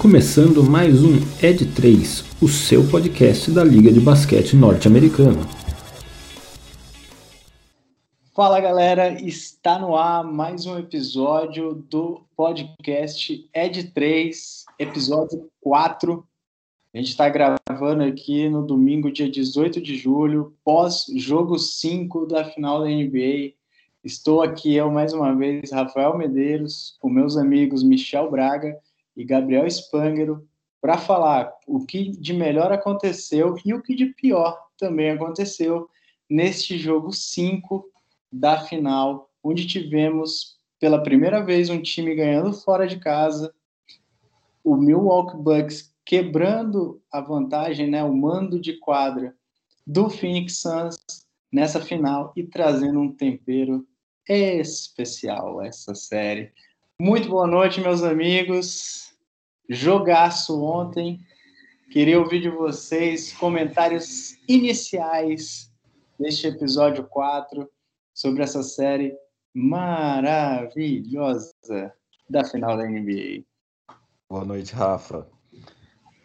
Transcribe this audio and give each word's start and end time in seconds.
começando 0.00 0.64
mais 0.64 1.04
um 1.04 1.16
Ed 1.42 1.74
3, 1.74 2.24
o 2.40 2.48
seu 2.48 2.88
podcast 2.88 3.50
da 3.50 3.62
Liga 3.62 3.92
de 3.92 4.00
Basquete 4.00 4.56
Norte-Americana. 4.56 5.46
Fala 8.34 8.58
galera, 8.60 9.20
está 9.20 9.78
no 9.78 9.94
ar 9.94 10.24
mais 10.24 10.64
um 10.64 10.78
episódio 10.78 11.74
do 11.74 12.22
podcast 12.34 13.46
Ed 13.52 13.90
3, 13.92 14.64
episódio 14.78 15.50
4. 15.60 16.26
A 16.94 16.96
gente 16.96 17.10
está 17.10 17.28
gravando 17.28 18.02
aqui 18.02 18.48
no 18.48 18.66
domingo, 18.66 19.12
dia 19.12 19.30
18 19.30 19.82
de 19.82 19.98
julho, 19.98 20.54
pós-jogo 20.64 21.58
5 21.58 22.24
da 22.24 22.46
final 22.46 22.80
da 22.80 22.88
NBA. 22.88 23.52
Estou 24.02 24.40
aqui 24.40 24.74
eu 24.74 24.90
mais 24.90 25.12
uma 25.12 25.36
vez, 25.36 25.70
Rafael 25.70 26.16
Medeiros, 26.16 26.96
com 27.02 27.10
meus 27.10 27.36
amigos 27.36 27.82
Michel 27.82 28.30
Braga 28.30 28.74
e 29.20 29.24
Gabriel 29.24 29.68
Spangero 29.68 30.48
para 30.80 30.96
falar 30.96 31.52
o 31.66 31.84
que 31.84 32.10
de 32.10 32.32
melhor 32.32 32.72
aconteceu 32.72 33.54
e 33.66 33.74
o 33.74 33.82
que 33.82 33.94
de 33.94 34.06
pior 34.06 34.58
também 34.78 35.10
aconteceu 35.10 35.86
neste 36.28 36.78
jogo 36.78 37.12
5 37.12 37.84
da 38.32 38.62
final, 38.62 39.30
onde 39.44 39.66
tivemos 39.66 40.56
pela 40.78 41.02
primeira 41.02 41.44
vez 41.44 41.68
um 41.68 41.82
time 41.82 42.14
ganhando 42.14 42.54
fora 42.54 42.86
de 42.86 42.98
casa, 42.98 43.52
o 44.64 44.74
Milwaukee 44.74 45.36
Bucks 45.36 45.94
quebrando 46.02 47.02
a 47.12 47.20
vantagem, 47.20 47.90
né, 47.90 48.02
o 48.02 48.16
mando 48.16 48.58
de 48.58 48.78
quadra 48.78 49.34
do 49.86 50.08
Phoenix 50.08 50.60
Suns 50.60 50.96
nessa 51.52 51.80
final 51.80 52.32
e 52.34 52.42
trazendo 52.42 53.00
um 53.00 53.12
tempero 53.12 53.86
especial 54.26 55.60
essa 55.60 55.94
série. 55.94 56.52
Muito 56.98 57.28
boa 57.28 57.46
noite, 57.46 57.82
meus 57.82 58.02
amigos 58.02 59.09
jogaço 59.70 60.62
ontem. 60.62 61.18
Queria 61.92 62.18
ouvir 62.18 62.40
de 62.40 62.50
vocês 62.50 63.32
comentários 63.32 64.36
iniciais 64.48 65.72
deste 66.18 66.48
episódio 66.48 67.04
4 67.04 67.70
sobre 68.12 68.42
essa 68.42 68.64
série 68.64 69.14
maravilhosa 69.54 71.54
da 72.28 72.44
final 72.44 72.76
da 72.76 72.84
NBA. 72.84 73.44
Boa 74.28 74.44
noite, 74.44 74.74
Rafa. 74.74 75.26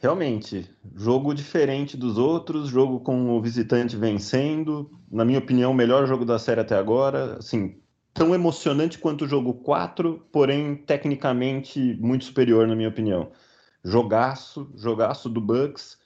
Realmente, 0.02 0.70
jogo 0.96 1.34
diferente 1.34 1.98
dos 1.98 2.18
outros, 2.18 2.70
jogo 2.70 3.00
com 3.00 3.30
o 3.30 3.42
visitante 3.42 3.96
vencendo. 3.96 4.92
Na 5.10 5.26
minha 5.26 5.40
opinião, 5.40 5.72
o 5.72 5.76
melhor 5.76 6.06
jogo 6.06 6.26
da 6.26 6.38
série 6.38 6.62
até 6.62 6.76
agora. 6.76 7.38
Assim, 7.38 7.82
tão 8.16 8.34
emocionante 8.34 8.98
quanto 8.98 9.26
o 9.26 9.28
jogo 9.28 9.54
4, 9.56 10.26
porém 10.32 10.74
tecnicamente 10.76 11.98
muito 12.00 12.24
superior, 12.24 12.66
na 12.66 12.76
minha 12.76 12.88
opinião. 12.88 13.32
Jogaço, 13.84 14.72
jogaço 14.76 15.30
do 15.30 15.42
Bucks. 15.42 16.00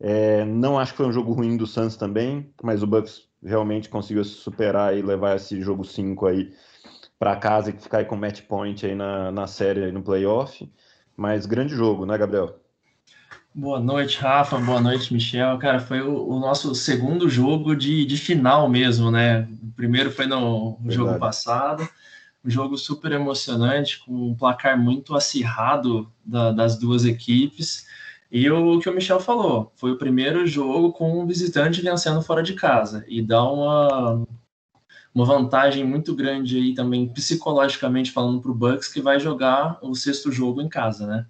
É, 0.00 0.44
não 0.44 0.76
acho 0.78 0.92
que 0.92 0.96
foi 0.96 1.06
um 1.06 1.12
jogo 1.12 1.32
ruim 1.32 1.56
do 1.56 1.66
Suns 1.66 1.96
também, 1.96 2.52
mas 2.62 2.82
o 2.82 2.86
Bucks 2.86 3.28
realmente 3.42 3.88
conseguiu 3.88 4.24
se 4.24 4.32
superar 4.32 4.96
e 4.96 5.02
levar 5.02 5.36
esse 5.36 5.62
jogo 5.62 5.84
5 5.84 6.26
aí 6.26 6.52
para 7.16 7.36
casa 7.36 7.70
e 7.70 7.72
ficar 7.72 7.98
aí 7.98 8.04
com 8.04 8.16
match 8.16 8.42
point 8.42 8.84
aí 8.84 8.96
na, 8.96 9.30
na 9.30 9.46
série 9.46 9.84
aí 9.84 9.92
no 9.92 10.02
playoff. 10.02 10.68
Mas 11.16 11.46
grande 11.46 11.74
jogo, 11.74 12.04
né, 12.04 12.18
Gabriel? 12.18 12.61
Boa 13.54 13.78
noite, 13.78 14.18
Rafa. 14.18 14.56
Boa 14.56 14.80
noite, 14.80 15.12
Michel. 15.12 15.58
Cara, 15.58 15.78
foi 15.78 16.00
o, 16.00 16.26
o 16.26 16.40
nosso 16.40 16.74
segundo 16.74 17.28
jogo 17.28 17.76
de, 17.76 18.06
de 18.06 18.16
final 18.16 18.66
mesmo, 18.66 19.10
né? 19.10 19.46
O 19.62 19.72
primeiro 19.72 20.10
foi 20.10 20.26
no 20.26 20.76
Verdade. 20.76 20.94
jogo 20.94 21.18
passado. 21.18 21.86
Um 22.42 22.48
jogo 22.50 22.78
super 22.78 23.12
emocionante, 23.12 24.02
com 24.04 24.30
um 24.30 24.34
placar 24.34 24.80
muito 24.80 25.14
acirrado 25.14 26.10
da, 26.24 26.50
das 26.50 26.78
duas 26.78 27.04
equipes. 27.04 27.86
E 28.30 28.50
o, 28.50 28.76
o 28.76 28.80
que 28.80 28.88
o 28.88 28.94
Michel 28.94 29.20
falou, 29.20 29.70
foi 29.76 29.92
o 29.92 29.98
primeiro 29.98 30.46
jogo 30.46 30.90
com 30.90 31.22
o 31.22 31.26
visitante 31.26 31.82
vencendo 31.82 32.22
fora 32.22 32.42
de 32.42 32.54
casa. 32.54 33.04
E 33.06 33.20
dá 33.20 33.44
uma, 33.44 34.26
uma 35.14 35.26
vantagem 35.26 35.84
muito 35.84 36.14
grande 36.16 36.56
aí 36.56 36.74
também, 36.74 37.06
psicologicamente 37.06 38.10
falando, 38.10 38.40
para 38.40 38.50
o 38.50 38.54
Bucks, 38.54 38.88
que 38.88 39.02
vai 39.02 39.20
jogar 39.20 39.78
o 39.82 39.94
sexto 39.94 40.32
jogo 40.32 40.62
em 40.62 40.70
casa, 40.70 41.06
né? 41.06 41.26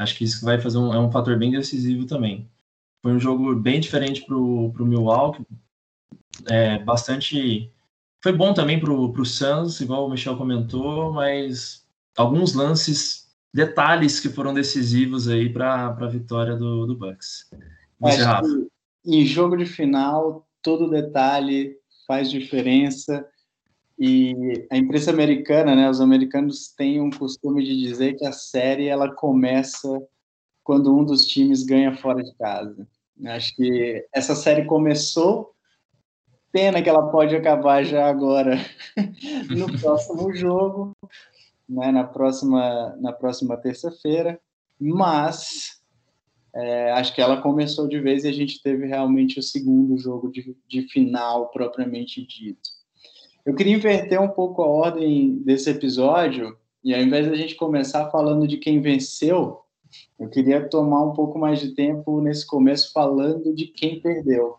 Acho 0.00 0.16
que 0.16 0.24
isso 0.24 0.44
vai 0.44 0.58
fazer 0.58 0.78
um, 0.78 0.94
é 0.94 0.98
um 0.98 1.12
fator 1.12 1.38
bem 1.38 1.50
decisivo 1.50 2.06
também. 2.06 2.48
Foi 3.02 3.12
um 3.12 3.20
jogo 3.20 3.54
bem 3.54 3.80
diferente 3.80 4.24
para 4.24 4.34
o 4.34 4.72
Milwaukee, 4.80 5.46
é, 6.48 6.78
bastante. 6.78 7.70
Foi 8.22 8.32
bom 8.32 8.54
também 8.54 8.80
para 8.80 8.92
o 8.92 9.24
Suns, 9.24 9.80
igual 9.80 10.06
o 10.06 10.10
Michel 10.10 10.38
comentou, 10.38 11.12
mas 11.12 11.86
alguns 12.16 12.54
lances, 12.54 13.28
detalhes 13.52 14.20
que 14.20 14.30
foram 14.30 14.54
decisivos 14.54 15.28
aí 15.28 15.52
para 15.52 15.86
a 15.88 16.06
vitória 16.06 16.56
do, 16.56 16.86
do 16.86 16.96
Bucks. 16.96 17.50
Você, 17.98 18.22
Rafa. 18.22 18.46
Em 19.04 19.26
jogo 19.26 19.56
de 19.56 19.66
final, 19.66 20.48
todo 20.62 20.90
detalhe 20.90 21.76
faz 22.06 22.30
diferença. 22.30 23.26
E 24.02 24.66
a 24.72 24.78
imprensa 24.78 25.10
americana, 25.10 25.76
né, 25.76 25.90
os 25.90 26.00
americanos 26.00 26.68
têm 26.68 27.02
um 27.02 27.10
costume 27.10 27.62
de 27.62 27.76
dizer 27.76 28.14
que 28.14 28.24
a 28.24 28.32
série 28.32 28.88
ela 28.88 29.14
começa 29.14 30.02
quando 30.64 30.96
um 30.96 31.04
dos 31.04 31.26
times 31.26 31.62
ganha 31.64 31.94
fora 31.94 32.22
de 32.22 32.34
casa. 32.36 32.88
Acho 33.26 33.54
que 33.54 34.08
essa 34.10 34.34
série 34.34 34.64
começou, 34.64 35.52
pena 36.50 36.80
que 36.80 36.88
ela 36.88 37.10
pode 37.10 37.36
acabar 37.36 37.84
já 37.84 38.08
agora 38.08 38.56
no 39.54 39.78
próximo 39.78 40.34
jogo, 40.34 40.92
né, 41.68 41.92
na 41.92 42.04
próxima 42.04 42.96
na 43.02 43.12
próxima 43.12 43.54
terça-feira, 43.58 44.40
mas 44.80 45.78
é, 46.54 46.92
acho 46.92 47.14
que 47.14 47.20
ela 47.20 47.42
começou 47.42 47.86
de 47.86 48.00
vez 48.00 48.24
e 48.24 48.28
a 48.28 48.32
gente 48.32 48.62
teve 48.62 48.86
realmente 48.86 49.38
o 49.38 49.42
segundo 49.42 49.98
jogo 49.98 50.32
de, 50.32 50.56
de 50.66 50.88
final 50.88 51.50
propriamente 51.50 52.26
dito. 52.26 52.79
Eu 53.44 53.54
queria 53.54 53.74
inverter 53.74 54.20
um 54.20 54.28
pouco 54.28 54.62
a 54.62 54.66
ordem 54.66 55.36
desse 55.38 55.70
episódio 55.70 56.56
e 56.84 56.94
ao 56.94 57.00
invés 57.00 57.26
da 57.26 57.34
gente 57.34 57.54
começar 57.54 58.10
falando 58.10 58.46
de 58.46 58.58
quem 58.58 58.80
venceu, 58.80 59.62
eu 60.18 60.28
queria 60.28 60.68
tomar 60.68 61.02
um 61.02 61.14
pouco 61.14 61.38
mais 61.38 61.58
de 61.58 61.74
tempo 61.74 62.20
nesse 62.20 62.46
começo 62.46 62.92
falando 62.92 63.54
de 63.54 63.66
quem 63.66 64.00
perdeu. 64.00 64.56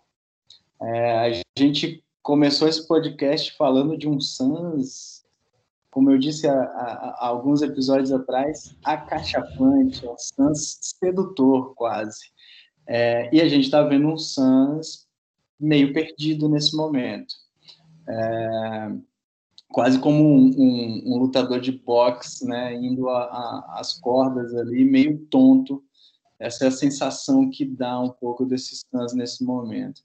É, 0.81 1.11
a 1.19 1.59
gente 1.59 2.03
começou 2.23 2.67
esse 2.67 2.87
podcast 2.87 3.55
falando 3.55 3.95
de 3.95 4.09
um 4.09 4.19
Suns, 4.19 5.23
como 5.91 6.09
eu 6.09 6.17
disse 6.17 6.47
há, 6.47 7.17
alguns 7.19 7.61
episódios 7.61 8.11
atrás, 8.11 8.75
acachapante, 8.83 10.07
um 10.07 10.17
Suns 10.17 10.79
sedutor 10.81 11.75
quase. 11.75 12.31
É, 12.87 13.29
e 13.31 13.41
a 13.41 13.47
gente 13.47 13.65
está 13.65 13.83
vendo 13.83 14.07
um 14.07 14.17
Suns 14.17 15.07
meio 15.59 15.93
perdido 15.93 16.49
nesse 16.49 16.75
momento 16.75 17.40
é, 18.07 18.91
quase 19.69 19.99
como 19.99 20.23
um, 20.23 21.03
um, 21.05 21.17
lutador 21.17 21.59
de 21.59 21.71
boxe, 21.71 22.45
né, 22.45 22.75
indo 22.75 23.09
às 23.09 23.93
cordas 23.99 24.53
ali, 24.55 24.83
meio 24.83 25.17
tonto. 25.27 25.83
Essa 26.39 26.65
é 26.65 26.67
a 26.67 26.71
sensação 26.71 27.49
que 27.49 27.65
dá 27.65 27.99
um 27.99 28.09
pouco 28.09 28.45
desses 28.45 28.81
Suns 28.89 29.13
nesse 29.13 29.43
momento. 29.43 30.01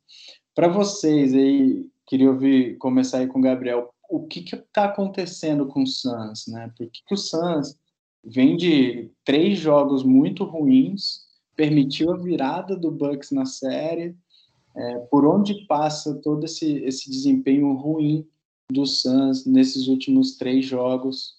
Para 0.55 0.69
vocês 0.69 1.35
aí, 1.35 1.89
queria 2.07 2.31
ouvir, 2.31 2.77
começar 2.79 3.19
aí 3.19 3.27
com 3.27 3.39
o 3.39 3.43
Gabriel, 3.43 3.91
o 4.09 4.27
que 4.27 4.41
está 4.41 4.85
acontecendo 4.85 5.67
com 5.67 5.83
o 5.83 5.87
Suns, 5.87 6.47
né? 6.47 6.71
Por 6.77 6.89
que, 6.89 7.03
que 7.05 7.15
o 7.15 7.17
Suns 7.17 7.77
vem 8.25 8.57
de 8.57 9.11
três 9.25 9.59
jogos 9.59 10.03
muito 10.03 10.45
ruins, 10.45 11.27
permitiu 11.55 12.13
a 12.13 12.17
virada 12.17 12.77
do 12.77 12.91
Bucks 12.91 13.31
na 13.31 13.47
série, 13.47 14.17
é, 14.77 14.99
por 15.11 15.27
onde 15.27 15.67
passa 15.67 16.15
todo 16.23 16.45
esse, 16.45 16.79
esse 16.85 17.11
desempenho 17.11 17.73
ruim 17.73 18.27
do 18.71 18.85
Suns 18.85 19.47
nesses 19.47 19.89
últimos 19.89 20.37
três 20.37 20.67
jogos 20.67 21.37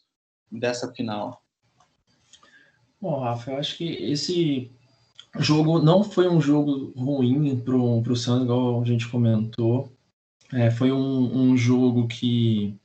dessa 0.51 0.91
final? 0.93 1.43
Bom, 2.99 3.19
Rafa, 3.19 3.51
eu 3.51 3.57
acho 3.57 3.77
que 3.77 3.85
esse 3.85 4.71
jogo 5.37 5.79
não 5.79 6.03
foi 6.03 6.27
um 6.27 6.41
jogo 6.41 6.91
ruim 6.97 7.55
para 7.59 7.75
o 7.75 8.15
Suns, 8.15 8.43
igual 8.43 8.81
a 8.81 8.85
gente 8.85 9.07
comentou. 9.07 9.91
É, 10.51 10.71
foi 10.71 10.91
um, 10.91 11.51
um, 11.51 11.57
jogo 11.57 12.07
que 12.07 12.75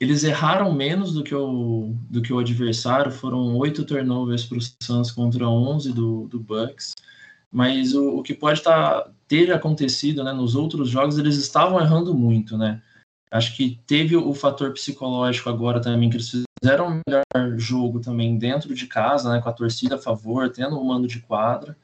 eles 0.00 0.22
erraram 0.24 0.72
menos 0.72 1.12
do 1.12 1.22
que 1.22 1.34
o, 1.34 1.94
do 2.08 2.22
que 2.22 2.32
o 2.32 2.38
adversário. 2.38 3.12
Foram 3.12 3.56
oito 3.58 3.84
turnovers 3.84 4.44
para 4.44 4.58
o 4.58 4.60
Suns 4.82 5.10
contra 5.10 5.48
11 5.48 5.92
do, 5.92 6.28
do 6.28 6.40
Bucks. 6.40 6.94
Mas 7.50 7.94
o, 7.94 8.18
o 8.18 8.22
que 8.22 8.34
pode 8.34 8.62
tá, 8.62 9.10
ter 9.34 9.52
acontecido 9.52 10.22
né, 10.22 10.32
nos 10.32 10.54
outros 10.54 10.88
jogos, 10.88 11.18
eles 11.18 11.36
estavam 11.36 11.80
errando 11.80 12.14
muito, 12.14 12.56
né? 12.56 12.80
Acho 13.32 13.56
que 13.56 13.80
teve 13.84 14.16
o 14.16 14.32
fator 14.32 14.72
psicológico 14.72 15.50
agora 15.50 15.80
também, 15.80 16.08
que 16.08 16.16
eles 16.16 16.30
fizeram 16.62 16.86
um 16.86 17.00
melhor 17.04 17.58
jogo 17.58 17.98
também 17.98 18.38
dentro 18.38 18.72
de 18.72 18.86
casa, 18.86 19.32
né, 19.32 19.42
com 19.42 19.48
a 19.48 19.52
torcida 19.52 19.96
a 19.96 19.98
favor, 19.98 20.48
tendo 20.52 20.78
um 20.78 20.84
mando 20.84 21.08
de 21.08 21.18
quadra. 21.18 21.76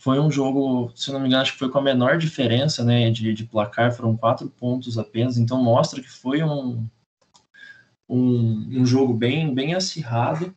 Foi 0.00 0.18
um 0.18 0.28
jogo, 0.28 0.90
se 0.96 1.12
não 1.12 1.20
me 1.20 1.28
engano, 1.28 1.42
acho 1.42 1.52
que 1.52 1.58
foi 1.60 1.70
com 1.70 1.78
a 1.78 1.82
menor 1.82 2.18
diferença 2.18 2.82
né, 2.82 3.12
de, 3.12 3.32
de 3.32 3.44
placar, 3.44 3.92
foram 3.92 4.16
quatro 4.16 4.48
pontos 4.50 4.98
apenas, 4.98 5.38
então 5.38 5.62
mostra 5.62 6.02
que 6.02 6.10
foi 6.10 6.42
um, 6.42 6.84
um, 8.08 8.80
um 8.80 8.84
jogo 8.84 9.14
bem, 9.14 9.54
bem 9.54 9.72
acirrado. 9.72 10.52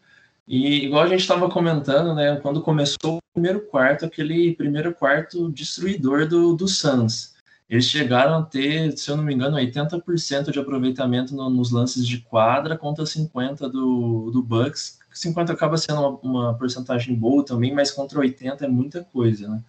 E 0.52 0.84
igual 0.84 1.04
a 1.04 1.08
gente 1.08 1.22
estava 1.22 1.50
comentando, 1.50 2.14
né, 2.14 2.36
quando 2.42 2.62
começou 2.62 3.20
o 3.20 3.22
primeiro 3.34 3.62
quarto, 3.68 4.04
aquele 4.04 4.54
primeiro 4.54 4.94
quarto 4.94 5.50
destruidor 5.50 6.28
do, 6.28 6.54
do 6.54 6.68
Suns. 6.68 7.34
Eles 7.70 7.86
chegaram 7.86 8.40
a 8.40 8.44
ter, 8.44 8.98
se 8.98 9.10
eu 9.10 9.16
não 9.16 9.24
me 9.24 9.34
engano, 9.34 9.56
80% 9.56 10.52
de 10.52 10.60
aproveitamento 10.60 11.34
no, 11.34 11.50
nos 11.50 11.72
lances 11.72 12.06
de 12.06 12.18
quadra 12.18 12.78
contra 12.78 13.06
50% 13.06 13.70
do, 13.70 14.30
do 14.30 14.44
Bucks. 14.44 15.00
50 15.14 15.54
acaba 15.54 15.78
sendo 15.78 16.02
uma, 16.02 16.20
uma 16.22 16.54
porcentagem 16.58 17.16
boa 17.16 17.46
também, 17.46 17.74
mas 17.74 17.90
contra 17.90 18.20
80 18.20 18.66
é 18.66 18.68
muita 18.68 19.06
coisa, 19.06 19.48
né? 19.48 19.64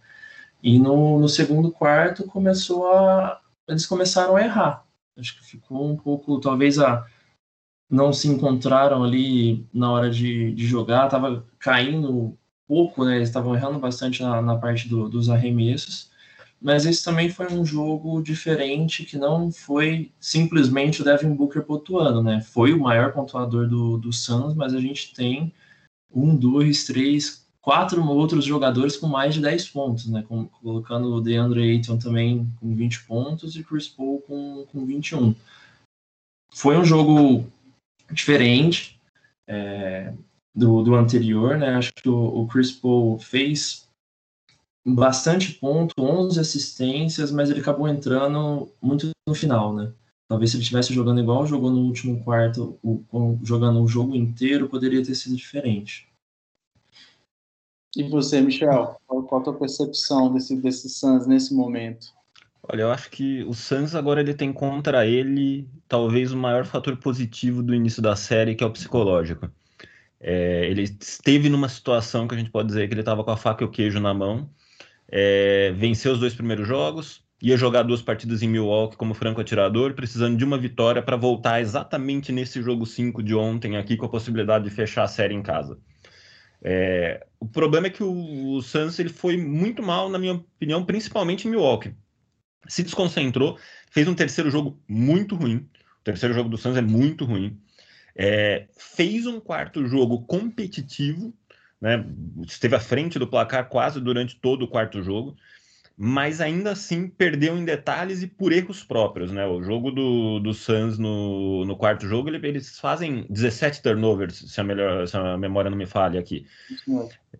E 0.61 0.81
no, 0.81 1.20
no 1.20 1.29
segundo 1.29 1.70
quarto 1.70 2.25
começou 2.25 2.88
a. 2.93 3.40
Eles 3.69 3.87
começaram 3.87 4.34
a 4.34 4.43
errar. 4.43 4.84
Acho 5.17 5.38
que 5.38 5.46
ficou 5.46 5.88
um 5.88 5.96
pouco, 5.96 6.40
talvez 6.40 6.81
a 6.81 7.06
não 7.93 8.11
se 8.11 8.27
encontraram 8.27 9.05
ali 9.05 9.67
na 9.73 9.93
hora 9.93 10.11
de, 10.11 10.55
de 10.55 10.67
jogar, 10.67 11.05
estava 11.05 11.44
caindo 11.59 12.35
pouco, 12.67 13.05
né? 13.05 13.17
Eles 13.17 13.29
estavam 13.29 13.55
errando 13.55 13.79
bastante 13.79 14.23
na, 14.23 14.41
na 14.41 14.56
parte 14.56 14.89
do, 14.89 15.11
dos 15.11 15.29
arremessos, 15.29 16.11
mas 16.59 16.87
esse 16.87 17.05
também 17.05 17.29
foi 17.29 17.53
um 17.53 17.67
jogo 17.67 18.23
diferente 18.23 19.05
que 19.05 19.19
não 19.19 19.53
foi 19.53 20.11
simplesmente 20.19 21.03
o 21.03 21.05
Devin 21.05 21.35
Booker 21.35 21.62
pontuando, 21.65 22.23
né? 22.23 22.41
Foi 22.41 22.73
o 22.73 22.81
maior 22.81 23.12
pontuador 23.12 23.69
do, 23.69 23.99
do 23.99 24.11
Suns, 24.11 24.55
mas 24.55 24.73
a 24.73 24.81
gente 24.81 25.12
tem 25.12 25.53
um, 26.11 26.35
dois, 26.35 26.85
três, 26.85 27.47
quatro 27.61 28.03
outros 28.09 28.47
jogadores 28.47 28.97
com 28.97 29.06
mais 29.06 29.35
de 29.35 29.43
10 29.43 29.69
pontos, 29.69 30.06
né? 30.06 30.25
Com, 30.27 30.47
colocando 30.47 31.12
o 31.12 31.21
DeAndre 31.21 31.73
Ayton 31.73 31.99
também 31.99 32.50
com 32.59 32.75
20 32.75 33.05
pontos 33.05 33.55
e 33.55 33.62
Chris 33.62 33.87
Paul 33.87 34.23
com, 34.23 34.65
com 34.73 34.87
21. 34.87 35.35
Foi 36.55 36.79
um 36.79 36.85
jogo 36.85 37.47
diferente 38.12 39.00
é, 39.47 40.12
do, 40.55 40.82
do 40.82 40.94
anterior, 40.94 41.56
né? 41.59 41.75
Acho 41.75 41.93
que 41.94 42.09
o, 42.09 42.43
o 42.43 42.47
Chris 42.47 42.70
Paul 42.73 43.19
fez 43.19 43.88
bastante 44.85 45.53
ponto, 45.55 45.94
11 45.99 46.41
assistências, 46.41 47.31
mas 47.31 47.50
ele 47.50 47.61
acabou 47.61 47.88
entrando 47.88 48.70
muito 48.81 49.11
no 49.26 49.35
final, 49.35 49.75
né? 49.75 49.93
Talvez 50.29 50.50
se 50.50 50.56
ele 50.56 50.62
estivesse 50.62 50.94
jogando 50.94 51.20
igual 51.20 51.47
jogou 51.47 51.70
no 51.70 51.81
último 51.81 52.23
quarto, 52.25 52.79
jogando 53.43 53.82
o 53.82 53.88
jogo 53.88 54.15
inteiro, 54.15 54.69
poderia 54.69 55.05
ter 55.05 55.15
sido 55.15 55.37
diferente. 55.37 56.08
E 57.94 58.08
você, 58.08 58.41
Michel, 58.41 58.97
qual, 59.06 59.23
qual 59.25 59.41
a 59.41 59.44
tua 59.44 59.58
percepção 59.58 60.32
desse, 60.32 60.56
desse 60.56 60.88
Suns 60.88 61.26
nesse 61.26 61.55
momento? 61.55 62.06
Olha, 62.69 62.82
eu 62.82 62.93
acho 62.93 63.11
que 63.11 63.43
o 63.44 63.53
Suns 63.53 63.94
agora 63.94 64.20
ele 64.20 64.35
tem 64.35 64.53
contra 64.53 65.05
ele 65.05 65.69
talvez 65.88 66.32
o 66.32 66.37
maior 66.37 66.64
fator 66.64 66.97
positivo 66.97 67.62
do 67.62 67.75
início 67.75 68.00
da 68.00 68.14
série, 68.14 68.55
que 68.55 68.62
é 68.62 68.67
o 68.67 68.70
psicológico. 68.70 69.50
É, 70.20 70.67
ele 70.70 70.82
esteve 70.82 71.49
numa 71.49 71.69
situação 71.69 72.29
que 72.29 72.35
a 72.35 72.38
gente 72.38 72.50
pode 72.50 72.69
dizer 72.69 72.87
que 72.87 72.94
ele 72.94 73.00
estava 73.00 73.25
com 73.25 73.31
a 73.32 73.37
faca 73.37 73.64
e 73.64 73.67
o 73.67 73.70
queijo 73.70 73.99
na 74.00 74.14
mão, 74.14 74.49
é, 75.09 75.73
venceu 75.73 76.12
os 76.12 76.20
dois 76.20 76.35
primeiros 76.35 76.67
jogos, 76.69 77.25
ia 77.43 77.56
jogar 77.56 77.82
duas 77.82 78.00
partidas 78.00 78.43
em 78.43 78.49
Milwaukee 78.49 78.97
como 78.97 79.15
franco 79.15 79.41
atirador, 79.41 79.94
precisando 79.94 80.37
de 80.37 80.44
uma 80.44 80.56
vitória 80.56 81.03
para 81.03 81.17
voltar 81.17 81.61
exatamente 81.61 82.31
nesse 82.31 82.62
jogo 82.62 82.87
5 82.87 83.23
de 83.23 83.35
ontem 83.35 83.76
aqui 83.76 83.97
com 83.97 84.06
a 84.06 84.08
possibilidade 84.08 84.65
de 84.65 84.70
fechar 84.70 85.03
a 85.05 85.08
série 85.08 85.35
em 85.35 85.43
casa. 85.43 85.79
É, 86.62 87.26
o 87.41 87.47
problema 87.49 87.88
é 87.88 87.91
que 87.91 88.05
o, 88.05 88.55
o 88.55 88.62
Suns 88.62 88.99
ele 89.00 89.08
foi 89.08 89.37
muito 89.37 89.82
mal, 89.82 90.08
na 90.08 90.19
minha 90.19 90.35
opinião, 90.35 90.85
principalmente 90.85 91.49
em 91.49 91.50
Milwaukee 91.50 91.93
se 92.69 92.82
desconcentrou, 92.82 93.59
fez 93.91 94.09
um 94.09 94.14
terceiro 94.14 94.50
jogo 94.50 94.79
muito 94.88 95.35
ruim. 95.35 95.56
O 96.00 96.05
terceiro 96.05 96.35
jogo 96.35 96.49
do 96.49 96.56
Suns 96.56 96.76
é 96.76 96.82
muito 96.82 97.25
ruim. 97.25 97.59
É, 98.14 98.67
fez 98.76 99.26
um 99.26 99.41
quarto 99.41 99.87
jogo 99.87 100.23
competitivo, 100.23 101.32
né? 101.81 102.05
esteve 102.47 102.76
à 102.76 102.81
frente 102.81 103.19
do 103.19 103.26
placar 103.26 103.69
quase 103.69 104.00
durante 104.00 104.37
todo 104.37 104.62
o 104.64 104.69
quarto 104.69 105.03
jogo, 105.03 105.37
mas 105.97 106.41
ainda 106.41 106.73
assim 106.73 107.09
perdeu 107.09 107.56
em 107.56 107.65
detalhes 107.65 108.23
e 108.23 108.27
por 108.27 108.53
erros 108.53 108.83
próprios. 108.83 109.31
Né? 109.31 109.47
O 109.47 109.62
jogo 109.62 109.91
do, 109.91 110.41
do 110.41 110.55
Suns 110.55 110.99
no, 110.99 111.65
no 111.65 111.77
quarto 111.77 112.06
jogo, 112.06 112.29
ele, 112.29 112.47
eles 112.47 112.79
fazem 112.79 113.27
17 113.29 113.83
turnovers, 113.83 114.44
se 114.53 114.61
a, 114.61 114.65
melhor, 114.65 115.06
se 115.06 115.17
a 115.17 115.37
memória 115.37 115.71
não 115.71 115.79
me 115.79 115.87
falha 115.87 116.19
aqui. 116.19 116.47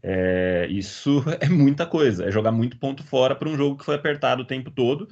É, 0.03 0.67
isso 0.71 1.25
é 1.41 1.49
muita 1.49 1.87
coisa, 1.87 2.27
é 2.27 2.31
jogar 2.31 2.53
muito 2.53 2.79
ponto 2.79 3.03
fora 3.03 3.35
para 3.35 3.49
um 3.49 3.57
jogo 3.57 3.79
que 3.79 3.85
foi 3.85 3.95
apertado 3.95 4.43
o 4.43 4.47
tempo 4.47 4.71
todo. 4.71 5.09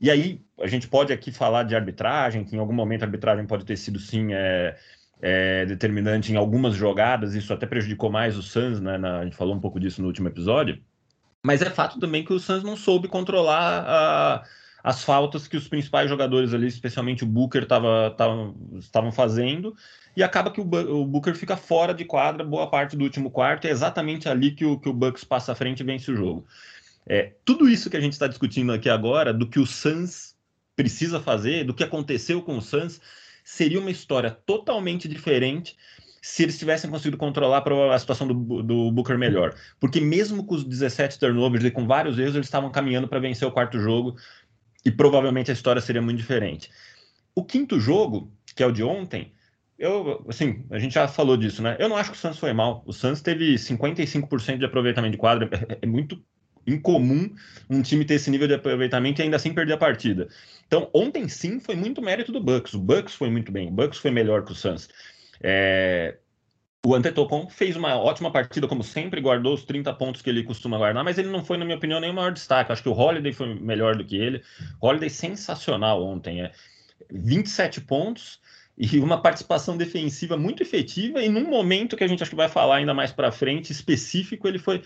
E 0.00 0.10
aí, 0.10 0.40
a 0.60 0.66
gente 0.66 0.88
pode 0.88 1.12
aqui 1.12 1.32
falar 1.32 1.62
de 1.62 1.74
arbitragem, 1.74 2.44
que 2.44 2.56
em 2.56 2.58
algum 2.58 2.74
momento 2.74 3.02
a 3.02 3.06
arbitragem 3.06 3.46
pode 3.46 3.64
ter 3.64 3.76
sido 3.76 3.98
sim 3.98 4.34
é, 4.34 4.76
é, 5.22 5.64
determinante 5.66 6.32
em 6.32 6.36
algumas 6.36 6.74
jogadas, 6.74 7.34
isso 7.34 7.52
até 7.52 7.66
prejudicou 7.66 8.10
mais 8.10 8.36
o 8.36 8.42
Suns, 8.42 8.80
né? 8.80 8.98
Na, 8.98 9.20
a 9.20 9.24
gente 9.24 9.36
falou 9.36 9.54
um 9.54 9.60
pouco 9.60 9.80
disso 9.80 10.02
no 10.02 10.08
último 10.08 10.28
episódio. 10.28 10.82
Mas 11.44 11.60
é 11.60 11.68
fato 11.68 12.00
também 12.00 12.24
que 12.24 12.32
o 12.32 12.40
Suns 12.40 12.62
não 12.62 12.74
soube 12.74 13.06
controlar 13.06 13.84
a, 13.86 14.44
as 14.82 15.04
faltas 15.04 15.46
que 15.46 15.58
os 15.58 15.68
principais 15.68 16.08
jogadores 16.08 16.54
ali, 16.54 16.66
especialmente 16.66 17.22
o 17.22 17.26
Booker, 17.26 17.66
estavam 18.80 19.12
fazendo. 19.12 19.76
E 20.16 20.22
acaba 20.22 20.50
que 20.50 20.58
o, 20.58 20.64
o, 20.64 21.04
Booker 21.04 21.34
fica 21.34 21.54
fora 21.54 21.92
de 21.92 22.06
quadra 22.06 22.42
boa 22.42 22.70
parte 22.70 22.96
do 22.96 23.04
último 23.04 23.30
quarto. 23.30 23.66
É 23.66 23.70
exatamente 23.70 24.26
ali 24.26 24.52
que 24.52 24.64
o, 24.64 24.78
que 24.78 24.88
o 24.88 24.92
Bucks 24.94 25.22
passa 25.22 25.52
à 25.52 25.54
frente 25.54 25.80
e 25.80 25.84
vence 25.84 26.10
o 26.10 26.16
jogo. 26.16 26.46
É, 27.06 27.34
tudo 27.44 27.68
isso 27.68 27.90
que 27.90 27.96
a 27.98 28.00
gente 28.00 28.14
está 28.14 28.26
discutindo 28.26 28.72
aqui 28.72 28.88
agora, 28.88 29.34
do 29.34 29.46
que 29.46 29.60
o 29.60 29.66
Suns 29.66 30.34
precisa 30.74 31.20
fazer, 31.20 31.64
do 31.64 31.74
que 31.74 31.84
aconteceu 31.84 32.40
com 32.40 32.56
o 32.56 32.62
Suns, 32.62 33.02
seria 33.44 33.78
uma 33.78 33.90
história 33.90 34.30
totalmente 34.30 35.06
diferente 35.06 35.76
se 36.24 36.42
eles 36.42 36.58
tivessem 36.58 36.88
conseguido 36.88 37.18
controlar 37.18 37.62
a 37.92 37.98
situação 37.98 38.26
do, 38.26 38.62
do 38.62 38.90
Booker 38.90 39.18
melhor. 39.18 39.54
Porque 39.78 40.00
mesmo 40.00 40.42
com 40.42 40.54
os 40.54 40.64
17 40.64 41.18
turnovers 41.18 41.62
e 41.62 41.70
com 41.70 41.86
vários 41.86 42.18
erros, 42.18 42.34
eles 42.34 42.46
estavam 42.46 42.70
caminhando 42.70 43.06
para 43.06 43.20
vencer 43.20 43.46
o 43.46 43.52
quarto 43.52 43.78
jogo 43.78 44.16
e 44.86 44.90
provavelmente 44.90 45.50
a 45.50 45.52
história 45.52 45.82
seria 45.82 46.00
muito 46.00 46.16
diferente. 46.16 46.70
O 47.34 47.44
quinto 47.44 47.78
jogo, 47.78 48.32
que 48.56 48.62
é 48.62 48.66
o 48.66 48.72
de 48.72 48.82
ontem, 48.82 49.34
eu, 49.78 50.24
assim, 50.26 50.64
a 50.70 50.78
gente 50.78 50.94
já 50.94 51.06
falou 51.06 51.36
disso, 51.36 51.60
né? 51.62 51.76
Eu 51.78 51.90
não 51.90 51.96
acho 51.96 52.10
que 52.10 52.16
o 52.16 52.20
Santos 52.20 52.38
foi 52.38 52.54
mal. 52.54 52.82
O 52.86 52.92
Santos 52.94 53.20
teve 53.20 53.56
55% 53.56 54.56
de 54.56 54.64
aproveitamento 54.64 55.12
de 55.12 55.18
quadra. 55.18 55.46
É, 55.68 55.80
é 55.82 55.86
muito 55.86 56.18
incomum 56.66 57.28
um 57.68 57.82
time 57.82 58.02
ter 58.02 58.14
esse 58.14 58.30
nível 58.30 58.48
de 58.48 58.54
aproveitamento 58.54 59.20
e 59.20 59.24
ainda 59.24 59.36
assim 59.36 59.52
perder 59.52 59.74
a 59.74 59.76
partida. 59.76 60.28
Então, 60.66 60.88
ontem 60.94 61.28
sim 61.28 61.60
foi 61.60 61.76
muito 61.76 62.00
mérito 62.00 62.32
do 62.32 62.40
Bucks. 62.40 62.72
O 62.72 62.78
Bucks 62.78 63.14
foi 63.14 63.28
muito 63.28 63.52
bem. 63.52 63.68
O 63.68 63.72
Bucks 63.72 63.98
foi 63.98 64.10
melhor 64.10 64.42
que 64.42 64.52
o 64.52 64.54
Suns. 64.54 64.88
É... 65.46 66.16
O 66.86 66.94
Antetokounmpo 66.94 67.50
fez 67.50 67.76
uma 67.76 67.96
ótima 67.96 68.30
partida, 68.30 68.68
como 68.68 68.82
sempre, 68.82 69.20
guardou 69.20 69.54
os 69.54 69.64
30 69.64 69.92
pontos 69.94 70.20
que 70.20 70.28
ele 70.28 70.42
costuma 70.42 70.76
guardar, 70.76 71.02
mas 71.02 71.16
ele 71.16 71.28
não 71.28 71.42
foi, 71.42 71.56
na 71.56 71.64
minha 71.64 71.78
opinião, 71.78 71.98
nem 71.98 72.10
o 72.10 72.14
maior 72.14 72.32
destaque. 72.32 72.72
Acho 72.72 72.82
que 72.82 72.88
o 72.88 72.92
Holiday 72.92 73.32
foi 73.32 73.54
melhor 73.54 73.96
do 73.96 74.04
que 74.04 74.16
ele. 74.16 74.42
Holiday 74.82 75.08
sensacional 75.08 76.02
ontem. 76.02 76.42
É 76.42 76.52
27 77.10 77.80
pontos 77.82 78.40
e 78.76 78.98
uma 78.98 79.20
participação 79.20 79.76
defensiva 79.76 80.36
muito 80.36 80.62
efetiva. 80.62 81.22
E 81.22 81.28
num 81.28 81.48
momento 81.48 81.96
que 81.96 82.04
a 82.04 82.06
gente 82.06 82.22
acho 82.22 82.30
que 82.30 82.36
vai 82.36 82.48
falar 82.48 82.76
ainda 82.76 82.92
mais 82.92 83.12
para 83.12 83.32
frente, 83.32 83.72
específico, 83.72 84.48
ele 84.48 84.58
foi 84.58 84.82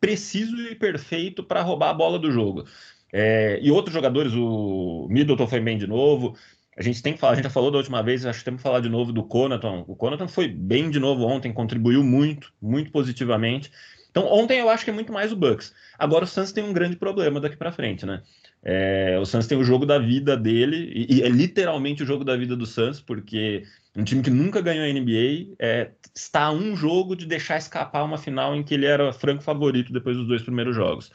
preciso 0.00 0.56
e 0.56 0.74
perfeito 0.74 1.42
para 1.44 1.62
roubar 1.62 1.90
a 1.90 1.94
bola 1.94 2.18
do 2.18 2.30
jogo. 2.30 2.64
É, 3.12 3.58
e 3.60 3.70
outros 3.70 3.92
jogadores, 3.92 4.32
o 4.34 5.06
Middleton 5.10 5.46
foi 5.46 5.60
bem 5.60 5.76
de 5.76 5.86
novo. 5.86 6.34
A 6.76 6.82
gente 6.82 7.02
tem 7.02 7.12
que 7.12 7.20
falar, 7.20 7.34
a 7.34 7.36
gente 7.36 7.44
já 7.44 7.50
falou 7.50 7.70
da 7.70 7.78
última 7.78 8.02
vez, 8.02 8.24
acho 8.24 8.38
que 8.38 8.44
temos 8.44 8.60
que 8.60 8.62
falar 8.62 8.80
de 8.80 8.88
novo 8.88 9.12
do 9.12 9.22
Conaton. 9.22 9.84
O 9.86 9.94
Conaton 9.94 10.26
foi 10.26 10.48
bem 10.48 10.90
de 10.90 10.98
novo 10.98 11.24
ontem, 11.24 11.52
contribuiu 11.52 12.02
muito, 12.02 12.52
muito 12.60 12.90
positivamente. 12.90 13.70
Então, 14.10 14.26
ontem 14.26 14.60
eu 14.60 14.68
acho 14.68 14.84
que 14.84 14.90
é 14.90 14.92
muito 14.92 15.12
mais 15.12 15.32
o 15.32 15.36
Bucks. 15.36 15.74
Agora 15.98 16.24
o 16.24 16.26
Suns 16.26 16.52
tem 16.52 16.64
um 16.64 16.72
grande 16.72 16.96
problema 16.96 17.40
daqui 17.40 17.56
para 17.56 17.72
frente, 17.72 18.04
né? 18.04 18.22
É, 18.62 19.18
o 19.20 19.24
Suns 19.24 19.46
tem 19.46 19.58
o 19.58 19.64
jogo 19.64 19.84
da 19.84 19.98
vida 19.98 20.36
dele, 20.36 20.92
e, 20.94 21.16
e, 21.16 21.22
é 21.22 21.28
literalmente 21.28 22.02
o 22.02 22.06
jogo 22.06 22.24
da 22.24 22.36
vida 22.36 22.54
do 22.54 22.66
Suns, 22.66 23.00
porque 23.00 23.64
um 23.96 24.04
time 24.04 24.22
que 24.22 24.30
nunca 24.30 24.60
ganhou 24.60 24.84
a 24.84 24.92
NBA 24.92 25.54
é, 25.58 25.90
está 26.14 26.44
a 26.44 26.52
um 26.52 26.76
jogo 26.76 27.16
de 27.16 27.26
deixar 27.26 27.56
escapar 27.56 28.04
uma 28.04 28.18
final 28.18 28.54
em 28.54 28.62
que 28.62 28.74
ele 28.74 28.86
era 28.86 29.12
franco 29.12 29.42
favorito 29.42 29.92
depois 29.92 30.16
dos 30.16 30.28
dois 30.28 30.42
primeiros 30.42 30.76
jogos. 30.76 31.10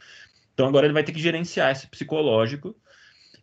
Então 0.54 0.68
agora 0.68 0.86
ele 0.86 0.94
vai 0.94 1.04
ter 1.04 1.12
que 1.12 1.20
gerenciar 1.20 1.72
esse 1.72 1.88
psicológico 1.88 2.76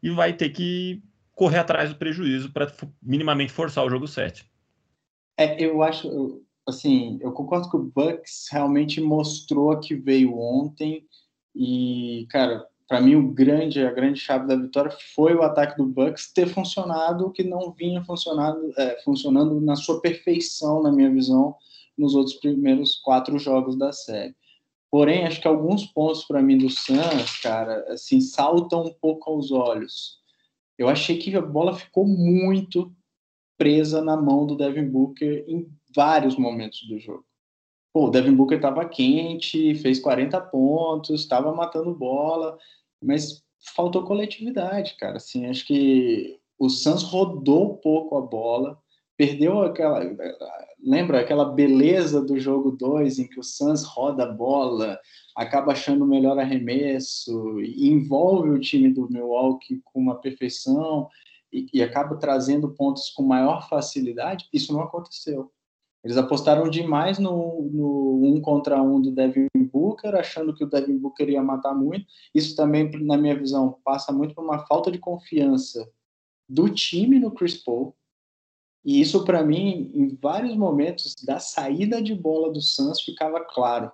e 0.02 0.10
vai 0.10 0.32
ter 0.32 0.50
que 0.50 1.00
correr 1.34 1.58
atrás 1.58 1.90
do 1.90 1.96
prejuízo 1.96 2.52
para 2.52 2.72
minimamente 3.02 3.52
forçar 3.52 3.84
o 3.84 3.90
jogo 3.90 4.06
7. 4.06 4.44
É, 5.36 5.62
eu 5.62 5.82
acho, 5.82 6.42
assim, 6.66 7.18
eu 7.20 7.32
concordo 7.32 7.68
que 7.68 7.76
o 7.76 7.82
Bucks 7.82 8.46
realmente 8.50 9.00
mostrou 9.00 9.78
que 9.80 9.94
veio 9.94 10.38
ontem 10.38 11.04
e, 11.54 12.26
cara, 12.30 12.64
para 12.88 13.00
mim 13.00 13.16
o 13.16 13.32
grande, 13.32 13.84
a 13.84 13.92
grande 13.92 14.20
chave 14.20 14.46
da 14.46 14.56
vitória 14.56 14.96
foi 15.14 15.34
o 15.34 15.42
ataque 15.42 15.76
do 15.76 15.86
Bucks 15.86 16.32
ter 16.32 16.46
funcionado, 16.46 17.32
que 17.32 17.42
não 17.42 17.72
vinha 17.72 18.04
funcionando, 18.04 18.72
é, 18.78 19.00
funcionando 19.02 19.60
na 19.60 19.74
sua 19.74 20.00
perfeição, 20.00 20.82
na 20.82 20.92
minha 20.92 21.10
visão, 21.10 21.56
nos 21.98 22.14
outros 22.14 22.36
primeiros 22.36 22.96
quatro 22.96 23.38
jogos 23.38 23.76
da 23.76 23.92
série. 23.92 24.34
Porém, 24.90 25.26
acho 25.26 25.40
que 25.40 25.48
alguns 25.48 25.86
pontos 25.86 26.24
para 26.24 26.40
mim 26.40 26.56
do 26.56 26.70
Suns, 26.70 27.40
cara, 27.42 27.84
assim, 27.88 28.20
saltam 28.20 28.84
um 28.84 28.94
pouco 29.00 29.28
aos 29.30 29.50
olhos 29.50 30.22
eu 30.78 30.88
achei 30.88 31.18
que 31.18 31.34
a 31.36 31.40
bola 31.40 31.74
ficou 31.74 32.06
muito 32.06 32.94
presa 33.56 34.02
na 34.02 34.16
mão 34.16 34.46
do 34.46 34.56
Devin 34.56 34.88
Booker 34.88 35.44
em 35.48 35.68
vários 35.94 36.36
momentos 36.36 36.86
do 36.88 36.98
jogo. 36.98 37.24
pô, 37.92 38.06
o 38.06 38.10
Devin 38.10 38.34
Booker 38.34 38.56
estava 38.56 38.88
quente, 38.88 39.74
fez 39.76 40.00
40 40.00 40.40
pontos, 40.40 41.20
estava 41.20 41.54
matando 41.54 41.94
bola, 41.94 42.58
mas 43.00 43.44
faltou 43.74 44.04
coletividade, 44.04 44.96
cara. 44.96 45.16
Assim, 45.18 45.46
acho 45.46 45.64
que 45.66 46.38
o 46.58 46.68
Suns 46.68 47.02
rodou 47.02 47.76
pouco 47.78 48.16
a 48.16 48.20
bola, 48.20 48.82
perdeu 49.16 49.62
aquela. 49.62 50.00
Lembra 50.82 51.20
aquela 51.20 51.46
beleza 51.46 52.20
do 52.20 52.38
jogo 52.38 52.70
2 52.72 53.18
em 53.18 53.26
que 53.26 53.40
o 53.40 53.42
Suns 53.42 53.84
roda 53.84 54.24
a 54.24 54.32
bola, 54.32 54.98
acaba 55.34 55.72
achando 55.72 56.04
o 56.04 56.08
melhor 56.08 56.38
arremesso, 56.38 57.58
envolve 57.62 58.50
o 58.50 58.60
time 58.60 58.92
do 58.92 59.08
Milwaukee 59.10 59.80
com 59.82 59.98
uma 59.98 60.20
perfeição 60.20 61.08
e, 61.50 61.66
e 61.72 61.82
acaba 61.82 62.16
trazendo 62.16 62.74
pontos 62.74 63.08
com 63.10 63.22
maior 63.22 63.66
facilidade? 63.68 64.46
Isso 64.52 64.72
não 64.72 64.82
aconteceu. 64.82 65.50
Eles 66.04 66.18
apostaram 66.18 66.68
demais 66.68 67.18
no, 67.18 67.62
no 67.72 68.20
um 68.26 68.40
contra 68.42 68.82
um 68.82 69.00
do 69.00 69.10
Devin 69.10 69.48
Booker, 69.56 70.14
achando 70.14 70.54
que 70.54 70.62
o 70.62 70.68
Devin 70.68 70.98
Booker 70.98 71.30
ia 71.30 71.42
matar 71.42 71.74
muito. 71.74 72.04
Isso 72.34 72.54
também, 72.54 72.90
na 73.00 73.16
minha 73.16 73.34
visão, 73.34 73.78
passa 73.82 74.12
muito 74.12 74.34
por 74.34 74.44
uma 74.44 74.66
falta 74.66 74.90
de 74.90 74.98
confiança 74.98 75.90
do 76.46 76.68
time 76.68 77.18
no 77.18 77.30
Chris 77.30 77.56
Paul. 77.56 77.96
E 78.84 79.00
isso, 79.00 79.24
para 79.24 79.42
mim, 79.42 79.90
em 79.94 80.14
vários 80.14 80.54
momentos 80.56 81.14
da 81.24 81.38
saída 81.38 82.02
de 82.02 82.14
bola 82.14 82.52
do 82.52 82.60
Suns, 82.60 83.00
ficava 83.00 83.40
claro. 83.40 83.90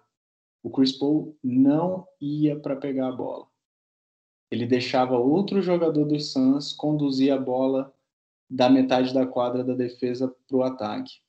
O 0.62 0.70
Chris 0.70 0.92
Paul 0.92 1.36
não 1.42 2.06
ia 2.20 2.58
para 2.58 2.76
pegar 2.76 3.08
a 3.08 3.12
bola. 3.12 3.46
Ele 4.50 4.66
deixava 4.66 5.16
outro 5.16 5.62
jogador 5.62 6.04
do 6.04 6.18
Suns 6.18 6.72
conduzir 6.72 7.32
a 7.32 7.38
bola 7.38 7.94
da 8.48 8.68
metade 8.68 9.14
da 9.14 9.24
quadra 9.24 9.62
da 9.62 9.74
defesa 9.74 10.34
para 10.48 10.56
o 10.56 10.64
ataque 10.64 11.20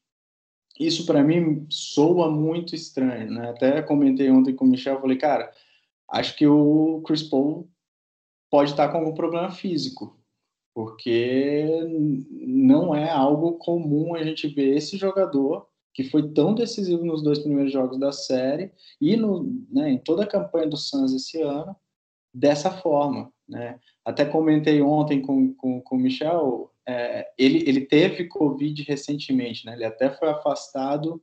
isso 0.79 1.05
para 1.05 1.23
mim 1.23 1.65
soa 1.69 2.29
muito 2.29 2.75
estranho, 2.75 3.31
né? 3.31 3.49
Até 3.49 3.81
comentei 3.81 4.29
ontem 4.31 4.55
com 4.55 4.65
o 4.65 4.67
Michel, 4.67 4.99
falei, 4.99 5.17
cara, 5.17 5.51
acho 6.09 6.35
que 6.35 6.47
o 6.47 7.01
Chris 7.05 7.23
Paul 7.23 7.69
pode 8.49 8.71
estar 8.71 8.89
com 8.89 8.97
algum 8.97 9.13
problema 9.13 9.51
físico, 9.51 10.19
porque 10.73 11.65
não 12.31 12.95
é 12.95 13.09
algo 13.09 13.53
comum 13.53 14.15
a 14.15 14.23
gente 14.23 14.47
ver 14.47 14.75
esse 14.75 14.97
jogador 14.97 15.67
que 15.93 16.03
foi 16.05 16.31
tão 16.31 16.53
decisivo 16.53 17.03
nos 17.03 17.21
dois 17.21 17.39
primeiros 17.39 17.71
jogos 17.71 17.99
da 17.99 18.11
série 18.11 18.71
e 18.99 19.17
no, 19.17 19.43
né, 19.69 19.91
em 19.91 19.97
toda 19.97 20.23
a 20.23 20.27
campanha 20.27 20.67
do 20.67 20.77
Suns 20.77 21.13
esse 21.13 21.41
ano 21.41 21.75
dessa 22.33 22.71
forma, 22.71 23.31
né? 23.47 23.77
Até 24.05 24.23
comentei 24.23 24.81
ontem 24.81 25.21
com, 25.21 25.53
com, 25.53 25.81
com 25.81 25.95
o 25.95 25.99
Michel, 25.99 26.71
é, 26.87 27.29
ele, 27.37 27.67
ele 27.67 27.81
teve 27.81 28.27
Covid 28.27 28.81
recentemente, 28.83 29.65
né? 29.65 29.73
Ele 29.73 29.85
até 29.85 30.09
foi 30.09 30.29
afastado 30.29 31.21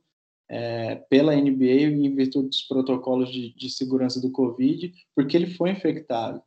é, 0.49 0.95
pela 1.09 1.35
NBA 1.35 1.81
em 1.81 2.15
virtude 2.15 2.49
dos 2.49 2.61
protocolos 2.63 3.31
de, 3.31 3.53
de, 3.53 3.69
segurança 3.69 4.19
do 4.19 4.31
Covid, 4.31 4.91
porque 5.15 5.35
ele 5.35 5.47
foi 5.47 5.71
infectado. 5.71 6.41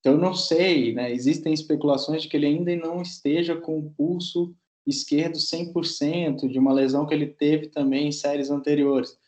Então, 0.00 0.12
eu 0.12 0.18
não 0.18 0.34
sei, 0.34 0.94
né? 0.94 1.12
Existem 1.12 1.52
especulações 1.52 2.22
de 2.22 2.28
que 2.28 2.36
ele 2.36 2.46
ainda 2.46 2.74
não 2.76 3.02
esteja 3.02 3.56
com 3.56 3.78
o 3.78 3.90
pulso 3.90 4.54
esquerdo 4.86 5.36
100%, 5.36 6.48
de 6.48 6.58
uma 6.58 6.72
lesão 6.72 7.06
que 7.06 7.12
ele 7.12 7.26
teve 7.26 7.68
também 7.68 8.08
em 8.08 8.12
séries 8.12 8.50
anteriores. 8.50 9.18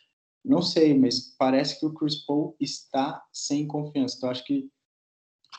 Não 0.44 0.62
sei, 0.62 0.94
mas 0.98 1.34
parece 1.38 1.78
que 1.78 1.84
o 1.84 1.92
Chris 1.92 2.16
Paul 2.16 2.56
está 2.58 3.22
sem 3.32 3.66
confiança. 3.66 4.16
Então, 4.16 4.30
acho 4.30 4.44
que, 4.44 4.70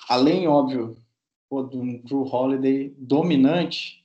além, 0.09 0.47
óbvio, 0.47 0.97
pô, 1.47 1.61
do 1.61 2.01
Drew 2.03 2.23
Holiday 2.23 2.95
dominante, 2.97 4.03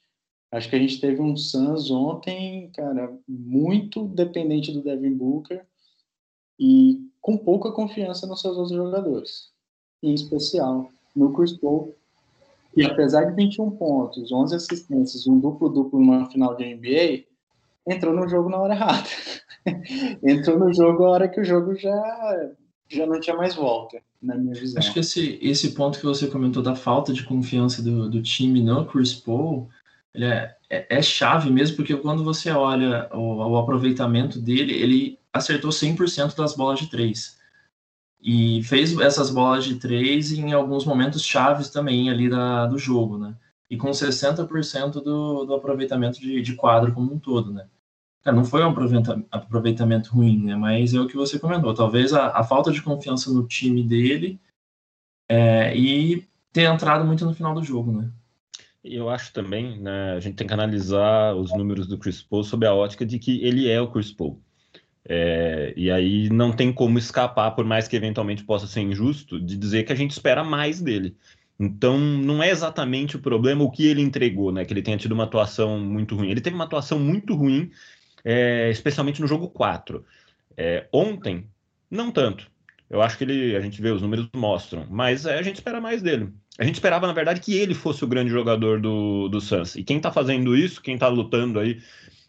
acho 0.53 0.69
que 0.69 0.77
a 0.77 0.79
gente 0.79 1.01
teve 1.01 1.21
um 1.23 1.37
Suns 1.37 1.91
ontem, 1.91 2.71
cara, 2.73 3.17
muito 3.27 4.07
dependente 4.09 4.73
do 4.73 4.83
Devin 4.83 5.15
Booker 5.15 5.65
e 6.59 7.01
com 7.23 7.39
pouca 7.39 7.73
confiança 7.73 8.27
nos 8.27 8.41
seus 8.41 8.57
outros 8.57 8.77
jogadores, 8.77 9.51
em 10.03 10.13
especial 10.13 10.91
no 11.17 11.33
Chris 11.33 11.57
Paul, 11.57 11.95
e 12.77 12.85
apesar 12.85 13.25
de 13.25 13.35
21 13.35 13.71
pontos, 13.71 14.31
11 14.31 14.55
assistências, 14.55 15.27
um 15.27 15.41
duplo-duplo 15.41 15.99
numa 15.99 16.31
final 16.31 16.55
de 16.55 16.75
NBA, 16.75 17.25
entrou 17.87 18.15
no 18.15 18.29
jogo 18.29 18.51
na 18.51 18.59
hora 18.59 18.75
errada. 18.75 19.09
entrou 20.23 20.59
no 20.59 20.73
jogo 20.75 21.05
a 21.05 21.11
hora 21.11 21.29
que 21.29 21.41
o 21.41 21.45
jogo 21.45 21.75
já 21.75 22.51
já 22.89 23.07
não 23.07 23.19
tinha 23.19 23.35
mais 23.35 23.55
volta, 23.55 23.99
na 24.23 24.37
minha 24.37 24.55
visão. 24.55 24.79
Acho 24.79 24.93
que 24.93 25.01
esse, 25.01 25.39
esse 25.43 25.73
ponto 25.73 25.99
que 25.99 26.05
você 26.05 26.29
comentou 26.29 26.63
da 26.63 26.77
falta 26.77 27.13
de 27.13 27.25
confiança 27.25 27.83
do, 27.83 28.09
do 28.09 28.23
time 28.23 28.63
no 28.63 28.87
Chris 28.87 29.13
Paul, 29.13 29.69
ele 30.15 30.27
é, 30.27 30.55
é, 30.71 30.99
é 30.99 31.03
chave 31.03 31.51
mesmo, 31.51 31.77
porque 31.77 31.97
quando 31.97 32.23
você 32.23 32.51
olha 32.51 33.09
o, 33.13 33.37
o 33.51 33.57
aproveitamento 33.57 34.39
dele, 34.39 34.73
ele 34.75 35.19
acertou 35.33 35.71
100% 35.71 36.37
das 36.37 36.55
bolas 36.55 36.79
de 36.79 36.89
três. 36.89 37.36
E 38.29 38.61
fez 38.65 38.99
essas 38.99 39.31
bolas 39.31 39.65
de 39.65 39.77
três 39.77 40.33
em 40.33 40.53
alguns 40.53 40.85
momentos 40.85 41.25
chaves 41.25 41.71
também 41.71 42.11
ali 42.11 42.29
da, 42.29 42.67
do 42.67 42.77
jogo, 42.77 43.17
né? 43.17 43.37
E 43.71 43.77
com 43.77 43.89
60% 43.93 44.95
do, 44.95 45.45
do 45.45 45.55
aproveitamento 45.55 46.21
de, 46.21 46.43
de 46.43 46.55
quadro 46.57 46.93
como 46.93 47.15
um 47.15 47.21
todo, 47.21 47.53
né? 47.53 47.69
Cara, 48.25 48.37
não 48.37 48.45
foi 48.45 48.65
um 48.65 48.75
aproveitamento 49.31 50.11
ruim, 50.11 50.45
né? 50.45 50.57
Mas 50.57 50.93
é 50.93 50.99
o 50.99 51.07
que 51.07 51.15
você 51.15 51.39
comentou. 51.39 51.73
Talvez 51.73 52.13
a, 52.13 52.37
a 52.37 52.43
falta 52.43 52.73
de 52.73 52.83
confiança 52.83 53.33
no 53.33 53.47
time 53.47 53.85
dele 53.85 54.41
é, 55.31 55.77
e 55.77 56.27
ter 56.53 56.63
entrado 56.63 57.05
muito 57.05 57.25
no 57.25 57.33
final 57.33 57.55
do 57.55 57.63
jogo, 57.63 57.93
né? 57.93 58.11
Eu 58.83 59.09
acho 59.09 59.33
também, 59.33 59.79
né, 59.79 60.15
a 60.15 60.21
gente 60.21 60.35
tem 60.35 60.49
que 60.49 60.53
analisar 60.53 61.33
os 61.37 61.53
números 61.57 61.87
do 61.87 61.97
Chris 61.97 62.23
Paul 62.23 62.43
sob 62.43 62.67
a 62.67 62.75
ótica 62.75 63.07
de 63.07 63.21
que 63.21 63.41
ele 63.45 63.69
é 63.69 63.81
o 63.81 63.91
Chris 63.91 64.13
Paul. 64.13 64.43
É, 65.09 65.73
e 65.77 65.91
aí 65.91 66.29
não 66.31 66.53
tem 66.53 66.73
como 66.73 66.99
escapar, 66.99 67.53
por 67.53 67.65
mais 67.65 67.87
que 67.87 67.97
eventualmente 67.97 68.45
possa 68.45 68.67
ser 68.67 68.81
injusto, 68.81 69.41
de 69.41 69.57
dizer 69.57 69.85
que 69.85 69.93
a 69.93 69.97
gente 69.97 70.11
espera 70.11 70.43
mais 70.43 70.81
dele. 70.81 71.17
Então, 71.59 71.99
não 71.99 72.43
é 72.43 72.51
exatamente 72.51 73.17
o 73.17 73.21
problema 73.21 73.65
o 73.65 73.71
que 73.71 73.87
ele 73.87 74.03
entregou, 74.03 74.53
né? 74.53 74.65
Que 74.65 74.73
ele 74.73 74.83
tenha 74.83 74.97
tido 74.97 75.13
uma 75.13 75.25
atuação 75.25 75.79
muito 75.79 76.15
ruim. 76.15 76.31
Ele 76.31 76.41
teve 76.41 76.55
uma 76.55 76.65
atuação 76.65 76.99
muito 76.99 77.35
ruim 77.35 77.71
é, 78.25 78.69
especialmente 78.71 79.21
no 79.21 79.29
jogo 79.29 79.49
4. 79.49 80.05
É, 80.57 80.89
ontem, 80.93 81.49
não 81.91 82.11
tanto. 82.11 82.51
Eu 82.91 83.01
acho 83.01 83.17
que 83.17 83.25
ele, 83.25 83.57
a 83.57 83.61
gente 83.61 83.81
vê, 83.81 83.91
os 83.91 84.03
números 84.03 84.29
mostram, 84.35 84.87
mas 84.91 85.27
é, 85.27 85.39
a 85.39 85.43
gente 85.43 85.57
espera 85.57 85.81
mais 85.81 86.03
dele. 86.03 86.33
A 86.59 86.65
gente 86.65 86.75
esperava, 86.75 87.07
na 87.07 87.13
verdade, 87.13 87.41
que 87.41 87.55
ele 87.55 87.75
fosse 87.75 88.03
o 88.03 88.07
grande 88.07 88.31
jogador 88.31 88.81
do, 88.81 89.29
do 89.29 89.41
Suns. 89.41 89.77
E 89.77 89.85
quem 89.85 89.99
está 89.99 90.11
fazendo 90.11 90.57
isso, 90.57 90.83
quem 90.83 90.95
está 90.95 91.09
lutando 91.09 91.61
aí 91.61 91.81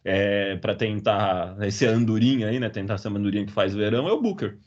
é, 0.07 0.55
para 0.55 0.73
tentar 0.73 1.57
esse 1.67 1.85
andorinha 1.85 2.47
aí, 2.47 2.59
né? 2.59 2.69
Tentar 2.69 2.97
ser 2.97 3.09
uma 3.09 3.19
andorinha 3.19 3.45
que 3.45 3.51
faz 3.51 3.75
verão, 3.75 4.07
é 4.07 4.11
o 4.13 4.21
Booker. 4.21 4.57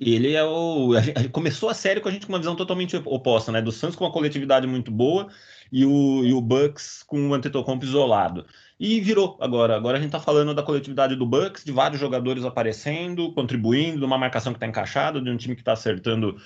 Ele 0.00 0.32
é 0.32 0.42
o. 0.42 0.94
A 0.94 1.28
começou 1.30 1.68
a 1.68 1.74
série 1.74 2.00
com 2.00 2.08
a 2.08 2.10
gente 2.10 2.26
com 2.26 2.32
uma 2.32 2.38
visão 2.38 2.56
totalmente 2.56 2.96
oposta, 2.96 3.52
né? 3.52 3.60
Do 3.60 3.70
Suns 3.70 3.94
com 3.94 4.04
uma 4.04 4.12
coletividade 4.12 4.66
muito 4.66 4.90
boa 4.90 5.28
e 5.70 5.84
o, 5.84 6.24
e 6.24 6.32
o 6.32 6.40
Bucks 6.40 7.02
com 7.06 7.28
o 7.28 7.34
Antetokounmpo 7.34 7.84
isolado. 7.84 8.46
E 8.80 9.00
virou 9.00 9.36
agora. 9.38 9.76
Agora 9.76 9.98
a 9.98 10.00
gente 10.00 10.08
está 10.08 10.20
falando 10.20 10.54
da 10.54 10.62
coletividade 10.62 11.14
do 11.14 11.26
Bucks, 11.26 11.62
de 11.62 11.72
vários 11.72 12.00
jogadores 12.00 12.42
aparecendo, 12.44 13.32
contribuindo, 13.34 13.98
de 13.98 14.04
uma 14.04 14.16
marcação 14.16 14.54
que 14.54 14.56
está 14.56 14.66
encaixada, 14.66 15.20
de 15.20 15.30
um 15.30 15.36
time 15.36 15.54
que 15.54 15.60
está 15.60 15.72
acertando 15.74 16.36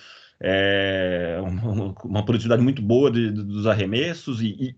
é, 0.40 1.38
uma, 1.40 1.94
uma, 2.04 2.24
produtividade 2.24 2.62
muito 2.62 2.82
boa 2.82 3.10
de, 3.12 3.30
de, 3.30 3.44
dos 3.44 3.66
arremessos. 3.66 4.42
E, 4.42 4.48
e, 4.48 4.76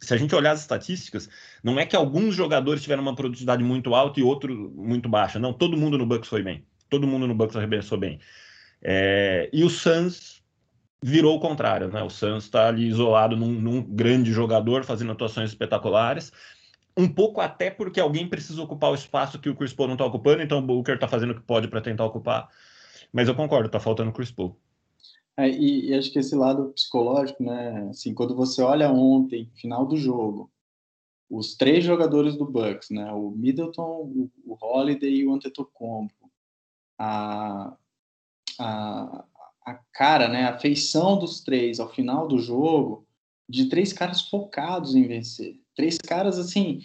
se 0.00 0.14
a 0.14 0.16
gente 0.16 0.34
olhar 0.34 0.52
as 0.52 0.60
estatísticas, 0.60 1.28
não 1.62 1.78
é 1.78 1.84
que 1.84 1.94
alguns 1.94 2.34
jogadores 2.34 2.82
tiveram 2.82 3.02
uma 3.02 3.14
produtividade 3.14 3.62
muito 3.62 3.94
alta 3.94 4.18
e 4.18 4.22
outros 4.22 4.56
muito 4.74 5.08
baixa. 5.08 5.38
Não, 5.38 5.52
todo 5.52 5.76
mundo 5.76 5.98
no 5.98 6.06
Bucks 6.06 6.28
foi 6.28 6.42
bem. 6.42 6.64
Todo 6.88 7.06
mundo 7.06 7.26
no 7.26 7.34
Bucks 7.34 7.56
arremessou 7.56 7.98
bem. 7.98 8.18
É, 8.82 9.50
e 9.52 9.62
o 9.62 9.68
Suns 9.68 10.42
virou 11.02 11.36
o 11.36 11.40
contrário, 11.40 11.88
né? 11.88 12.02
O 12.02 12.10
Suns 12.10 12.44
está 12.44 12.68
ali 12.68 12.88
isolado 12.88 13.36
num, 13.36 13.52
num, 13.52 13.82
grande 13.82 14.32
jogador, 14.32 14.84
fazendo 14.84 15.12
atuações 15.12 15.50
espetaculares. 15.50 16.32
Um 16.96 17.08
pouco 17.08 17.40
até 17.40 17.70
porque 17.70 18.00
alguém 18.00 18.26
precisa 18.26 18.62
ocupar 18.62 18.90
o 18.90 18.94
espaço 18.94 19.38
que 19.38 19.48
o 19.48 19.54
Chris 19.54 19.72
Paul 19.72 19.88
não 19.88 19.94
está 19.94 20.04
ocupando, 20.04 20.42
então 20.42 20.58
o 20.58 20.62
Booker 20.62 20.94
está 20.94 21.06
fazendo 21.06 21.30
o 21.30 21.34
que 21.34 21.42
pode 21.42 21.68
para 21.68 21.80
tentar 21.80 22.04
ocupar. 22.04 22.48
Mas 23.12 23.28
eu 23.28 23.34
concordo, 23.34 23.66
está 23.66 23.80
faltando 23.80 24.10
o 24.10 24.12
Chris 24.12 24.30
Paul. 24.30 24.58
É, 25.36 25.48
e, 25.48 25.90
e, 25.90 25.94
acho 25.94 26.12
que 26.12 26.18
esse 26.18 26.34
lado 26.34 26.72
psicológico, 26.72 27.42
né? 27.42 27.88
Assim, 27.90 28.14
quando 28.14 28.34
você 28.34 28.62
olha 28.62 28.90
ontem, 28.90 29.50
final 29.54 29.86
do 29.86 29.96
jogo, 29.96 30.50
os 31.28 31.54
três 31.54 31.84
jogadores 31.84 32.36
do 32.36 32.44
Bucks, 32.44 32.90
né? 32.90 33.10
O 33.12 33.30
Middleton, 33.30 33.82
o, 33.84 34.30
o 34.44 34.56
Holiday 34.60 35.16
e 35.16 35.26
o 35.26 35.32
Antetokounmpo. 35.32 36.30
A, 36.98 37.76
a, 38.58 39.24
a 39.64 39.74
cara, 39.92 40.28
né, 40.28 40.44
a 40.44 40.58
feição 40.58 41.18
dos 41.18 41.40
três 41.40 41.80
ao 41.80 41.88
final 41.88 42.28
do 42.28 42.38
jogo, 42.38 43.06
de 43.48 43.68
três 43.68 43.92
caras 43.92 44.22
focados 44.22 44.94
em 44.94 45.06
vencer. 45.06 45.58
Três 45.74 45.96
caras, 45.98 46.38
assim, 46.38 46.82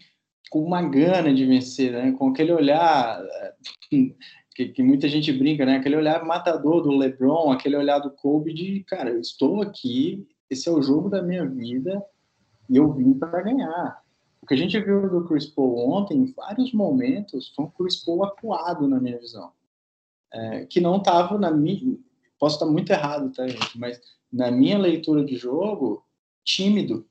com 0.49 0.63
uma 0.63 0.81
gana 0.81 1.33
de 1.33 1.45
vencer, 1.45 1.91
né, 1.91 2.11
com 2.13 2.29
aquele 2.29 2.51
olhar 2.51 3.21
que, 4.55 4.69
que, 4.69 4.81
muita 4.81 5.09
gente 5.09 5.33
brinca, 5.33 5.65
né, 5.65 5.75
aquele 5.75 5.97
olhar 5.97 6.23
matador 6.23 6.81
do 6.81 6.95
LeBron, 6.95 7.51
aquele 7.51 7.75
olhar 7.75 7.99
do 7.99 8.09
Kobe 8.09 8.53
de, 8.53 8.85
cara, 8.85 9.09
eu 9.09 9.19
estou 9.19 9.61
aqui, 9.61 10.25
esse 10.49 10.69
é 10.69 10.71
o 10.71 10.81
jogo 10.81 11.09
da 11.09 11.21
minha 11.21 11.45
vida 11.45 12.01
e 12.69 12.77
eu 12.77 12.91
vim 12.93 13.13
para 13.13 13.41
ganhar. 13.41 14.01
O 14.41 14.45
que 14.45 14.53
a 14.53 14.57
gente 14.57 14.79
viu 14.79 15.09
do 15.09 15.25
Chris 15.27 15.45
Paul 15.45 15.91
ontem, 15.91 16.17
em 16.17 16.31
vários 16.31 16.71
momentos, 16.71 17.51
foi 17.53 17.65
um 17.65 17.69
Chris 17.69 17.97
Paul 17.97 18.23
acuado, 18.23 18.87
na 18.87 18.99
minha 18.99 19.19
visão. 19.19 19.51
É, 20.31 20.65
que 20.65 20.79
não 20.79 20.97
estava 20.97 21.37
na 21.37 21.51
minha. 21.51 21.97
Posso 22.39 22.55
estar 22.55 22.65
muito 22.65 22.91
errado, 22.91 23.31
tá, 23.31 23.47
gente? 23.47 23.77
Mas 23.77 23.99
na 24.31 24.51
minha 24.51 24.77
leitura 24.77 25.25
de 25.25 25.35
jogo, 25.35 26.05
tímido, 26.43 27.05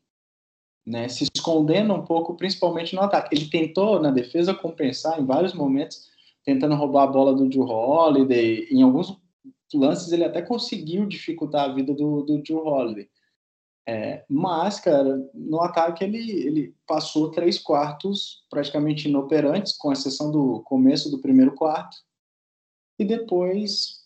né? 0.86 1.08
Se 1.08 1.24
escondendo 1.24 1.92
um 1.92 2.04
pouco, 2.04 2.36
principalmente 2.36 2.94
no 2.94 3.02
ataque. 3.02 3.34
Ele 3.34 3.46
tentou, 3.46 4.00
na 4.00 4.10
defesa, 4.10 4.54
compensar 4.54 5.20
em 5.20 5.26
vários 5.26 5.54
momentos, 5.54 6.08
tentando 6.44 6.74
roubar 6.74 7.04
a 7.04 7.12
bola 7.12 7.34
do 7.34 7.50
Joe 7.50 7.68
Holiday. 7.68 8.68
Em 8.70 8.82
alguns 8.82 9.18
lances, 9.72 10.12
ele 10.12 10.24
até 10.24 10.42
conseguiu 10.42 11.06
dificultar 11.06 11.68
a 11.68 11.72
vida 11.72 11.94
do, 11.94 12.22
do 12.22 12.42
Joe 12.44 12.60
Holiday. 12.60 13.08
É, 13.86 14.24
mas, 14.30 14.80
cara, 14.80 15.28
no 15.34 15.60
ataque 15.60 16.04
ele, 16.04 16.18
ele 16.18 16.74
passou 16.86 17.30
três 17.30 17.58
quartos 17.58 18.44
praticamente 18.48 19.08
inoperantes, 19.08 19.76
com 19.76 19.92
exceção 19.92 20.30
do 20.30 20.62
começo 20.62 21.10
do 21.10 21.20
primeiro 21.20 21.54
quarto, 21.54 21.96
e 22.98 23.04
depois 23.04 24.04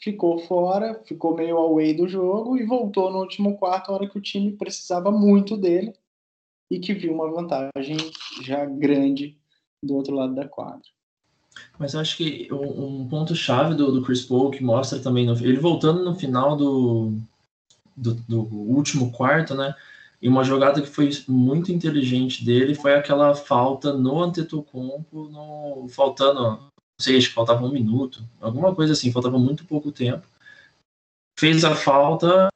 ficou 0.00 0.38
fora, 0.40 1.02
ficou 1.04 1.34
meio 1.34 1.56
away 1.56 1.94
do 1.94 2.06
jogo 2.06 2.56
e 2.56 2.66
voltou 2.66 3.10
no 3.10 3.20
último 3.20 3.56
quarto, 3.56 3.90
a 3.90 3.94
hora 3.94 4.08
que 4.08 4.18
o 4.18 4.22
time 4.22 4.52
precisava 4.52 5.10
muito 5.10 5.56
dele 5.56 5.94
e 6.70 6.78
que 6.78 6.92
viu 6.92 7.14
uma 7.14 7.30
vantagem 7.30 7.96
já 8.42 8.66
grande 8.66 9.38
do 9.82 9.96
outro 9.96 10.14
lado 10.14 10.34
da 10.34 10.46
quadra. 10.46 10.97
Mas 11.78 11.94
eu 11.94 12.00
acho 12.00 12.16
que 12.16 12.48
um 12.52 13.06
ponto-chave 13.08 13.74
do, 13.74 13.92
do 13.92 14.02
Chris 14.02 14.24
Paul 14.24 14.50
que 14.50 14.62
mostra 14.64 14.98
também, 14.98 15.24
no, 15.24 15.34
ele 15.34 15.58
voltando 15.58 16.04
no 16.04 16.14
final 16.14 16.56
do, 16.56 17.16
do, 17.96 18.14
do, 18.14 18.40
último 18.42 19.12
quarto, 19.12 19.54
né? 19.54 19.74
E 20.20 20.28
uma 20.28 20.42
jogada 20.42 20.82
que 20.82 20.88
foi 20.88 21.10
muito 21.28 21.70
inteligente 21.70 22.44
dele 22.44 22.74
foi 22.74 22.94
aquela 22.94 23.32
falta 23.34 23.92
no 23.92 24.20
Antetokounmpo, 24.20 25.28
no, 25.30 25.86
faltando, 25.88 26.40
não 26.40 26.70
sei, 27.00 27.16
acho 27.16 27.28
que 27.28 27.34
faltava 27.34 27.64
um 27.64 27.70
minuto, 27.70 28.24
alguma 28.40 28.74
coisa 28.74 28.94
assim, 28.94 29.12
faltava 29.12 29.38
muito 29.38 29.64
pouco 29.64 29.92
tempo. 29.92 30.26
Fez 31.38 31.64
a 31.64 31.76
falta 31.76 32.48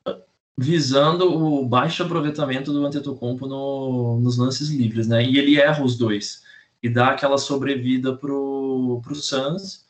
visando 0.58 1.32
o 1.32 1.64
baixo 1.64 2.02
aproveitamento 2.02 2.72
do 2.72 2.84
Antetokounmpo 2.84 3.46
no, 3.46 4.18
nos 4.20 4.36
lances 4.36 4.68
livres, 4.68 5.06
né? 5.06 5.24
E 5.24 5.38
ele 5.38 5.60
erra 5.60 5.84
os 5.84 5.96
dois 5.96 6.42
e 6.82 6.88
dá 6.88 7.10
aquela 7.10 7.38
sobrevida 7.38 8.16
pro, 8.16 9.00
pro 9.02 9.14
Suns, 9.14 9.86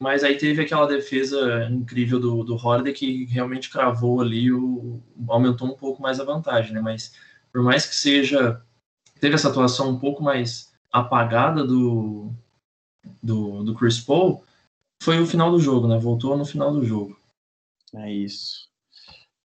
mas 0.00 0.22
aí 0.22 0.36
teve 0.36 0.62
aquela 0.62 0.86
defesa 0.86 1.64
incrível 1.70 2.20
do, 2.20 2.44
do 2.44 2.54
Holiday 2.54 2.92
que 2.92 3.24
realmente 3.24 3.70
cravou 3.70 4.20
ali, 4.20 4.52
o, 4.52 5.02
aumentou 5.28 5.66
um 5.66 5.76
pouco 5.76 6.00
mais 6.00 6.20
a 6.20 6.24
vantagem, 6.24 6.72
né? 6.72 6.80
Mas 6.80 7.14
por 7.52 7.62
mais 7.62 7.86
que 7.86 7.94
seja, 7.94 8.62
teve 9.20 9.34
essa 9.34 9.48
atuação 9.48 9.90
um 9.90 9.98
pouco 9.98 10.22
mais 10.22 10.72
apagada 10.92 11.66
do, 11.66 12.30
do, 13.22 13.64
do 13.64 13.74
Chris 13.74 13.98
Paul, 13.98 14.44
foi 15.02 15.20
o 15.20 15.26
final 15.26 15.50
do 15.50 15.58
jogo, 15.58 15.88
né? 15.88 15.98
Voltou 15.98 16.36
no 16.36 16.44
final 16.44 16.72
do 16.72 16.84
jogo. 16.84 17.18
É 17.94 18.12
isso. 18.12 18.67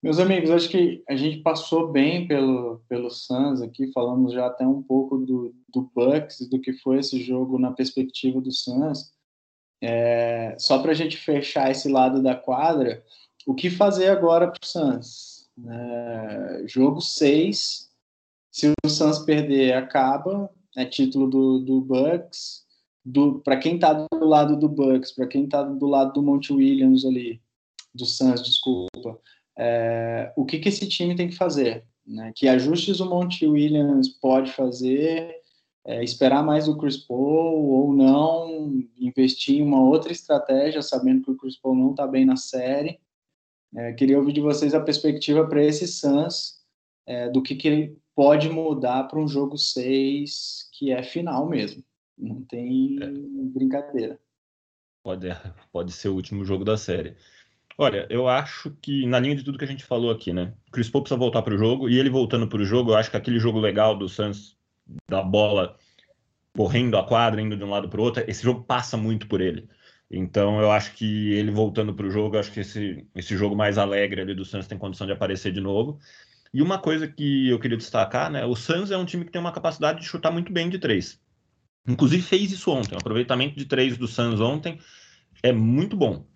Meus 0.01 0.17
amigos, 0.17 0.49
acho 0.49 0.69
que 0.69 1.03
a 1.09 1.15
gente 1.15 1.39
passou 1.39 1.91
bem 1.91 2.25
pelo, 2.25 2.81
pelo 2.87 3.09
Suns 3.09 3.61
aqui, 3.61 3.91
falamos 3.91 4.31
já 4.31 4.47
até 4.47 4.65
um 4.65 4.81
pouco 4.81 5.17
do, 5.17 5.53
do 5.67 5.91
Bucks, 5.93 6.47
do 6.47 6.59
que 6.61 6.71
foi 6.71 6.99
esse 6.99 7.21
jogo 7.21 7.59
na 7.59 7.73
perspectiva 7.73 8.39
do 8.39 8.49
Suns. 8.49 9.11
É, 9.81 10.55
só 10.57 10.79
para 10.79 10.91
a 10.91 10.95
gente 10.95 11.17
fechar 11.17 11.69
esse 11.69 11.89
lado 11.89 12.23
da 12.23 12.33
quadra, 12.33 13.03
o 13.45 13.53
que 13.53 13.69
fazer 13.69 14.07
agora 14.07 14.47
para 14.47 14.59
o 14.63 14.65
Suns? 14.65 15.49
É, 15.67 16.63
jogo 16.65 17.01
6, 17.01 17.89
se 18.49 18.71
o 18.85 18.89
Suns 18.89 19.19
perder, 19.19 19.73
acaba, 19.73 20.49
é 20.77 20.85
título 20.85 21.29
do, 21.29 21.59
do 21.59 21.81
Bucks. 21.81 22.65
Para 23.43 23.57
quem 23.57 23.75
está 23.75 23.91
do 23.93 24.25
lado 24.25 24.57
do 24.57 24.69
Bucks, 24.69 25.11
para 25.11 25.27
quem 25.27 25.43
está 25.43 25.61
do 25.61 25.87
lado 25.87 26.13
do 26.13 26.23
Monte 26.23 26.53
Williams 26.53 27.03
ali, 27.03 27.41
do 27.93 28.05
Suns, 28.05 28.41
desculpa, 28.41 29.19
é, 29.59 30.31
o 30.37 30.45
que, 30.45 30.57
que 30.57 30.69
esse 30.69 30.87
time 30.87 31.15
tem 31.15 31.27
que 31.27 31.35
fazer. 31.35 31.83
Né? 32.07 32.31
Que 32.33 32.47
ajustes 32.47 33.01
o 33.01 33.09
Monte 33.09 33.45
Williams 33.45 34.07
pode 34.07 34.53
fazer, 34.53 35.35
é, 35.85 36.01
esperar 36.01 36.41
mais 36.43 36.69
o 36.69 36.77
Chris 36.77 36.95
Paul 36.95 37.69
ou 37.69 37.93
não, 37.93 38.81
investir 38.97 39.57
em 39.59 39.61
uma 39.61 39.83
outra 39.83 40.13
estratégia, 40.13 40.81
sabendo 40.81 41.23
que 41.23 41.31
o 41.31 41.35
Chris 41.35 41.57
Paul 41.57 41.75
não 41.75 41.91
está 41.91 42.07
bem 42.07 42.25
na 42.25 42.37
série. 42.37 42.99
É, 43.75 43.91
queria 43.93 44.17
ouvir 44.17 44.31
de 44.31 44.41
vocês 44.41 44.73
a 44.73 44.79
perspectiva 44.79 45.45
para 45.45 45.63
esse 45.63 45.87
Suns, 45.87 46.59
é, 47.05 47.29
do 47.29 47.43
que, 47.43 47.53
que 47.53 47.67
ele 47.67 47.97
pode 48.15 48.49
mudar 48.49 49.03
para 49.03 49.19
um 49.19 49.27
jogo 49.27 49.57
6 49.57 50.69
que 50.71 50.91
é 50.91 51.03
final 51.03 51.47
mesmo. 51.47 51.83
Não 52.17 52.41
tem 52.45 52.97
é. 53.01 53.07
brincadeira. 53.51 54.19
Pode, 55.03 55.27
pode 55.71 55.91
ser 55.91 56.09
o 56.09 56.15
último 56.15 56.45
jogo 56.45 56.63
da 56.63 56.77
série. 56.77 57.15
Olha, 57.81 58.05
eu 58.09 58.27
acho 58.27 58.71
que, 58.81 59.05
na 59.07 59.17
linha 59.21 59.37
de 59.37 59.41
tudo 59.41 59.57
que 59.57 59.63
a 59.63 59.67
gente 59.67 59.85
falou 59.85 60.11
aqui, 60.11 60.33
né? 60.33 60.53
O 60.67 60.71
Chris 60.71 60.89
Paul 60.89 61.01
precisa 61.01 61.17
voltar 61.17 61.41
para 61.41 61.55
o 61.55 61.57
jogo, 61.57 61.87
e 61.87 61.97
ele 61.97 62.09
voltando 62.09 62.45
para 62.45 62.61
o 62.61 62.65
jogo, 62.65 62.91
eu 62.91 62.97
acho 62.97 63.09
que 63.09 63.15
aquele 63.15 63.39
jogo 63.39 63.57
legal 63.57 63.97
do 63.97 64.09
Suns, 64.09 64.57
da 65.09 65.23
bola 65.23 65.77
correndo 66.53 66.97
a 66.97 67.05
quadra, 67.05 67.41
indo 67.41 67.55
de 67.55 67.63
um 67.63 67.69
lado 67.69 67.87
para 67.87 68.01
o 68.01 68.03
outro, 68.03 68.21
esse 68.27 68.43
jogo 68.43 68.65
passa 68.65 68.97
muito 68.97 69.29
por 69.29 69.39
ele. 69.39 69.69
Então, 70.11 70.59
eu 70.59 70.69
acho 70.69 70.93
que 70.93 71.31
ele 71.31 71.51
voltando 71.51 71.93
para 71.93 72.05
o 72.05 72.11
jogo, 72.11 72.35
eu 72.35 72.41
acho 72.41 72.51
que 72.51 72.59
esse, 72.59 73.07
esse 73.15 73.37
jogo 73.37 73.55
mais 73.55 73.77
alegre 73.77 74.19
ali 74.19 74.35
do 74.35 74.43
Suns 74.43 74.67
tem 74.67 74.77
condição 74.77 75.07
de 75.07 75.13
aparecer 75.13 75.53
de 75.53 75.61
novo. 75.61 75.99
E 76.53 76.61
uma 76.61 76.79
coisa 76.79 77.07
que 77.07 77.47
eu 77.47 77.59
queria 77.59 77.77
destacar, 77.77 78.29
né? 78.29 78.45
O 78.45 78.57
Suns 78.57 78.91
é 78.91 78.97
um 78.97 79.05
time 79.05 79.23
que 79.23 79.31
tem 79.31 79.39
uma 79.39 79.53
capacidade 79.53 80.01
de 80.01 80.05
chutar 80.05 80.31
muito 80.31 80.51
bem 80.51 80.69
de 80.69 80.79
três. 80.79 81.17
Inclusive 81.87 82.23
fez 82.23 82.51
isso 82.51 82.71
ontem. 82.71 82.95
O 82.95 82.97
aproveitamento 82.97 83.55
de 83.55 83.63
três 83.63 83.97
do 83.97 84.05
Suns 84.05 84.41
ontem 84.41 84.77
é 85.41 85.53
muito 85.53 85.95
bom 85.95 86.27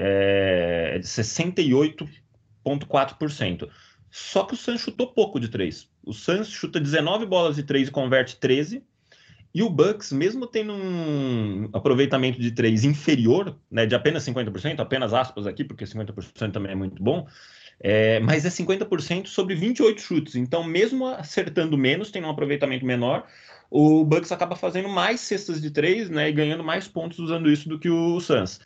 é, 0.00 0.98
de 0.98 1.06
68,4%. 1.06 3.68
Só 4.10 4.44
que 4.44 4.54
o 4.54 4.56
Suns 4.56 4.80
chutou 4.80 5.12
pouco 5.12 5.38
de 5.38 5.48
três. 5.48 5.88
O 6.04 6.12
Suns 6.12 6.48
chuta 6.48 6.80
19 6.80 7.26
bolas 7.26 7.54
de 7.56 7.62
três 7.62 7.88
e 7.88 7.90
converte 7.90 8.36
13. 8.36 8.82
E 9.54 9.62
o 9.62 9.70
Bucks, 9.70 10.12
mesmo 10.12 10.46
tendo 10.46 10.74
um 10.74 11.70
aproveitamento 11.72 12.38
de 12.38 12.50
três 12.50 12.84
inferior, 12.84 13.58
né, 13.70 13.86
de 13.86 13.94
apenas 13.94 14.22
50%, 14.22 14.80
apenas 14.80 15.14
aspas 15.14 15.46
aqui, 15.46 15.64
porque 15.64 15.86
50% 15.86 16.52
também 16.52 16.72
é 16.72 16.74
muito 16.74 17.02
bom, 17.02 17.26
é, 17.80 18.20
mas 18.20 18.44
é 18.44 18.50
50% 18.50 19.28
sobre 19.28 19.54
28 19.54 20.00
chutes. 20.00 20.34
Então, 20.34 20.62
mesmo 20.62 21.06
acertando 21.06 21.78
menos, 21.78 22.10
tem 22.10 22.22
um 22.22 22.28
aproveitamento 22.28 22.84
menor, 22.84 23.26
o 23.70 24.04
Bucks 24.04 24.30
acaba 24.30 24.56
fazendo 24.56 24.88
mais 24.88 25.20
cestas 25.20 25.60
de 25.60 25.70
três 25.70 26.10
né, 26.10 26.28
e 26.28 26.32
ganhando 26.32 26.62
mais 26.62 26.86
pontos 26.86 27.18
usando 27.18 27.50
isso 27.50 27.68
do 27.68 27.78
que 27.78 27.88
o 27.88 28.20
Suns. 28.20 28.60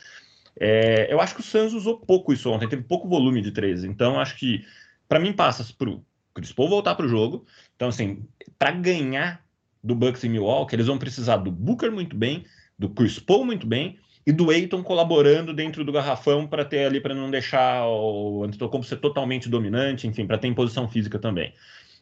É, 0.58 1.12
eu 1.12 1.20
acho 1.20 1.34
que 1.34 1.40
o 1.40 1.44
Suns 1.44 1.72
usou 1.72 1.98
pouco 1.98 2.32
isso 2.32 2.50
ontem, 2.50 2.68
teve 2.68 2.82
pouco 2.82 3.08
volume 3.08 3.40
de 3.40 3.50
três. 3.50 3.84
Então, 3.84 4.18
acho 4.18 4.36
que, 4.36 4.64
para 5.08 5.20
mim, 5.20 5.32
passa 5.32 5.66
pro 5.76 6.04
Chris 6.34 6.52
Paul 6.52 6.68
voltar 6.68 6.94
para 6.94 7.06
o 7.06 7.08
jogo. 7.08 7.44
Então, 7.76 7.88
assim, 7.88 8.24
para 8.58 8.70
ganhar 8.72 9.44
do 9.82 9.94
Bucks 9.94 10.22
e 10.24 10.28
Milwaukee, 10.28 10.74
eles 10.74 10.86
vão 10.86 10.98
precisar 10.98 11.38
do 11.38 11.50
Booker 11.50 11.90
muito 11.90 12.16
bem, 12.16 12.44
do 12.78 12.88
Chris 12.88 13.18
Paul 13.18 13.44
muito 13.44 13.66
bem 13.66 13.98
e 14.26 14.32
do 14.32 14.50
Aiton 14.50 14.82
colaborando 14.82 15.54
dentro 15.54 15.84
do 15.84 15.92
garrafão 15.92 16.46
para 16.46 16.64
ter 16.64 16.84
ali, 16.84 17.00
para 17.00 17.14
não 17.14 17.30
deixar 17.30 17.86
o 17.86 18.44
Antetokounmpo 18.44 18.86
ser 18.86 18.96
totalmente 18.98 19.48
dominante, 19.48 20.06
enfim, 20.06 20.26
para 20.26 20.38
ter 20.38 20.48
imposição 20.48 20.88
física 20.88 21.18
também. 21.18 21.54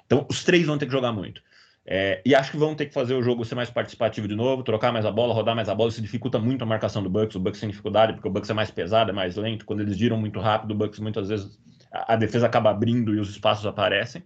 Então, 0.04 0.26
os 0.28 0.42
três 0.42 0.66
vão 0.66 0.78
ter 0.78 0.87
que 0.87 0.92
jogar 0.92 1.12
muito. 1.12 1.42
É, 1.90 2.20
e 2.22 2.35
acho 2.35 2.51
que 2.51 2.59
vão 2.59 2.74
ter 2.74 2.85
que 2.85 2.92
fazer 2.92 3.14
o 3.14 3.22
jogo 3.22 3.46
ser 3.46 3.55
mais 3.55 3.70
participativo 3.70 4.29
de 4.29 4.37
novo, 4.37 4.62
trocar 4.62 4.92
mais 4.92 5.07
a 5.07 5.11
bola, 5.11 5.33
rodar 5.33 5.57
mais 5.57 5.70
a 5.70 5.74
bola. 5.74 5.88
Isso 5.88 6.03
dificulta 6.03 6.38
muito 6.38 6.62
a 6.62 6.66
marcação 6.66 7.03
do 7.03 7.09
Bucks. 7.09 7.35
O 7.35 7.40
Bucks 7.40 7.59
tem 7.59 7.70
dificuldade 7.70 8.12
porque 8.12 8.29
o 8.29 8.31
Bucks 8.31 8.51
é 8.51 8.53
mais 8.53 8.70
pesado, 8.70 9.11
é 9.11 9.14
mais 9.14 9.37
lento. 9.37 9.64
Quando 9.64 9.81
eles 9.81 9.96
giram 9.96 10.18
muito 10.18 10.38
rápido, 10.38 10.72
o 10.72 10.74
Bucks 10.74 10.98
muitas 10.98 11.31
vezes 11.31 11.59
a, 11.90 12.12
a 12.12 12.16
defesa 12.16 12.44
acaba 12.44 12.68
abrindo 12.68 13.14
e 13.14 13.18
os 13.18 13.31
espaços 13.31 13.64
aparecem. 13.64 14.22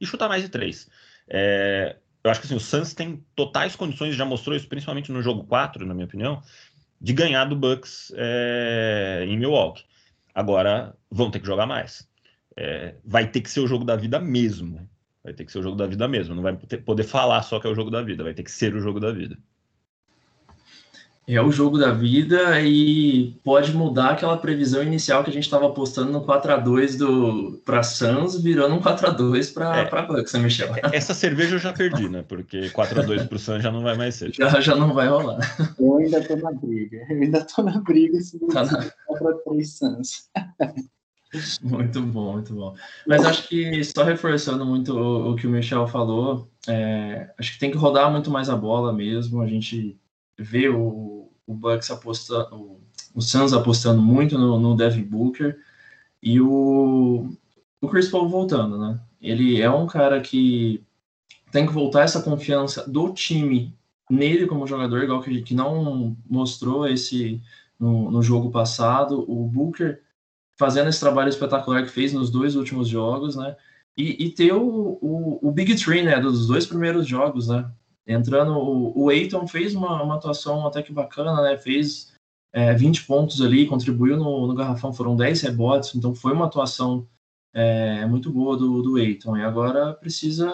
E 0.00 0.06
chutar 0.06 0.30
mais 0.30 0.42
de 0.42 0.48
três. 0.48 0.88
É, 1.28 1.96
eu 2.24 2.30
acho 2.30 2.40
que 2.40 2.46
assim, 2.46 2.56
o 2.56 2.60
Suns 2.60 2.94
tem 2.94 3.22
totais 3.36 3.76
condições, 3.76 4.16
já 4.16 4.24
mostrou 4.24 4.56
isso 4.56 4.66
principalmente 4.66 5.12
no 5.12 5.20
jogo 5.20 5.44
4, 5.44 5.84
na 5.84 5.92
minha 5.92 6.06
opinião, 6.06 6.42
de 6.98 7.12
ganhar 7.12 7.44
do 7.44 7.54
Bucks 7.54 8.14
é, 8.16 9.26
em 9.28 9.36
Milwaukee. 9.36 9.84
Agora 10.34 10.96
vão 11.10 11.30
ter 11.30 11.38
que 11.38 11.46
jogar 11.46 11.66
mais. 11.66 12.08
É, 12.56 12.94
vai 13.04 13.26
ter 13.26 13.42
que 13.42 13.50
ser 13.50 13.60
o 13.60 13.66
jogo 13.66 13.84
da 13.84 13.94
vida 13.94 14.18
mesmo. 14.18 14.88
Vai 15.24 15.32
ter 15.32 15.44
que 15.44 15.52
ser 15.52 15.58
o 15.58 15.62
jogo 15.62 15.76
da 15.76 15.86
vida 15.86 16.08
mesmo. 16.08 16.34
Não 16.34 16.42
vai 16.42 16.56
poder 16.56 17.04
falar 17.04 17.42
só 17.42 17.60
que 17.60 17.66
é 17.66 17.70
o 17.70 17.74
jogo 17.74 17.90
da 17.90 18.02
vida. 18.02 18.24
Vai 18.24 18.34
ter 18.34 18.42
que 18.42 18.50
ser 18.50 18.74
o 18.74 18.80
jogo 18.80 18.98
da 18.98 19.12
vida. 19.12 19.36
É 21.26 21.40
o 21.40 21.52
jogo 21.52 21.78
da 21.78 21.92
vida 21.92 22.60
e 22.60 23.38
pode 23.44 23.72
mudar 23.72 24.10
aquela 24.10 24.36
previsão 24.36 24.82
inicial 24.82 25.22
que 25.22 25.30
a 25.30 25.32
gente 25.32 25.44
estava 25.44 25.68
apostando 25.68 26.10
no 26.10 26.26
4x2 26.26 26.98
do 26.98 27.60
para 27.64 27.84
Suns, 27.84 28.42
virando 28.42 28.74
um 28.74 28.80
4x2 28.80 29.54
para 29.54 29.78
é, 29.78 30.06
Bucks, 30.06 30.32
né, 30.32 30.40
Michel? 30.40 30.74
É, 30.74 30.96
essa 30.96 31.14
cerveja 31.14 31.54
eu 31.54 31.60
já 31.60 31.72
perdi, 31.72 32.08
né? 32.08 32.24
Porque 32.26 32.70
4x2 32.70 33.28
para 33.28 33.36
o 33.36 33.38
Suns 33.38 33.62
já 33.62 33.70
não 33.70 33.82
vai 33.82 33.96
mais 33.96 34.16
ser. 34.16 34.34
Já, 34.34 34.60
já 34.60 34.74
não 34.74 34.92
vai 34.92 35.06
rolar. 35.06 35.38
Eu 35.78 35.96
ainda 35.98 36.20
tô 36.26 36.34
na 36.34 36.50
briga. 36.50 37.06
Eu 37.08 37.22
ainda 37.22 37.44
tô 37.44 37.62
na 37.62 37.78
briga 37.78 38.20
se 38.20 38.40
tá 38.48 38.64
na... 38.64 38.90
4x3 39.08 39.64
Suns. 39.64 40.28
Muito 41.62 42.02
bom, 42.02 42.32
muito 42.32 42.54
bom. 42.54 42.74
Mas 43.06 43.24
acho 43.24 43.48
que 43.48 43.82
só 43.84 44.02
reforçando 44.04 44.66
muito 44.66 44.94
o, 44.94 45.32
o 45.32 45.36
que 45.36 45.46
o 45.46 45.50
Michel 45.50 45.86
falou, 45.86 46.50
é, 46.68 47.32
acho 47.38 47.54
que 47.54 47.58
tem 47.58 47.70
que 47.70 47.76
rodar 47.76 48.10
muito 48.10 48.30
mais 48.30 48.50
a 48.50 48.56
bola 48.56 48.92
mesmo. 48.92 49.40
A 49.40 49.46
gente 49.46 49.98
vê 50.38 50.68
o, 50.68 51.30
o 51.46 51.54
Bucks 51.54 51.90
apostando, 51.90 52.54
o, 52.54 52.80
o 53.14 53.22
Suns 53.22 53.52
apostando 53.54 54.02
muito 54.02 54.38
no, 54.38 54.60
no 54.60 54.76
Devin 54.76 55.04
Booker 55.04 55.58
e 56.22 56.40
o, 56.40 57.30
o 57.80 57.88
Chris 57.88 58.08
Paul 58.08 58.28
voltando, 58.28 58.78
né? 58.78 59.00
Ele 59.20 59.60
é 59.60 59.70
um 59.70 59.86
cara 59.86 60.20
que 60.20 60.84
tem 61.50 61.66
que 61.66 61.72
voltar 61.72 62.02
essa 62.02 62.22
confiança 62.22 62.88
do 62.88 63.12
time 63.12 63.74
nele 64.10 64.46
como 64.46 64.66
jogador, 64.66 65.02
igual 65.02 65.22
que, 65.22 65.42
que 65.42 65.54
não 65.54 66.16
mostrou 66.28 66.86
esse 66.86 67.40
no, 67.78 68.10
no 68.10 68.22
jogo 68.22 68.50
passado. 68.50 69.24
O 69.26 69.48
Booker 69.48 70.02
fazendo 70.58 70.88
esse 70.88 71.00
trabalho 71.00 71.28
espetacular 71.28 71.82
que 71.82 71.90
fez 71.90 72.12
nos 72.12 72.30
dois 72.30 72.56
últimos 72.56 72.88
jogos, 72.88 73.36
né? 73.36 73.56
E, 73.96 74.26
e 74.26 74.30
ter 74.30 74.52
o, 74.52 74.98
o, 75.00 75.48
o, 75.48 75.52
Big 75.52 75.74
Three, 75.74 76.02
né? 76.02 76.18
Dos 76.20 76.46
dois 76.46 76.66
primeiros 76.66 77.06
jogos, 77.06 77.48
né? 77.48 77.70
Entrando, 78.06 78.52
o, 78.52 79.06
o 79.06 79.48
fez 79.48 79.74
uma, 79.74 80.02
uma 80.02 80.16
atuação 80.16 80.66
até 80.66 80.82
que 80.82 80.92
bacana, 80.92 81.40
né? 81.42 81.56
Fez 81.58 82.12
é, 82.52 82.74
20 82.74 83.04
pontos 83.04 83.40
ali, 83.40 83.66
contribuiu 83.66 84.16
no, 84.16 84.46
no 84.46 84.54
garrafão, 84.54 84.92
foram 84.92 85.16
10 85.16 85.42
rebotes, 85.42 85.94
então 85.94 86.14
foi 86.14 86.32
uma 86.32 86.46
atuação 86.46 87.06
é, 87.54 88.06
muito 88.06 88.30
boa 88.30 88.56
do, 88.56 88.82
do 88.82 88.96
Aiton. 88.96 89.36
E 89.36 89.42
agora 89.42 89.92
precisa 89.94 90.50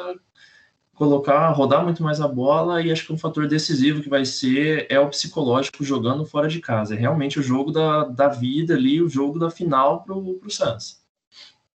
colocar, 0.99 1.49
rodar 1.53 1.85
muito 1.85 2.03
mais 2.03 2.21
a 2.21 2.27
bola 2.27 2.83
e 2.83 2.91
acho 2.91 3.07
que 3.07 3.13
um 3.13 3.19
fator 3.19 3.47
decisivo 3.47 4.03
que 4.03 4.09
vai 4.09 4.25
ser 4.25 4.87
é 4.91 4.99
o 4.99 5.09
psicológico 5.09 5.85
jogando 5.85 6.27
fora 6.27 6.49
de 6.49 6.61
casa. 6.61 6.95
É 6.95 6.99
realmente 6.99 7.39
o 7.39 7.43
jogo 7.43 7.71
da, 7.71 8.05
da 8.05 8.29
vida 8.29 8.75
ali, 8.75 9.01
o 9.01 9.09
jogo 9.09 9.39
da 9.39 9.49
final 9.49 10.03
para 10.03 10.15
o 10.15 10.51
Suns. 10.51 11.01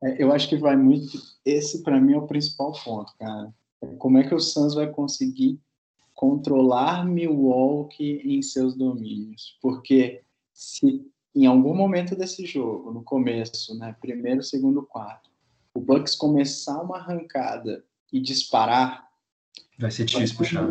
É, 0.02 0.24
eu 0.24 0.32
acho 0.32 0.48
que 0.48 0.56
vai 0.56 0.78
muito. 0.78 1.22
Esse 1.46 1.84
para 1.84 2.00
mim 2.00 2.14
é 2.14 2.18
o 2.18 2.28
principal 2.28 2.72
ponto, 2.84 3.14
cara. 3.20 3.54
Como 3.98 4.18
é 4.18 4.24
que 4.28 4.34
o 4.34 4.40
Suns 4.40 4.74
vai 4.74 4.88
conseguir 4.88 5.60
controlar 6.16 7.06
Milwaukee 7.06 8.22
em 8.24 8.42
seus 8.42 8.74
domínios? 8.74 9.58
Porque 9.62 10.22
se 10.54 11.06
em 11.36 11.46
algum 11.46 11.76
momento 11.76 12.16
desse 12.16 12.46
jogo, 12.46 12.92
no 12.92 13.04
começo, 13.04 13.78
né, 13.78 13.96
primeiro, 14.00 14.42
segundo, 14.42 14.82
quarto, 14.82 15.30
o 15.74 15.80
Bucks 15.80 16.16
começar 16.16 16.82
uma 16.82 16.98
arrancada 16.98 17.84
e 18.12 18.20
disparar, 18.20 19.09
Vai 19.80 19.92
ser 19.92 20.04
difícil 20.04 20.36
puxar. 20.36 20.70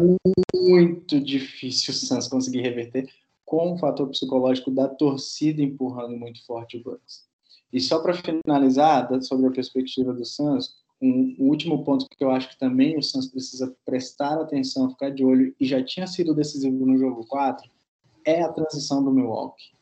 Muito 0.55 1.18
difícil 1.18 1.94
o 1.94 1.97
Suns 1.97 2.29
conseguir 2.29 2.61
reverter 2.61 3.09
com 3.44 3.73
o 3.73 3.79
fator 3.79 4.07
psicológico 4.11 4.71
da 4.71 4.87
torcida 4.87 5.62
empurrando 5.62 6.14
muito 6.14 6.44
forte 6.44 6.77
o 6.77 6.83
Bucks. 6.83 7.27
E 7.73 7.81
só 7.81 8.01
para 8.01 8.12
finalizar, 8.12 9.09
sobre 9.23 9.47
a 9.47 9.51
perspectiva 9.51 10.12
do 10.12 10.25
Suns, 10.27 10.77
um, 11.01 11.35
um, 11.38 11.49
último 11.49 11.83
ponto 11.85 12.07
que 12.07 12.23
eu 12.23 12.31
acho 12.31 12.51
que 12.51 12.59
também 12.59 12.99
o 12.99 13.03
Suns 13.03 13.29
precisa 13.29 13.75
prestar 13.87 14.38
atenção, 14.38 14.90
ficar 14.90 15.11
de 15.11 15.25
olho, 15.25 15.55
e 15.59 15.64
já 15.64 15.83
tinha 15.83 16.07
sido 16.07 16.35
decisivo 16.35 16.85
no 16.85 16.99
jogo 16.99 17.25
4, 17.27 17.71
é 18.27 18.42
a 18.42 18.53
transição 18.53 19.03
do 19.03 19.11
Milwaukee. 19.11 19.73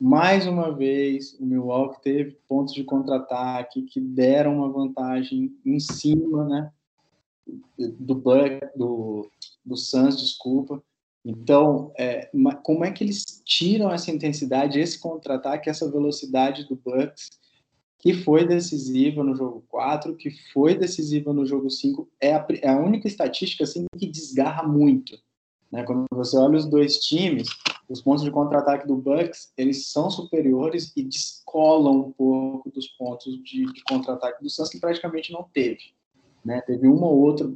Mais 0.00 0.46
uma 0.46 0.72
vez, 0.72 1.34
o 1.40 1.46
Milwaukee 1.46 2.02
teve 2.02 2.38
pontos 2.46 2.74
de 2.74 2.84
contra-ataque 2.84 3.82
que 3.82 4.00
deram 4.00 4.58
uma 4.58 4.68
vantagem 4.68 5.56
em 5.64 5.80
cima, 5.80 6.44
né? 6.44 6.72
Do 7.78 8.14
Buck, 8.14 8.60
do, 8.76 9.30
do 9.64 9.76
Suns, 9.76 10.16
desculpa. 10.16 10.82
Então, 11.24 11.92
é, 11.96 12.30
como 12.62 12.84
é 12.84 12.92
que 12.92 13.02
eles 13.02 13.24
tiram 13.44 13.90
essa 13.90 14.10
intensidade, 14.10 14.78
esse 14.78 14.98
contra-ataque, 14.98 15.70
essa 15.70 15.90
velocidade 15.90 16.64
do 16.68 16.76
Bucks, 16.76 17.30
que 17.98 18.12
foi 18.12 18.46
decisiva 18.46 19.24
no 19.24 19.34
jogo 19.34 19.64
4, 19.68 20.14
que 20.16 20.30
foi 20.52 20.74
decisiva 20.74 21.32
no 21.32 21.46
jogo 21.46 21.70
5, 21.70 22.06
é 22.20 22.34
a, 22.34 22.46
é 22.60 22.68
a 22.68 22.78
única 22.78 23.08
estatística 23.08 23.64
assim, 23.64 23.86
que 23.98 24.06
desgarra 24.06 24.62
muito. 24.62 25.18
Né? 25.72 25.82
Quando 25.84 26.04
você 26.10 26.36
olha 26.36 26.58
os 26.58 26.66
dois 26.66 26.98
times, 26.98 27.48
os 27.88 28.02
pontos 28.02 28.22
de 28.22 28.30
contra-ataque 28.30 28.86
do 28.86 28.96
Bucks, 28.96 29.52
eles 29.56 29.90
são 29.90 30.10
superiores 30.10 30.92
e 30.94 31.02
descolam 31.02 32.08
um 32.08 32.12
pouco 32.12 32.70
dos 32.70 32.88
pontos 32.88 33.42
de, 33.42 33.64
de 33.72 33.82
contra-ataque 33.84 34.42
do 34.42 34.50
Suns, 34.50 34.68
que 34.68 34.78
praticamente 34.78 35.32
não 35.32 35.48
teve. 35.54 35.94
Né? 36.44 36.60
Teve 36.62 36.86
uma 36.86 37.06
ou 37.06 37.18
outra 37.20 37.50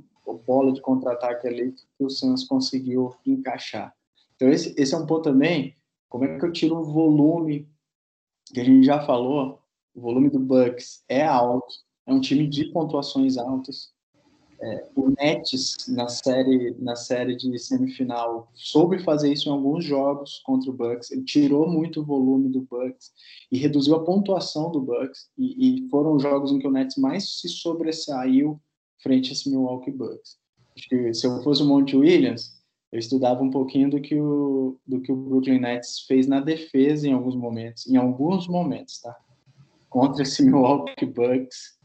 bola 0.46 0.72
de 0.72 0.80
contra-ataque 0.80 1.46
ali 1.46 1.74
que 1.96 2.04
o 2.04 2.10
Suns 2.10 2.44
conseguiu 2.44 3.14
encaixar. 3.26 3.94
Então, 4.36 4.48
esse, 4.48 4.74
esse 4.78 4.94
é 4.94 4.98
um 4.98 5.06
ponto 5.06 5.22
também. 5.22 5.74
Como 6.08 6.24
é 6.24 6.38
que 6.38 6.44
eu 6.44 6.52
tiro 6.52 6.78
o 6.78 6.84
volume 6.84 7.68
que 8.52 8.60
a 8.60 8.64
gente 8.64 8.84
já 8.84 9.04
falou? 9.04 9.60
O 9.94 10.00
volume 10.00 10.30
do 10.30 10.38
Bucks 10.38 11.02
é 11.08 11.24
alto, 11.24 11.74
é 12.06 12.12
um 12.12 12.20
time 12.20 12.46
de 12.46 12.66
pontuações 12.66 13.36
altas. 13.36 13.92
É, 14.60 14.88
o 14.96 15.10
Nets 15.10 15.76
na 15.86 16.08
série 16.08 16.74
na 16.80 16.96
série 16.96 17.36
de 17.36 17.56
semifinal 17.60 18.50
soube 18.54 18.98
fazer 18.98 19.32
isso 19.32 19.48
em 19.48 19.52
alguns 19.52 19.84
jogos 19.84 20.40
contra 20.44 20.68
o 20.68 20.72
Bucks. 20.72 21.12
Ele 21.12 21.22
tirou 21.22 21.68
muito 21.68 22.00
o 22.00 22.04
volume 22.04 22.48
do 22.48 22.62
Bucks 22.62 23.12
e 23.52 23.58
reduziu 23.58 23.94
a 23.94 24.04
pontuação 24.04 24.72
do 24.72 24.80
Bucks. 24.80 25.30
E, 25.36 25.84
e 25.84 25.88
foram 25.88 26.18
jogos 26.18 26.50
em 26.50 26.58
que 26.58 26.66
o 26.66 26.72
Nets 26.72 26.96
mais 26.96 27.38
se 27.38 27.48
sobressaiu 27.48 28.60
frente 28.98 29.30
a 29.30 29.32
esse 29.32 29.48
Milwaukee 29.50 29.90
Bucks. 29.90 30.38
Acho 30.76 30.88
que 30.88 31.14
se 31.14 31.26
eu 31.26 31.42
fosse 31.42 31.62
o 31.62 31.66
Monte 31.66 31.96
Williams, 31.96 32.58
eu 32.92 32.98
estudava 32.98 33.42
um 33.42 33.50
pouquinho 33.50 33.90
do 33.90 34.00
que 34.00 34.14
o 34.14 34.78
do 34.86 35.00
que 35.00 35.12
o 35.12 35.16
Brooklyn 35.16 35.60
Nets 35.60 36.00
fez 36.06 36.26
na 36.26 36.40
defesa 36.40 37.06
em 37.06 37.12
alguns 37.12 37.34
momentos, 37.34 37.86
em 37.86 37.96
alguns 37.96 38.48
momentos, 38.48 39.00
tá? 39.00 39.16
Contra 39.90 40.22
esse 40.22 40.42
Milwaukee 40.44 41.06
Bucks 41.06 41.78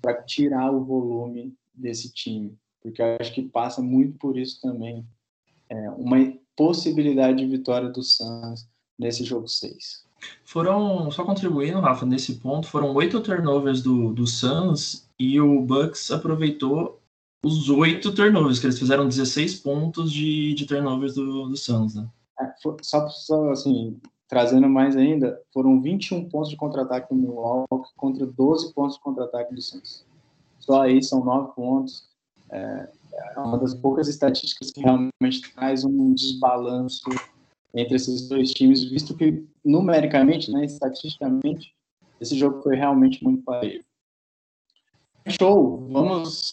para 0.00 0.22
tirar 0.22 0.70
o 0.70 0.84
volume 0.84 1.54
desse 1.74 2.12
time, 2.12 2.56
porque 2.80 3.02
acho 3.02 3.34
que 3.34 3.42
passa 3.42 3.82
muito 3.82 4.16
por 4.18 4.38
isso 4.38 4.60
também, 4.60 5.06
é, 5.68 5.90
uma 5.90 6.16
possibilidade 6.56 7.38
de 7.38 7.46
vitória 7.46 7.88
do 7.88 8.02
Suns 8.02 8.68
nesse 8.98 9.24
jogo 9.24 9.48
6. 9.48 10.06
Foram, 10.44 11.10
só 11.10 11.24
contribuindo, 11.24 11.80
Rafa, 11.80 12.06
nesse 12.06 12.36
ponto, 12.36 12.66
foram 12.66 12.94
oito 12.94 13.20
turnovers 13.20 13.82
do, 13.82 14.12
do 14.12 14.26
Suns 14.26 15.05
e 15.18 15.40
o 15.40 15.60
Bucks 15.62 16.10
aproveitou 16.10 17.00
os 17.44 17.68
oito 17.70 18.14
turnovers, 18.14 18.58
que 18.58 18.66
eles 18.66 18.78
fizeram 18.78 19.08
16 19.08 19.60
pontos 19.60 20.12
de, 20.12 20.54
de 20.54 20.66
turnovers 20.66 21.14
do, 21.14 21.48
do 21.48 21.56
Suns, 21.56 21.94
né? 21.94 22.08
É, 22.40 22.52
só, 22.82 23.08
só, 23.08 23.50
assim, 23.50 23.98
trazendo 24.28 24.68
mais 24.68 24.96
ainda, 24.96 25.40
foram 25.52 25.80
21 25.80 26.28
pontos 26.28 26.50
de 26.50 26.56
contra-ataque 26.56 27.14
do 27.14 27.20
Milwaukee 27.20 27.90
contra 27.96 28.26
12 28.26 28.74
pontos 28.74 28.96
de 28.96 29.02
contra-ataque 29.02 29.54
do 29.54 29.62
Suns. 29.62 30.04
Só 30.58 30.82
aí 30.82 31.02
são 31.02 31.24
nove 31.24 31.52
pontos. 31.54 32.08
É, 32.50 32.88
é 33.36 33.40
uma 33.40 33.58
das 33.58 33.74
poucas 33.74 34.08
estatísticas 34.08 34.70
que 34.70 34.80
realmente 34.80 35.54
traz 35.54 35.84
um 35.84 36.12
desbalanço 36.12 37.08
entre 37.72 37.96
esses 37.96 38.28
dois 38.28 38.52
times, 38.52 38.84
visto 38.84 39.16
que 39.16 39.44
numericamente, 39.64 40.50
né, 40.50 40.64
estatisticamente, 40.64 41.74
esse 42.20 42.36
jogo 42.36 42.62
foi 42.62 42.74
realmente 42.74 43.22
muito 43.22 43.42
parelho. 43.42 43.84
Show, 45.28 45.88
vamos 45.90 46.52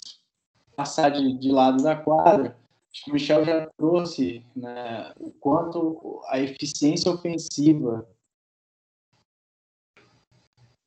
passar 0.75 1.09
de, 1.09 1.37
de 1.37 1.51
lado 1.51 1.83
da 1.83 1.95
quadra. 1.95 2.57
Acho 2.91 3.05
que 3.05 3.11
o 3.11 3.13
Michel 3.13 3.45
já 3.45 3.67
trouxe 3.77 4.43
né, 4.55 5.13
o 5.19 5.31
quanto 5.31 6.21
a 6.27 6.39
eficiência 6.39 7.11
ofensiva 7.11 8.07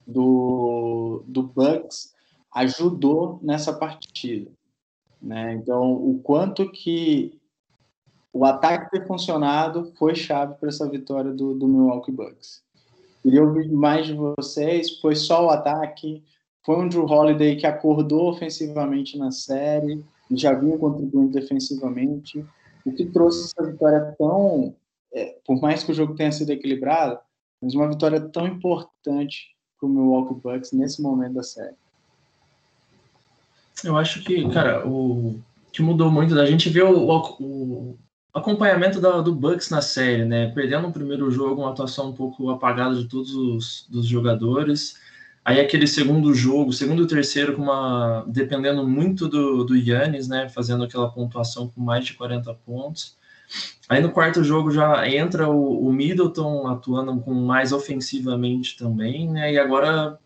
do, 0.07 1.23
do 1.27 1.43
Bucks 1.43 2.15
ajudou 2.53 3.39
nessa 3.43 3.73
partida. 3.73 4.51
Né? 5.23 5.55
Então, 5.55 5.93
o 5.93 6.21
quanto 6.21 6.71
que 6.71 7.41
o 8.33 8.45
ataque 8.45 8.91
ter 8.91 9.07
funcionado 9.07 9.93
foi 9.97 10.15
chave 10.15 10.55
para 10.55 10.69
essa 10.69 10.89
vitória 10.89 11.33
do, 11.33 11.55
do 11.55 11.67
Milwaukee 11.69 12.13
Bucks. 12.13 12.63
Queria 13.23 13.43
ouvir 13.43 13.71
mais 13.71 14.07
de 14.07 14.15
vocês. 14.15 15.01
Foi 15.01 15.17
só 15.17 15.47
o 15.47 15.51
ataque? 15.51 16.23
Foi 16.67 16.77
um 16.77 16.89
Drew 16.89 17.07
Holiday 17.07 17.57
que 17.57 17.67
acordou 17.67 18.29
ofensivamente 18.29 19.17
na 19.17 19.31
série 19.31 20.05
já 20.33 20.53
vinha 20.55 20.77
contribuindo 20.77 21.33
defensivamente. 21.33 22.45
O 22.85 22.93
que 22.93 23.07
trouxe 23.07 23.45
essa 23.45 23.71
vitória 23.71 24.15
tão, 24.19 24.75
é, 25.13 25.37
por 25.45 25.61
mais 25.61 25.85
que 25.85 25.93
o 25.93 25.95
jogo 25.95 26.15
tenha 26.15 26.33
sido 26.33 26.51
equilibrado, 26.51 27.19
mas 27.61 27.75
uma 27.75 27.89
vitória 27.89 28.21
tão 28.21 28.47
importante 28.47 29.55
para 29.79 29.89
o 29.89 29.93
Milwaukee 29.93 30.35
Bucks 30.35 30.73
nesse 30.73 31.01
momento 31.01 31.35
da 31.35 31.43
série? 31.43 31.77
Eu 33.85 33.97
acho 33.97 34.25
que, 34.25 34.49
cara, 34.51 34.87
o 34.89 35.39
que 35.73 35.83
mudou 35.83 36.11
muito 36.11 36.35
da 36.35 36.47
gente 36.47 36.69
ver 36.71 36.85
o, 36.85 37.07
o, 37.41 37.99
acompanhamento 38.33 39.01
da, 39.01 39.21
do 39.21 39.35
Bucks 39.35 39.71
na 39.71 39.83
série, 39.83 40.25
né? 40.25 40.51
Perdendo 40.51 40.87
no 40.87 40.93
primeiro 40.93 41.31
jogo, 41.31 41.63
uma 41.63 41.71
atuação 41.71 42.11
um 42.11 42.15
pouco 42.15 42.51
apagada 42.51 42.95
de 42.95 43.07
todos 43.07 43.35
os 43.35 43.87
dos 43.89 44.07
jogadores. 44.07 44.97
Aí 45.47 45.61
aquele 45.61 45.87
segundo 45.87 46.35
jogo, 46.35 46.73
segundo 46.73 47.05
e 47.05 47.07
terceiro, 47.07 47.55
com 47.55 47.63
uma, 47.63 48.25
dependendo 48.27 48.85
muito 48.85 49.29
do, 49.29 49.63
do 49.63 49.77
Yannis, 49.77 50.27
né? 50.27 50.49
Fazendo 50.49 50.83
aquela 50.83 51.09
pontuação 51.09 51.69
com 51.69 51.81
mais 51.81 52.05
de 52.05 52.15
40 52.15 52.53
pontos. 52.53 53.17
Aí 53.89 54.03
no 54.03 54.11
quarto 54.11 54.43
jogo 54.43 54.73
já 54.73 55.09
entra 55.09 55.49
o, 55.49 55.87
o 55.87 55.93
Middleton 55.93 56.67
atuando 56.67 57.21
com 57.21 57.33
mais 57.33 57.71
ofensivamente 57.71 58.77
também, 58.77 59.31
né? 59.31 59.53
E 59.53 59.57
agora 59.57 60.19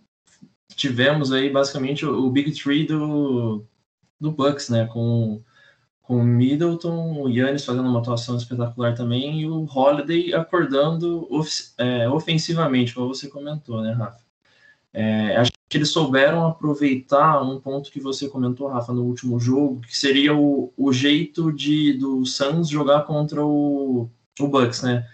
tivemos 0.75 1.33
aí 1.33 1.51
basicamente 1.51 2.07
o, 2.07 2.25
o 2.25 2.31
Big 2.31 2.53
Three 2.53 2.87
do, 2.87 3.63
do 4.19 4.33
Bucks, 4.33 4.71
né? 4.71 4.87
Com, 4.87 5.43
com 6.01 6.17
o 6.17 6.25
Middleton, 6.25 7.21
o 7.21 7.29
Yannis 7.29 7.67
fazendo 7.67 7.91
uma 7.91 8.01
atuação 8.01 8.39
espetacular 8.39 8.95
também 8.95 9.43
e 9.43 9.47
o 9.47 9.67
Holiday 9.67 10.33
acordando 10.33 11.27
of, 11.31 11.51
é, 11.77 12.09
ofensivamente, 12.09 12.95
como 12.95 13.09
você 13.09 13.29
comentou, 13.29 13.83
né, 13.83 13.93
Rafa? 13.93 14.30
É, 14.93 15.37
acho 15.37 15.53
que 15.69 15.77
eles 15.77 15.91
souberam 15.91 16.47
aproveitar 16.47 17.41
um 17.43 17.61
ponto 17.61 17.91
que 17.91 18.01
você 18.01 18.29
comentou, 18.29 18.69
Rafa, 18.69 18.93
no 18.93 19.05
último 19.05 19.39
jogo, 19.39 19.81
que 19.83 19.97
seria 19.97 20.35
o, 20.35 20.73
o 20.77 20.93
jeito 20.93 21.53
de 21.53 21.93
do 21.93 22.25
Suns 22.27 22.69
jogar 22.69 23.03
contra 23.05 23.45
o, 23.45 24.11
o 24.41 24.49
Bucks, 24.49 24.83
né? 24.83 25.09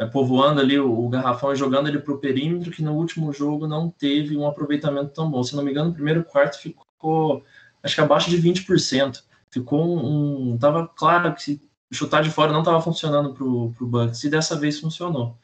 É, 0.00 0.06
povoando 0.06 0.60
ali 0.60 0.78
o, 0.78 1.06
o 1.06 1.08
garrafão 1.08 1.52
e 1.52 1.56
jogando 1.56 1.88
ele 1.88 1.98
para 1.98 2.14
o 2.14 2.18
perímetro, 2.18 2.70
que 2.70 2.82
no 2.82 2.94
último 2.94 3.32
jogo 3.32 3.66
não 3.66 3.90
teve 3.90 4.36
um 4.36 4.46
aproveitamento 4.46 5.12
tão 5.12 5.30
bom. 5.30 5.42
Se 5.42 5.54
não 5.54 5.62
me 5.62 5.72
engano, 5.72 5.88
no 5.88 5.94
primeiro 5.94 6.24
quarto 6.24 6.58
ficou, 6.58 7.44
acho 7.82 7.94
que 7.94 8.00
abaixo 8.00 8.30
de 8.30 8.40
20%. 8.40 9.22
Ficou 9.50 9.84
um. 9.84 10.52
um 10.52 10.58
tava 10.58 10.86
claro 10.88 11.34
que 11.34 11.42
se 11.42 11.60
chutar 11.92 12.22
de 12.22 12.30
fora 12.30 12.52
não 12.52 12.60
estava 12.60 12.80
funcionando 12.80 13.34
para 13.34 13.44
o 13.44 13.74
Bucks, 13.80 14.24
e 14.24 14.30
dessa 14.30 14.58
vez 14.58 14.78
funcionou. 14.80 15.36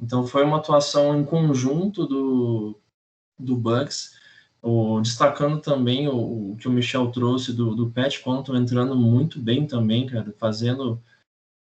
Então 0.00 0.26
foi 0.26 0.44
uma 0.44 0.56
atuação 0.56 1.16
em 1.18 1.24
conjunto 1.24 2.06
do, 2.06 2.80
do 3.42 3.56
Bucks, 3.56 4.14
o, 4.62 5.00
destacando 5.00 5.60
também 5.60 6.08
o, 6.08 6.52
o, 6.52 6.56
que 6.56 6.68
o 6.68 6.70
Michel 6.70 7.10
trouxe 7.10 7.52
do, 7.52 7.74
do 7.74 7.90
Pat 7.90 8.20
entrando 8.54 8.94
muito 8.96 9.40
bem 9.40 9.66
também, 9.66 10.06
cara, 10.06 10.32
fazendo 10.38 11.02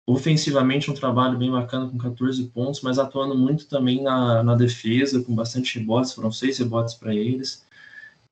ofensivamente 0.06 0.90
um 0.90 0.94
trabalho 0.94 1.38
bem 1.38 1.50
bacana 1.50 1.88
com 1.88 1.96
14 1.96 2.44
pontos, 2.48 2.82
mas 2.82 2.98
atuando 2.98 3.34
muito 3.34 3.66
também 3.66 4.02
na, 4.02 4.42
na 4.42 4.54
defesa, 4.54 5.22
com 5.22 5.34
bastante 5.34 5.78
rebotes, 5.78 6.12
foram 6.12 6.30
seis 6.30 6.58
rebotes 6.58 6.94
para 6.94 7.14
eles. 7.14 7.64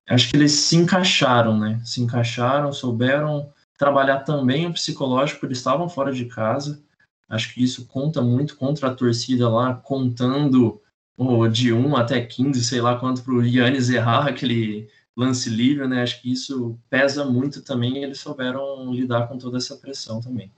Acho 0.07 0.31
que 0.31 0.37
eles 0.37 0.53
se 0.53 0.77
encaixaram, 0.77 1.59
né? 1.59 1.81
Se 1.85 2.03
encaixaram, 2.03 2.73
souberam 2.73 3.51
trabalhar 3.79 4.21
também 4.21 4.66
o 4.66 4.73
psicológico, 4.73 5.47
eles 5.47 5.59
estavam 5.59 5.88
fora 5.88 6.12
de 6.12 6.27
casa. 6.27 6.83
Acho 7.29 7.55
que 7.55 7.62
isso 7.62 7.87
conta 7.87 8.21
muito 8.21 8.57
contra 8.57 8.88
a 8.88 8.95
torcida 8.95 9.49
lá, 9.49 9.73
contando 9.75 10.82
oh, 11.16 11.48
de 11.48 11.72
1 11.72 11.96
até 11.96 12.20
15, 12.20 12.64
sei 12.64 12.81
lá 12.81 12.98
quanto 12.98 13.22
para 13.22 13.35
o 13.35 13.44
Yannis 13.44 13.90
errar 13.90 14.29
aquele 14.29 14.88
lance 15.16 15.51
livre, 15.51 15.87
né? 15.87 16.03
Acho 16.03 16.20
que 16.22 16.33
isso 16.33 16.79
pesa 16.88 17.25
muito 17.25 17.62
também 17.62 18.03
eles 18.03 18.20
souberam 18.20 18.92
lidar 18.92 19.29
com 19.29 19.38
toda 19.38 19.59
essa 19.59 19.77
pressão 19.77 20.20
também. 20.20 20.51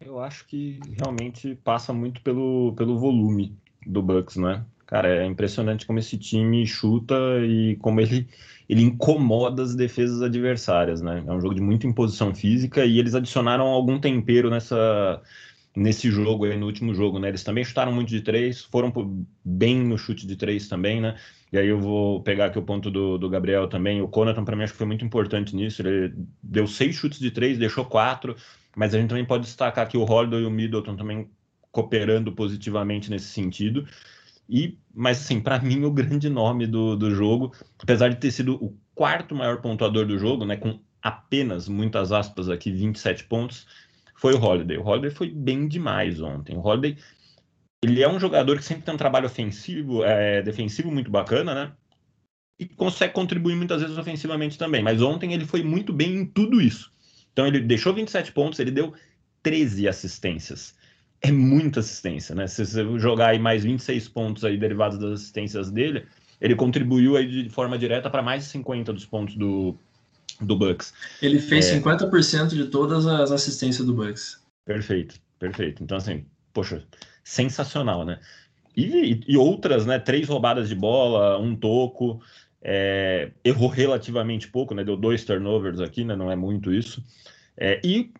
Eu 0.00 0.18
acho 0.18 0.46
que 0.46 0.80
realmente 0.98 1.54
passa 1.62 1.92
muito 1.92 2.20
pelo, 2.22 2.74
pelo 2.76 2.98
volume 2.98 3.56
do 3.86 4.02
Bucks, 4.02 4.36
né? 4.36 4.64
Cara, 4.84 5.08
é 5.08 5.24
impressionante 5.24 5.86
como 5.86 6.00
esse 6.00 6.18
time 6.18 6.66
chuta 6.66 7.14
e 7.46 7.76
como 7.76 8.00
ele, 8.00 8.28
ele 8.68 8.82
incomoda 8.82 9.62
as 9.62 9.74
defesas 9.74 10.20
adversárias, 10.20 11.00
né? 11.00 11.22
É 11.26 11.32
um 11.32 11.40
jogo 11.40 11.54
de 11.54 11.62
muita 11.62 11.86
imposição 11.86 12.34
física 12.34 12.84
e 12.84 12.98
eles 12.98 13.14
adicionaram 13.14 13.66
algum 13.68 13.98
tempero 13.98 14.50
nessa, 14.50 15.22
nesse 15.74 16.10
jogo 16.10 16.44
aí, 16.44 16.56
no 16.56 16.66
último 16.66 16.94
jogo, 16.94 17.18
né? 17.18 17.28
Eles 17.28 17.42
também 17.42 17.64
chutaram 17.64 17.92
muito 17.92 18.08
de 18.08 18.20
três, 18.20 18.62
foram 18.64 18.92
bem 19.44 19.78
no 19.82 19.96
chute 19.96 20.26
de 20.26 20.36
três 20.36 20.68
também, 20.68 21.00
né? 21.00 21.16
E 21.52 21.58
aí 21.58 21.68
eu 21.68 21.78
vou 21.78 22.22
pegar 22.22 22.46
aqui 22.46 22.58
o 22.58 22.62
ponto 22.62 22.90
do, 22.90 23.18
do 23.18 23.28
Gabriel 23.28 23.68
também. 23.68 24.00
O 24.02 24.08
Conatan, 24.08 24.44
para 24.44 24.56
mim, 24.56 24.64
acho 24.64 24.72
que 24.72 24.78
foi 24.78 24.86
muito 24.86 25.04
importante 25.04 25.54
nisso. 25.54 25.82
Ele 25.82 26.14
deu 26.42 26.66
seis 26.66 26.96
chutes 26.96 27.18
de 27.18 27.30
três, 27.30 27.58
deixou 27.58 27.84
quatro 27.84 28.36
mas 28.76 28.94
a 28.94 28.98
gente 28.98 29.08
também 29.08 29.24
pode 29.24 29.44
destacar 29.44 29.88
que 29.88 29.96
o 29.96 30.04
Holiday 30.04 30.42
e 30.42 30.46
o 30.46 30.50
Middleton 30.50 30.96
também 30.96 31.30
cooperando 31.70 32.32
positivamente 32.32 33.10
nesse 33.10 33.26
sentido. 33.26 33.86
E, 34.48 34.78
mas 34.94 35.20
assim, 35.20 35.40
para 35.40 35.60
mim 35.60 35.84
o 35.84 35.90
grande 35.90 36.28
nome 36.28 36.66
do, 36.66 36.96
do 36.96 37.14
jogo, 37.14 37.52
apesar 37.78 38.08
de 38.08 38.16
ter 38.16 38.30
sido 38.30 38.54
o 38.62 38.76
quarto 38.94 39.34
maior 39.34 39.60
pontuador 39.60 40.06
do 40.06 40.18
jogo, 40.18 40.44
né, 40.44 40.56
com 40.56 40.80
apenas 41.00 41.68
muitas 41.68 42.12
aspas 42.12 42.48
aqui 42.48 42.70
27 42.70 43.24
pontos, 43.24 43.66
foi 44.22 44.34
o 44.34 44.40
Holiday. 44.40 44.78
O 44.78 44.86
Holiday 44.86 45.10
foi 45.10 45.28
bem 45.30 45.66
demais 45.66 46.20
ontem. 46.22 46.56
O 46.56 46.60
Holiday 46.64 46.96
ele 47.84 48.00
é 48.00 48.08
um 48.08 48.20
jogador 48.20 48.56
que 48.56 48.64
sempre 48.64 48.84
tem 48.84 48.94
um 48.94 48.96
trabalho 48.96 49.26
ofensivo, 49.26 50.04
é, 50.04 50.40
defensivo 50.40 50.92
muito 50.92 51.10
bacana, 51.10 51.52
né? 51.52 51.72
E 52.56 52.64
consegue 52.64 53.12
contribuir 53.12 53.56
muitas 53.56 53.82
vezes 53.82 53.98
ofensivamente 53.98 54.56
também. 54.56 54.80
Mas 54.80 55.02
ontem 55.02 55.32
ele 55.34 55.44
foi 55.44 55.64
muito 55.64 55.92
bem 55.92 56.18
em 56.18 56.24
tudo 56.24 56.60
isso. 56.60 56.92
Então 57.32 57.48
ele 57.48 57.58
deixou 57.58 57.92
27 57.92 58.30
pontos, 58.30 58.60
ele 58.60 58.70
deu 58.70 58.94
13 59.42 59.88
assistências. 59.88 60.76
É 61.20 61.32
muita 61.32 61.80
assistência, 61.80 62.32
né? 62.32 62.46
Se 62.46 62.64
você 62.64 62.98
jogar 63.00 63.30
aí 63.30 63.40
mais 63.40 63.64
26 63.64 64.08
pontos 64.08 64.44
aí 64.44 64.56
derivados 64.56 64.98
das 64.98 65.14
assistências 65.14 65.68
dele, 65.68 66.06
ele 66.40 66.54
contribuiu 66.54 67.16
aí 67.16 67.26
de 67.26 67.50
forma 67.50 67.76
direta 67.76 68.08
para 68.08 68.22
mais 68.22 68.44
de 68.44 68.50
50 68.50 68.92
dos 68.92 69.04
pontos 69.04 69.34
do, 69.34 69.76
do 70.44 70.56
Bucks. 70.56 70.92
Ele 71.20 71.38
fez 71.38 71.70
é... 71.70 71.78
50% 71.78 72.48
de 72.48 72.66
todas 72.66 73.06
as 73.06 73.30
assistências 73.30 73.86
do 73.86 73.94
Bucks. 73.94 74.40
Perfeito, 74.64 75.16
perfeito. 75.38 75.82
Então, 75.82 75.96
assim, 75.96 76.24
poxa, 76.52 76.82
sensacional, 77.24 78.04
né? 78.04 78.18
E, 78.76 79.20
e, 79.26 79.36
outras, 79.36 79.84
né? 79.84 79.98
Três 79.98 80.28
roubadas 80.28 80.68
de 80.68 80.74
bola, 80.74 81.38
um 81.38 81.54
toco 81.54 82.20
é, 82.62 83.30
errou 83.44 83.68
relativamente 83.68 84.48
pouco, 84.48 84.74
né? 84.74 84.84
Deu 84.84 84.96
dois 84.96 85.24
turnovers 85.24 85.80
aqui, 85.80 86.04
né? 86.04 86.16
Não 86.16 86.30
é 86.30 86.36
muito 86.36 86.72
isso. 86.72 87.02
É, 87.56 87.80
e 87.84 88.12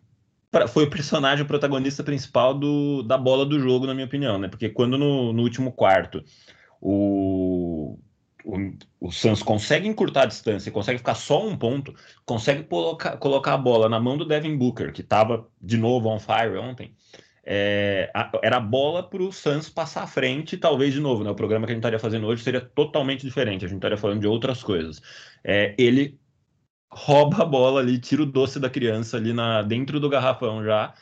pra, 0.50 0.68
foi 0.68 0.84
o 0.84 0.90
personagem, 0.90 1.44
o 1.44 1.48
protagonista 1.48 2.04
principal 2.04 2.52
do, 2.52 3.02
da 3.02 3.16
bola 3.16 3.46
do 3.46 3.58
jogo, 3.58 3.86
na 3.86 3.94
minha 3.94 4.06
opinião, 4.06 4.38
né? 4.38 4.48
Porque 4.48 4.68
quando 4.68 4.98
no, 4.98 5.32
no 5.32 5.42
último 5.42 5.72
quarto 5.72 6.22
o, 6.80 7.98
o, 8.44 8.56
o 9.00 9.10
Suns 9.10 9.42
consegue 9.42 9.88
encurtar 9.88 10.22
a 10.22 10.26
distância, 10.26 10.72
consegue 10.72 10.98
ficar 10.98 11.14
só 11.14 11.46
um 11.46 11.56
ponto, 11.56 11.94
consegue 12.24 12.64
colocar, 12.64 13.16
colocar 13.16 13.54
a 13.54 13.58
bola 13.58 13.88
na 13.88 14.00
mão 14.00 14.16
do 14.16 14.24
Devin 14.24 14.56
Booker, 14.56 14.92
que 14.92 15.00
estava 15.02 15.46
de 15.60 15.76
novo 15.76 16.08
on 16.08 16.18
fire 16.18 16.56
ontem 16.58 16.94
é, 17.44 18.10
a, 18.14 18.30
era 18.42 18.56
a 18.58 18.60
bola 18.60 19.02
para 19.08 19.22
o 19.22 19.32
Suns 19.32 19.68
passar 19.68 20.04
à 20.04 20.06
frente, 20.06 20.56
talvez 20.56 20.94
de 20.94 21.00
novo, 21.00 21.24
né? 21.24 21.30
O 21.30 21.34
programa 21.34 21.66
que 21.66 21.72
a 21.72 21.74
gente 21.74 21.80
estaria 21.80 21.98
fazendo 21.98 22.26
hoje 22.26 22.42
seria 22.42 22.60
totalmente 22.60 23.22
diferente, 23.26 23.64
a 23.64 23.68
gente 23.68 23.78
estaria 23.78 23.96
falando 23.96 24.20
de 24.20 24.26
outras 24.26 24.62
coisas. 24.62 25.00
É, 25.42 25.74
ele 25.76 26.18
rouba 26.90 27.42
a 27.42 27.46
bola 27.46 27.80
ali, 27.80 27.98
tira 27.98 28.22
o 28.22 28.26
doce 28.26 28.60
da 28.60 28.70
criança 28.70 29.16
ali 29.16 29.32
na, 29.32 29.62
dentro 29.62 29.98
do 29.98 30.08
garrafão 30.08 30.64
já, 30.64 30.94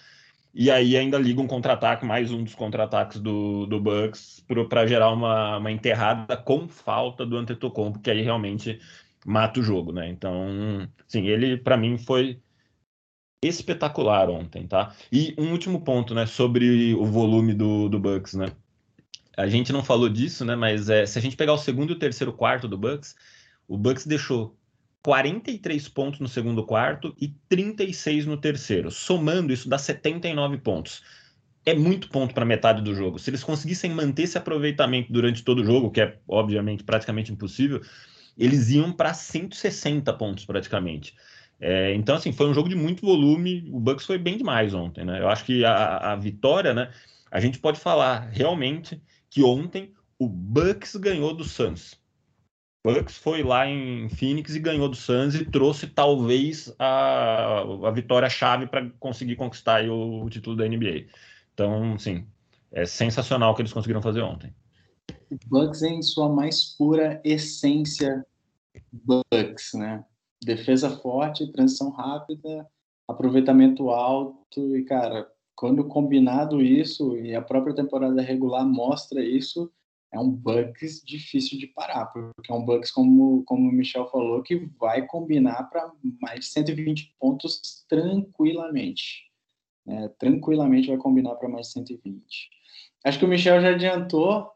e 0.53 0.71
aí 0.71 0.97
ainda 0.97 1.19
liga 1.19 1.41
um 1.41 1.47
contra-ataque, 1.47 2.05
mais 2.05 2.31
um 2.33 2.43
dos 2.43 2.55
contra-ataques 2.55 3.21
do, 3.21 3.67
do 3.67 3.81
Bucks, 3.81 4.45
para 4.69 4.87
gerar 4.87 5.11
uma, 5.11 5.59
uma 5.59 5.71
enterrada 5.71 6.37
com 6.37 6.69
falta 6.69 7.25
do 7.25 7.37
Antetokounmpo, 7.37 8.01
que 8.01 8.11
aí 8.11 8.23
realmente 8.23 8.81
mata 9.25 9.61
o 9.61 9.63
jogo, 9.63 9.93
né? 9.93 10.09
Então, 10.09 10.89
sim, 11.07 11.27
ele 11.27 11.57
para 11.57 11.77
mim 11.77 11.99
foi 11.99 12.41
espetacular 13.43 14.29
ontem, 14.29 14.67
tá? 14.67 14.95
E 15.11 15.35
um 15.39 15.53
último 15.53 15.81
ponto, 15.83 16.15
né, 16.15 16.27
sobre 16.27 16.95
o 16.95 17.07
volume 17.07 17.55
do, 17.55 17.89
do 17.89 17.99
Bucks, 17.99 18.35
né? 18.35 18.47
A 19.37 19.49
gente 19.49 19.73
não 19.73 19.83
falou 19.83 20.09
disso, 20.09 20.45
né, 20.45 20.55
mas 20.57 20.91
é, 20.91 21.07
se 21.07 21.19
a 21.19 21.23
gente 21.23 21.37
pegar 21.37 21.55
o 21.55 21.59
segundo 21.59 21.91
e 21.91 21.93
o 21.95 21.99
terceiro 21.99 22.33
quarto 22.33 22.69
do 22.69 22.77
Bucks, 22.77 23.15
o 23.67 23.79
Bucks 23.79 24.07
deixou 24.07 24.57
43 25.03 25.89
pontos 25.89 26.21
no 26.21 26.29
segundo 26.29 26.65
quarto 26.65 27.15
e 27.21 27.29
36 27.49 28.27
no 28.27 28.37
terceiro. 28.37 28.91
Somando 28.91 29.53
isso 29.53 29.69
dá 29.69 29.79
79 29.79 30.59
pontos. 30.59 31.03
É 31.65 31.75
muito 31.75 32.09
ponto 32.09 32.35
para 32.35 32.45
metade 32.45 32.83
do 32.83 32.95
jogo. 32.95 33.19
Se 33.19 33.31
eles 33.31 33.45
conseguissem 33.45 33.91
manter 33.91 34.25
esse 34.25 34.39
aproveitamento 34.39 35.13
durante 35.13 35.45
todo 35.45 35.61
o 35.61 35.65
jogo, 35.65 35.91
que 35.91 36.01
é 36.01 36.19
obviamente 36.27 36.85
praticamente 36.85 37.33
impossível, 37.33 37.81
eles 38.37 38.71
iam 38.71 38.93
para 38.93 39.13
160 39.13 40.13
pontos 40.15 40.45
praticamente. 40.45 41.15
É, 41.61 41.95
então, 41.95 42.17
assim, 42.17 42.33
foi 42.33 42.49
um 42.49 42.55
jogo 42.55 42.69
de 42.69 42.75
muito 42.75 43.05
volume. 43.05 43.69
O 43.71 43.79
Bucks 43.79 44.07
foi 44.07 44.17
bem 44.17 44.39
demais 44.39 44.73
ontem, 44.73 45.05
né? 45.05 45.21
Eu 45.21 45.29
acho 45.29 45.45
que 45.45 45.63
a, 45.65 46.13
a 46.13 46.17
vitória, 46.17 46.73
né? 46.73 46.91
A 47.31 47.39
gente 47.39 47.59
pode 47.59 47.79
falar 47.79 48.31
realmente 48.31 49.01
que 49.29 49.43
ontem 49.43 49.93
o 50.19 50.27
Bucks 50.27 50.97
ganhou 50.97 51.35
do 51.35 51.45
Suns. 51.45 52.00
Bucks 52.85 53.19
foi 53.19 53.43
lá 53.43 53.67
em 53.67 54.09
Phoenix 54.09 54.55
e 54.55 54.59
ganhou 54.59 54.89
do 54.89 54.97
Suns 54.97 55.35
e 55.35 55.45
trouxe 55.45 55.87
talvez 55.87 56.75
a, 56.79 57.61
a 57.61 57.91
vitória-chave 57.91 58.67
para 58.67 58.89
conseguir 58.99 59.37
conquistar 59.37 59.85
o, 59.89 60.25
o, 60.25 60.31
título 60.31 60.57
da 60.57 60.67
NBA. 60.67 61.07
Então, 61.53 61.99
sim, 61.99 62.27
é 62.73 62.87
sensacional 62.87 63.53
o 63.53 63.55
que 63.55 63.63
eles 63.63 63.73
conseguiram 63.73 64.01
fazer 64.01 64.23
ontem. 64.23 64.55
Bucks 65.47 65.83
em 65.83 66.01
sua 66.03 66.29
mais 66.29 66.65
pura 66.77 67.21
essência 67.23 68.25
Bucks, 68.93 69.75
né? 69.75 70.05
defesa 70.43 70.91
forte, 70.91 71.51
transição 71.53 71.91
rápida, 71.91 72.67
aproveitamento 73.07 73.91
alto 73.91 74.77
e, 74.77 74.85
cara, 74.85 75.29
quando 75.55 75.85
combinado 75.85 76.63
isso 76.63 77.17
e 77.19 77.35
a 77.35 77.43
própria 77.43 77.75
temporada 77.75 78.23
regular 78.23 78.65
mostra 78.65 79.23
isso, 79.23 79.71
é 80.13 80.19
um 80.19 80.31
Bucks 80.31 81.03
difícil 81.05 81.59
de 81.59 81.67
parar, 81.69 82.07
porque 82.07 82.51
é 82.51 82.55
um 82.55 82.65
Bucks, 82.65 82.91
como, 82.91 83.45
como 83.45 83.69
o 83.69 83.73
Michel 83.73 84.09
falou, 84.09 84.43
que 84.43 84.57
vai 84.79 85.07
combinar 85.07 85.65
para 85.65 85.93
mais 86.21 86.41
de 86.41 86.47
120 86.47 87.15
pontos 87.19 87.85
tranquilamente. 87.89 89.31
Né? 89.87 90.09
Tranquilamente 90.19 90.89
vai 90.89 90.97
combinar 90.97 91.37
para 91.37 91.49
mais 91.49 91.69
de 91.69 91.75
120. 91.75 92.51
Acho 93.05 93.19
que 93.19 93.25
o 93.25 93.29
Michel 93.29 93.61
já 93.61 93.71
adiantou 93.71 94.51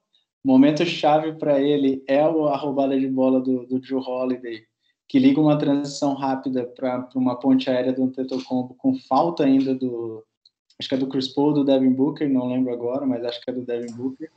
momento 0.45 0.85
chave 0.85 1.33
para 1.33 1.59
ele 1.61 2.05
é 2.07 2.21
a 2.21 2.57
roubada 2.57 2.99
de 2.99 3.09
bola 3.09 3.41
do, 3.41 3.67
do 3.67 3.83
Joe 3.83 4.03
Holiday, 4.05 4.63
que 5.09 5.19
liga 5.19 5.41
uma 5.41 5.57
transição 5.57 6.15
rápida 6.15 6.67
para 6.67 7.09
uma 7.15 7.39
ponte 7.39 7.71
aérea 7.71 7.93
do 7.93 8.05
Antetokounmpo 8.05 8.75
com 8.75 8.95
falta 8.95 9.45
ainda 9.45 9.75
do 9.75 10.23
acho 10.79 10.89
que 10.89 10.95
é 10.95 10.99
do 10.99 11.07
Chris 11.07 11.29
Paul 11.29 11.53
do 11.53 11.65
Devin 11.65 11.93
Booker, 11.93 12.29
não 12.29 12.49
lembro 12.49 12.73
agora, 12.73 13.07
mas 13.07 13.25
acho 13.25 13.41
que 13.41 13.49
é 13.49 13.55
do 13.55 13.65
Devin 13.65 13.95
Booker. 13.95 14.31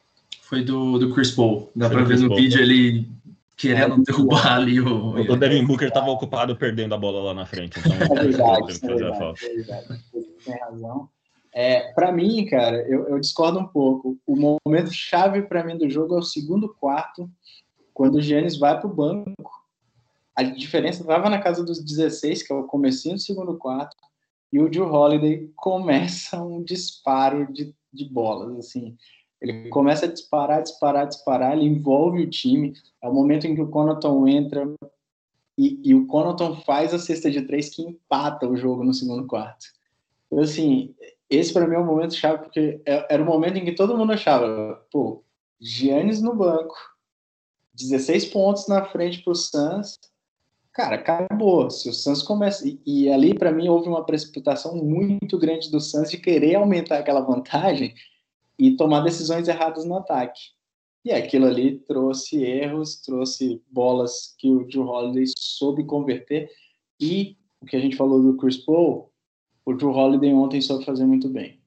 Foi 0.47 0.63
do, 0.63 0.97
do 0.97 1.13
Chris 1.13 1.31
Paul. 1.31 1.69
Dá 1.75 1.89
para 1.89 2.03
ver 2.03 2.19
no 2.19 2.29
Paul. 2.29 2.39
vídeo 2.39 2.61
ele 2.61 3.05
querendo 3.57 3.95
é, 3.95 4.03
derrubar 4.05 4.55
ali 4.55 4.79
o. 4.79 5.09
O 5.09 5.35
Devin 5.35 5.65
Booker 5.65 5.89
estava 5.89 6.09
ocupado 6.09 6.55
perdendo 6.55 6.95
a 6.95 6.97
bola 6.97 7.21
lá 7.21 7.33
na 7.33 7.45
frente. 7.45 7.77
Então 7.77 7.91
é 7.91 7.97
verdade, 7.97 8.79
é 8.81 8.87
verdade, 8.87 9.45
é 9.45 9.53
verdade. 9.55 10.03
Tem 10.45 10.57
razão. 10.57 11.09
É, 11.53 11.91
para 11.91 12.13
mim, 12.13 12.45
cara, 12.45 12.77
eu, 12.87 13.09
eu, 13.09 13.19
discordo 13.19 13.59
um 13.59 13.67
pouco. 13.67 14.17
O 14.25 14.59
momento 14.65 14.93
chave 14.93 15.41
para 15.41 15.65
mim 15.65 15.77
do 15.77 15.89
jogo 15.89 16.15
é 16.15 16.19
o 16.19 16.23
segundo 16.23 16.73
quarto, 16.73 17.29
quando 17.93 18.15
o 18.15 18.21
Giannis 18.21 18.57
vai 18.57 18.79
para 18.79 18.89
o 18.89 18.93
banco. 18.93 19.51
A 20.33 20.43
diferença 20.43 21.01
estava 21.01 21.29
na 21.29 21.41
casa 21.41 21.61
dos 21.61 21.83
16, 21.83 22.43
que 22.43 22.53
é 22.53 22.55
o 22.55 22.63
comecinho 22.63 23.15
do 23.15 23.21
segundo 23.21 23.57
quarto, 23.57 23.97
e 24.53 24.59
o 24.59 24.71
Joe 24.71 24.87
Holiday 24.87 25.51
começa 25.57 26.41
um 26.41 26.63
disparo 26.63 27.51
de, 27.51 27.75
de 27.91 28.05
bolas, 28.05 28.57
assim. 28.59 28.95
Ele 29.41 29.69
começa 29.69 30.05
a 30.05 30.11
disparar, 30.11 30.63
disparar, 30.63 31.07
disparar, 31.07 31.53
ele 31.55 31.65
envolve 31.65 32.23
o 32.23 32.29
time. 32.29 32.73
É 33.01 33.07
o 33.07 33.13
momento 33.13 33.45
em 33.45 33.53
que 33.53 33.61
o 33.61 33.69
Connaughton 33.69 34.27
entra 34.27 34.67
e, 35.57 35.79
e 35.83 35.95
o 35.95 36.05
Connaughton 36.07 36.55
faz 36.61 36.93
a 36.93 36.99
cesta 36.99 37.29
de 37.29 37.41
três 37.41 37.69
que 37.69 37.81
empata 37.81 38.47
o 38.47 38.57
jogo 38.57 38.83
no 38.83 38.93
segundo 38.93 39.27
quarto. 39.27 39.65
Então, 40.27 40.39
assim, 40.39 40.95
esse 41.29 41.53
para 41.53 41.67
mim 41.67 41.75
é 41.75 41.79
um 41.79 41.85
momento 41.85 42.15
chave, 42.15 42.43
porque 42.43 42.81
é, 42.85 43.13
era 43.13 43.21
o 43.21 43.25
momento 43.25 43.57
em 43.57 43.65
que 43.65 43.73
todo 43.73 43.97
mundo 43.97 44.13
achava, 44.13 44.85
pô, 44.91 45.23
Giannis 45.59 46.21
no 46.21 46.35
banco, 46.35 46.75
16 47.73 48.25
pontos 48.25 48.67
na 48.67 48.85
frente 48.85 49.23
para 49.23 49.31
o 49.31 49.35
Suns, 49.35 49.99
cara, 50.71 50.95
acabou. 50.95 51.69
Se 51.69 51.89
o 51.89 51.93
Suns 51.93 52.21
começa. 52.21 52.67
E, 52.67 52.79
e 52.85 53.09
ali, 53.09 53.33
para 53.33 53.51
mim, 53.51 53.67
houve 53.67 53.87
uma 53.87 54.05
precipitação 54.05 54.75
muito 54.75 55.37
grande 55.37 55.71
do 55.71 55.79
Suns 55.79 56.09
de 56.09 56.17
querer 56.17 56.55
aumentar 56.55 56.99
aquela 56.99 57.21
vantagem 57.21 57.93
e 58.57 58.75
tomar 58.75 59.01
decisões 59.01 59.47
erradas 59.47 59.85
no 59.85 59.97
ataque. 59.97 60.51
E 61.05 61.11
aquilo 61.11 61.45
ali 61.45 61.79
trouxe 61.79 62.43
erros, 62.43 62.97
trouxe 63.01 63.61
bolas 63.71 64.35
que 64.37 64.49
o 64.49 64.65
Drew 64.67 64.85
Holiday 64.87 65.25
soube 65.37 65.85
converter. 65.85 66.51
E 66.99 67.37
o 67.61 67.65
que 67.65 67.75
a 67.75 67.79
gente 67.79 67.95
falou 67.95 68.21
do 68.21 68.35
Chris 68.35 68.57
Paul, 68.57 69.11
o 69.65 69.73
Drew 69.73 69.91
Holiday 69.91 70.33
ontem 70.33 70.59
soube 70.59 70.85
fazer 70.85 71.05
muito 71.05 71.29
bem. 71.29 71.61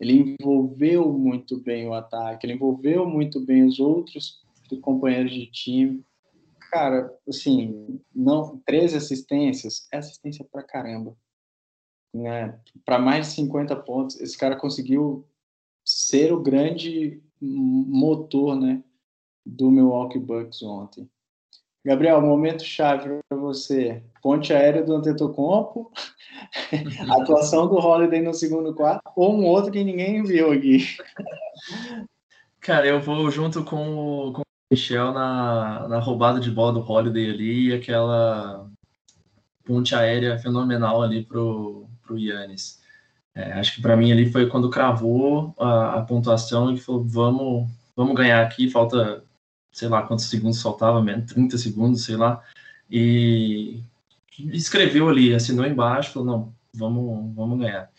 Ele 0.00 0.36
envolveu 0.40 1.12
muito 1.12 1.60
bem 1.60 1.86
o 1.86 1.94
ataque, 1.94 2.44
ele 2.44 2.54
envolveu 2.54 3.06
muito 3.06 3.38
bem 3.38 3.64
os 3.64 3.78
outros 3.78 4.42
companheiros 4.80 5.32
de 5.32 5.46
time. 5.46 6.04
Cara, 6.70 7.14
assim, 7.28 8.00
não, 8.14 8.60
13 8.66 8.96
assistências, 8.96 9.86
é 9.92 9.98
assistência 9.98 10.44
pra 10.50 10.62
caramba. 10.62 11.14
Né? 12.12 12.58
Para 12.84 12.98
mais 12.98 13.28
de 13.28 13.34
50 13.34 13.76
pontos, 13.76 14.20
esse 14.20 14.36
cara 14.36 14.56
conseguiu 14.56 15.26
ser 15.84 16.32
o 16.32 16.40
grande 16.40 17.22
motor, 17.40 18.54
né, 18.54 18.82
do 19.44 19.70
Milwaukee 19.70 20.18
Bucks 20.18 20.62
ontem. 20.62 21.08
Gabriel, 21.84 22.20
momento 22.20 22.62
chave 22.62 23.18
para 23.28 23.38
você. 23.38 24.04
Ponte 24.22 24.52
aérea 24.52 24.84
do 24.84 24.94
Antetokounmpo, 24.94 25.90
atuação 27.10 27.66
do 27.68 27.74
Holiday 27.74 28.22
no 28.22 28.32
segundo 28.32 28.72
quarto, 28.72 29.02
ou 29.16 29.34
um 29.34 29.44
outro 29.44 29.72
que 29.72 29.82
ninguém 29.82 30.22
viu 30.22 30.52
aqui. 30.52 30.86
Cara, 32.60 32.86
eu 32.86 33.00
vou 33.00 33.28
junto 33.28 33.64
com 33.64 34.28
o, 34.28 34.32
com 34.32 34.42
o 34.42 34.44
Michel 34.70 35.12
na, 35.12 35.88
na 35.88 35.98
roubada 35.98 36.38
de 36.38 36.48
bola 36.48 36.72
do 36.72 36.80
Holiday 36.80 37.30
ali 37.30 37.70
e 37.70 37.74
aquela 37.74 38.70
ponte 39.64 39.96
aérea 39.96 40.38
fenomenal 40.38 41.02
ali 41.02 41.24
pro, 41.24 41.88
pro 42.02 42.16
Yannis. 42.16 42.80
É, 43.34 43.52
acho 43.54 43.76
que 43.76 43.82
para 43.82 43.96
mim 43.96 44.12
ali 44.12 44.30
foi 44.30 44.46
quando 44.48 44.70
cravou 44.70 45.54
a, 45.58 45.98
a, 45.98 46.02
pontuação 46.02 46.72
e 46.72 46.78
falou: 46.78 47.04
vamos, 47.04 47.70
vamos 47.96 48.14
ganhar 48.14 48.42
aqui. 48.42 48.68
Falta, 48.70 49.24
sei 49.72 49.88
lá 49.88 50.02
quantos 50.02 50.26
segundos 50.26 50.60
faltava, 50.60 51.02
30 51.02 51.56
segundos, 51.58 52.04
sei 52.04 52.16
lá. 52.16 52.42
E 52.90 53.82
escreveu 54.38 55.08
ali, 55.08 55.34
assinou 55.34 55.66
embaixo, 55.66 56.12
falou: 56.12 56.28
não, 56.28 56.54
vamos, 56.74 57.34
vamos 57.34 57.58
ganhar. 57.58 57.90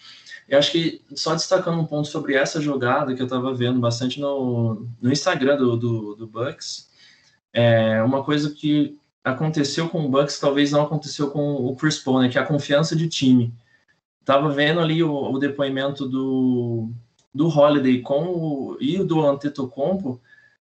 Eu 0.47 0.59
acho 0.59 0.71
que 0.71 1.01
só 1.15 1.33
destacando 1.33 1.79
um 1.79 1.85
ponto 1.85 2.07
sobre 2.07 2.35
essa 2.35 2.61
jogada 2.61 3.15
que 3.15 3.21
eu 3.21 3.25
estava 3.25 3.53
vendo 3.53 3.79
bastante 3.79 4.19
no, 4.19 4.87
no 5.01 5.11
Instagram 5.11 5.57
do, 5.57 5.77
do, 5.77 6.15
do 6.15 6.27
Bucks, 6.27 6.89
é 7.53 8.03
uma 8.03 8.23
coisa 8.23 8.51
que 8.51 8.99
aconteceu 9.23 9.89
com 9.89 10.05
o 10.05 10.09
Bucks 10.09 10.39
talvez 10.39 10.71
não 10.71 10.83
aconteceu 10.83 11.31
com 11.31 11.53
o 11.55 11.75
Chris 11.75 11.97
Paul, 11.97 12.21
né, 12.21 12.29
que 12.29 12.37
é 12.37 12.41
a 12.41 12.45
confiança 12.45 12.95
de 12.95 13.07
time 13.07 13.53
tava 14.25 14.49
vendo 14.49 14.79
ali 14.79 15.03
o, 15.03 15.13
o 15.13 15.37
depoimento 15.37 16.07
do, 16.07 16.89
do 17.33 17.47
Holiday 17.47 18.01
com 18.01 18.23
o, 18.25 18.77
e 18.79 19.03
do 19.03 19.25
Antetokounmpo, 19.25 20.21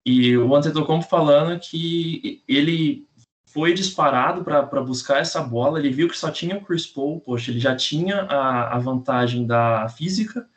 e 0.06 0.38
o 0.38 0.56
Antetokounmpo 0.56 1.08
falando 1.08 1.60
que 1.60 2.42
ele 2.48 3.06
foi 3.48 3.74
disparado 3.74 4.44
para 4.44 4.82
buscar 4.82 5.20
essa 5.20 5.42
bola, 5.42 5.80
ele 5.80 5.90
viu 5.90 6.08
que 6.08 6.18
só 6.18 6.30
tinha 6.30 6.58
o 6.58 6.62
Chris 6.62 6.86
Paul, 6.86 7.20
poxa, 7.20 7.52
ele 7.52 7.60
já 7.60 7.76
tinha 7.76 8.22
a, 8.22 8.76
a 8.76 8.80
vantagem 8.80 9.46
da 9.48 9.90
física 9.90 10.48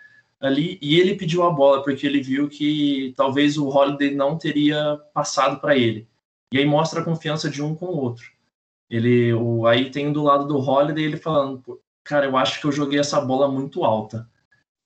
ali, 0.41 0.79
e 0.83 0.99
ele 0.99 1.15
pediu 1.15 1.43
a 1.45 1.51
bola, 1.51 1.83
porque 1.83 2.07
ele 2.07 2.23
viu 2.23 2.49
que 2.49 3.15
talvez 3.17 3.57
o 3.59 3.69
Holiday 3.69 4.15
não 4.15 4.39
teria 4.39 4.99
passado 5.13 5.61
para 5.61 5.77
ele. 5.77 6.09
E 6.53 6.59
aí 6.59 6.67
mostra 6.67 7.01
a 7.01 7.05
confiança 7.05 7.49
de 7.49 7.63
um 7.63 7.75
com 7.75 7.87
o 7.87 7.97
outro. 7.97 8.27
Ele, 8.89 9.33
o, 9.35 9.67
aí 9.67 9.91
tem 9.91 10.13
do 10.13 10.23
lado 10.23 10.47
do 10.47 10.59
Holiday 10.59 11.05
ele 11.05 11.17
falando, 11.17 11.81
cara, 12.05 12.27
eu 12.27 12.37
acho 12.37 12.61
que 12.61 12.67
eu 12.67 12.73
joguei 12.73 12.99
essa 12.99 13.21
bola 13.21 13.51
muito 13.51 13.85
alta. 13.85 14.29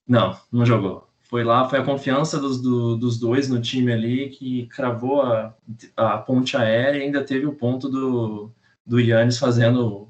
Não, 0.07 0.39
não 0.53 0.67
jogou. 0.67 1.09
Foi 1.23 1.43
lá, 1.43 1.69
foi 1.69 1.79
a 1.79 1.85
confiança 1.85 2.39
dos, 2.39 2.61
do, 2.61 2.97
dos 2.97 3.19
dois 3.19 3.49
no 3.49 3.61
time 3.61 3.93
ali 3.93 4.29
que 4.29 4.67
cravou 4.67 5.23
a, 5.23 5.55
a 5.97 6.19
ponte 6.19 6.57
aérea 6.57 6.99
e 6.99 7.03
ainda 7.03 7.25
teve 7.25 7.47
o 7.47 7.55
ponto 7.55 7.89
do, 7.89 8.53
do 8.87 9.01
Yannis 9.01 9.39
fazendo 9.39 10.09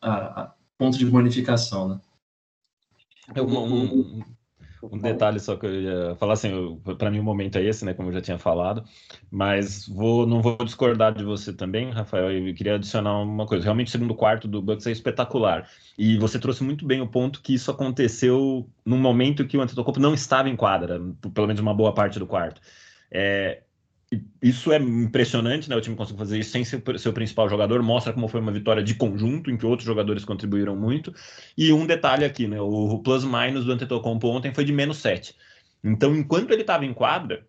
a, 0.00 0.42
a 0.42 0.54
ponto 0.76 0.98
de 0.98 1.06
bonificação, 1.06 1.88
né? 1.88 2.00
É 3.34 3.40
um, 3.40 3.74
um 3.74 4.22
detalhe 4.88 5.40
só 5.40 5.56
que 5.56 5.66
eu 5.66 5.80
ia 5.80 6.16
falar 6.16 6.34
assim, 6.34 6.80
para 6.98 7.10
mim 7.10 7.18
o 7.18 7.22
momento 7.22 7.58
é 7.58 7.64
esse, 7.64 7.84
né, 7.84 7.94
como 7.94 8.08
eu 8.08 8.12
já 8.12 8.20
tinha 8.20 8.38
falado, 8.38 8.84
mas 9.30 9.88
vou, 9.88 10.26
não 10.26 10.40
vou 10.40 10.56
discordar 10.64 11.14
de 11.14 11.24
você 11.24 11.52
também, 11.52 11.90
Rafael, 11.90 12.30
eu 12.30 12.54
queria 12.54 12.76
adicionar 12.76 13.20
uma 13.20 13.46
coisa, 13.46 13.64
realmente 13.64 13.88
o 13.88 13.90
segundo 13.90 14.14
quarto 14.14 14.46
do 14.46 14.62
Bucks 14.62 14.86
é 14.86 14.92
espetacular, 14.92 15.68
e 15.98 16.16
você 16.18 16.38
trouxe 16.38 16.62
muito 16.62 16.86
bem 16.86 17.00
o 17.00 17.08
ponto 17.08 17.42
que 17.42 17.54
isso 17.54 17.70
aconteceu 17.70 18.68
num 18.84 18.98
momento 18.98 19.46
que 19.46 19.56
o 19.56 19.60
Antetokounmpo 19.62 20.00
não 20.00 20.14
estava 20.14 20.48
em 20.48 20.56
quadra, 20.56 21.00
pelo 21.34 21.46
menos 21.46 21.60
uma 21.60 21.74
boa 21.74 21.92
parte 21.92 22.18
do 22.18 22.26
quarto. 22.26 22.60
É, 23.10 23.63
isso 24.42 24.72
é 24.72 24.76
impressionante, 24.76 25.68
né? 25.68 25.76
O 25.76 25.80
time 25.80 25.96
conseguiu 25.96 26.18
fazer 26.18 26.38
isso 26.38 26.50
sem 26.50 26.64
ser 26.64 26.82
seu 26.98 27.12
principal 27.12 27.48
jogador, 27.48 27.82
mostra 27.82 28.12
como 28.12 28.28
foi 28.28 28.40
uma 28.40 28.52
vitória 28.52 28.82
de 28.82 28.94
conjunto, 28.94 29.50
em 29.50 29.56
que 29.56 29.64
outros 29.66 29.86
jogadores 29.86 30.24
contribuíram 30.24 30.76
muito. 30.76 31.14
E 31.56 31.72
um 31.72 31.86
detalhe 31.86 32.24
aqui, 32.24 32.46
né? 32.46 32.60
O 32.60 32.98
plus-minus 32.98 33.64
do 33.64 33.72
Antetokounmpo 33.72 34.28
ontem 34.28 34.52
foi 34.52 34.64
de 34.64 34.72
menos 34.72 34.98
7. 34.98 35.34
Então, 35.82 36.14
enquanto 36.14 36.50
ele 36.50 36.62
estava 36.62 36.84
em 36.84 36.92
quadra, 36.92 37.46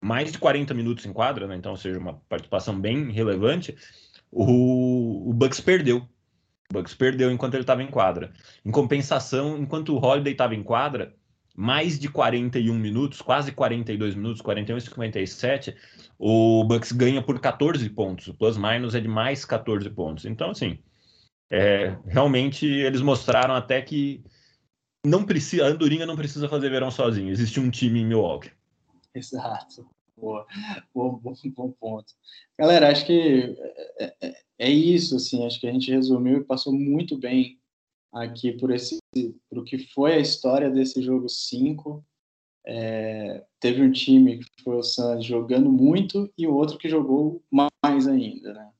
mais 0.00 0.30
de 0.32 0.38
40 0.38 0.72
minutos 0.74 1.04
em 1.06 1.12
quadra, 1.12 1.46
né? 1.46 1.56
Então, 1.56 1.72
ou 1.72 1.78
seja, 1.78 1.98
uma 1.98 2.14
participação 2.28 2.80
bem 2.80 3.10
relevante, 3.10 3.76
o, 4.30 5.30
o 5.30 5.32
Bucks 5.32 5.60
perdeu. 5.60 5.98
O 6.70 6.74
Bucks 6.74 6.94
perdeu 6.94 7.30
enquanto 7.30 7.54
ele 7.54 7.62
estava 7.62 7.82
em 7.82 7.88
quadra. 7.88 8.32
Em 8.64 8.70
compensação, 8.70 9.58
enquanto 9.58 9.94
o 9.94 10.04
Holiday 10.04 10.32
estava 10.32 10.54
em 10.54 10.62
quadra, 10.62 11.14
mais 11.56 11.98
de 11.98 12.08
41 12.08 12.74
minutos, 12.78 13.22
quase 13.22 13.50
42 13.50 14.14
minutos, 14.14 14.42
41 14.42 14.76
e 14.76 14.80
57, 14.82 15.74
o 16.18 16.62
Bucks 16.64 16.92
ganha 16.92 17.22
por 17.22 17.40
14 17.40 17.88
pontos. 17.90 18.28
O 18.28 18.34
plus-minus 18.34 18.94
é 18.94 19.00
de 19.00 19.08
mais 19.08 19.44
14 19.44 19.88
pontos. 19.88 20.26
Então, 20.26 20.50
assim, 20.50 20.78
é, 21.50 21.96
realmente 22.06 22.66
eles 22.66 23.00
mostraram 23.00 23.54
até 23.54 23.80
que 23.80 24.22
não 25.04 25.24
precisa, 25.24 25.64
a 25.64 25.68
Andorinha 25.68 26.04
não 26.04 26.16
precisa 26.16 26.48
fazer 26.48 26.68
verão 26.68 26.90
sozinho. 26.90 27.30
Existe 27.30 27.58
um 27.58 27.70
time 27.70 28.00
em 28.00 28.06
Milwaukee. 28.06 28.50
Exato. 29.14 29.88
Boa. 30.14 30.46
Bom, 30.94 31.18
bom, 31.22 31.34
bom 31.54 31.70
ponto. 31.72 32.12
Galera, 32.58 32.90
acho 32.90 33.06
que 33.06 33.56
é, 33.98 34.14
é, 34.20 34.34
é 34.58 34.70
isso, 34.70 35.16
assim, 35.16 35.46
acho 35.46 35.60
que 35.60 35.66
a 35.66 35.72
gente 35.72 35.90
resumiu 35.90 36.38
e 36.38 36.44
passou 36.44 36.72
muito 36.72 37.16
bem 37.16 37.58
aqui 38.16 38.52
por 38.52 38.70
esse 38.70 38.98
por 39.48 39.64
que 39.64 39.78
foi 39.78 40.14
a 40.14 40.18
história 40.18 40.70
desse 40.70 41.02
jogo 41.02 41.28
5. 41.28 42.04
É, 42.66 43.44
teve 43.60 43.82
um 43.82 43.92
time 43.92 44.38
que 44.38 44.62
foi 44.62 44.76
o 44.76 44.82
Suns 44.82 45.24
jogando 45.24 45.70
muito 45.70 46.32
e 46.36 46.46
o 46.46 46.54
outro 46.54 46.78
que 46.78 46.88
jogou 46.88 47.42
mais 47.50 48.08
ainda, 48.08 48.52
né? 48.52 48.72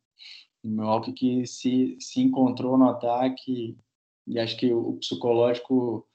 O 0.64 0.68
Milwaukee 0.68 1.12
que 1.12 1.46
se, 1.46 1.96
se 2.00 2.20
encontrou 2.20 2.76
no 2.76 2.88
ataque 2.88 3.78
e 4.26 4.38
acho 4.40 4.56
que 4.56 4.72
o 4.72 4.94
psicológico 4.94 6.06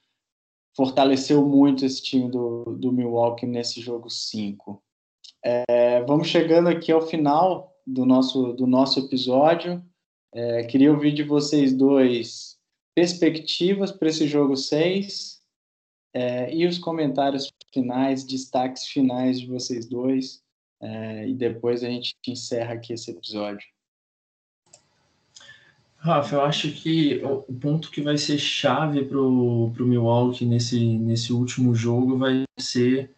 fortaleceu 0.75 1.45
muito 1.45 1.85
esse 1.85 2.03
time 2.03 2.29
do, 2.29 2.75
do 2.77 2.91
Milwaukee 2.91 3.45
nesse 3.45 3.79
jogo 3.79 4.09
5. 4.09 4.83
É, 5.43 6.03
vamos 6.03 6.27
chegando 6.27 6.67
aqui 6.67 6.91
ao 6.91 7.01
final 7.01 7.73
do 7.87 8.05
nosso, 8.05 8.53
do 8.53 8.67
nosso 8.67 8.99
episódio. 8.99 9.83
É, 10.33 10.63
queria 10.65 10.91
ouvir 10.91 11.13
de 11.13 11.23
vocês 11.23 11.73
dois 11.73 12.60
perspectivas 12.95 13.91
para 13.91 14.09
esse 14.09 14.27
jogo 14.27 14.55
6 14.55 15.41
é, 16.13 16.53
e 16.53 16.65
os 16.67 16.77
comentários 16.77 17.51
finais, 17.73 18.23
destaques 18.23 18.85
finais 18.85 19.39
de 19.39 19.47
vocês 19.47 19.87
dois. 19.87 20.41
É, 20.81 21.27
e 21.27 21.33
depois 21.35 21.83
a 21.83 21.87
gente 21.87 22.15
encerra 22.27 22.73
aqui 22.73 22.93
esse 22.93 23.11
episódio. 23.11 23.67
Rafa, 25.97 26.35
eu 26.35 26.41
acho 26.41 26.71
que 26.71 27.21
o 27.23 27.53
ponto 27.53 27.91
que 27.91 28.01
vai 28.01 28.17
ser 28.17 28.39
chave 28.39 29.05
para 29.05 29.19
o 29.19 29.71
Milwaukee 29.79 30.45
nesse, 30.45 30.97
nesse 30.97 31.31
último 31.31 31.75
jogo 31.75 32.17
vai 32.17 32.43
ser 32.59 33.11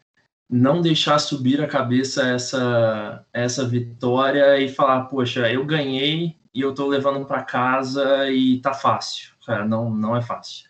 não 0.49 0.81
deixar 0.81 1.17
subir 1.19 1.61
a 1.61 1.67
cabeça 1.67 2.27
essa, 2.27 3.25
essa 3.31 3.65
vitória 3.65 4.59
e 4.59 4.67
falar, 4.67 5.05
poxa, 5.05 5.49
eu 5.49 5.65
ganhei 5.65 6.35
e 6.53 6.59
eu 6.59 6.75
tô 6.75 6.85
levando 6.85 7.25
para 7.25 7.41
casa 7.43 8.29
e 8.29 8.59
tá 8.59 8.73
fácil. 8.73 9.32
Cara, 9.45 9.65
não, 9.65 9.89
não 9.89 10.15
é 10.15 10.21
fácil. 10.21 10.69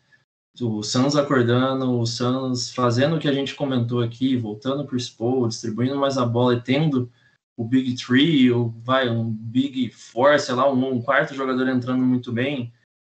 O 0.62 0.84
Suns 0.84 1.16
acordando, 1.16 2.00
o 2.00 2.06
Suns 2.06 2.72
fazendo 2.72 3.16
o 3.16 3.20
que 3.20 3.28
a 3.28 3.34
gente 3.34 3.56
comentou 3.56 4.02
aqui, 4.02 4.38
voltando 4.38 4.86
pro 4.86 5.00
Spo, 5.00 5.48
distribuindo 5.48 5.98
mais 5.98 6.18
a 6.18 6.26
bola 6.26 6.54
e 6.54 6.62
tendo 6.62 7.12
o 7.58 7.64
Big 7.64 7.96
Three, 7.96 8.52
ou 8.52 8.70
vai, 8.84 9.10
um 9.10 9.30
Big 9.30 9.90
Four, 9.92 10.40
sei 10.40 10.56
lá, 10.56 10.72
um, 10.72 10.94
um 10.94 11.02
quarto 11.02 11.34
jogador 11.34 11.68
entrando 11.68 12.04
muito 12.04 12.32
bem, 12.32 12.72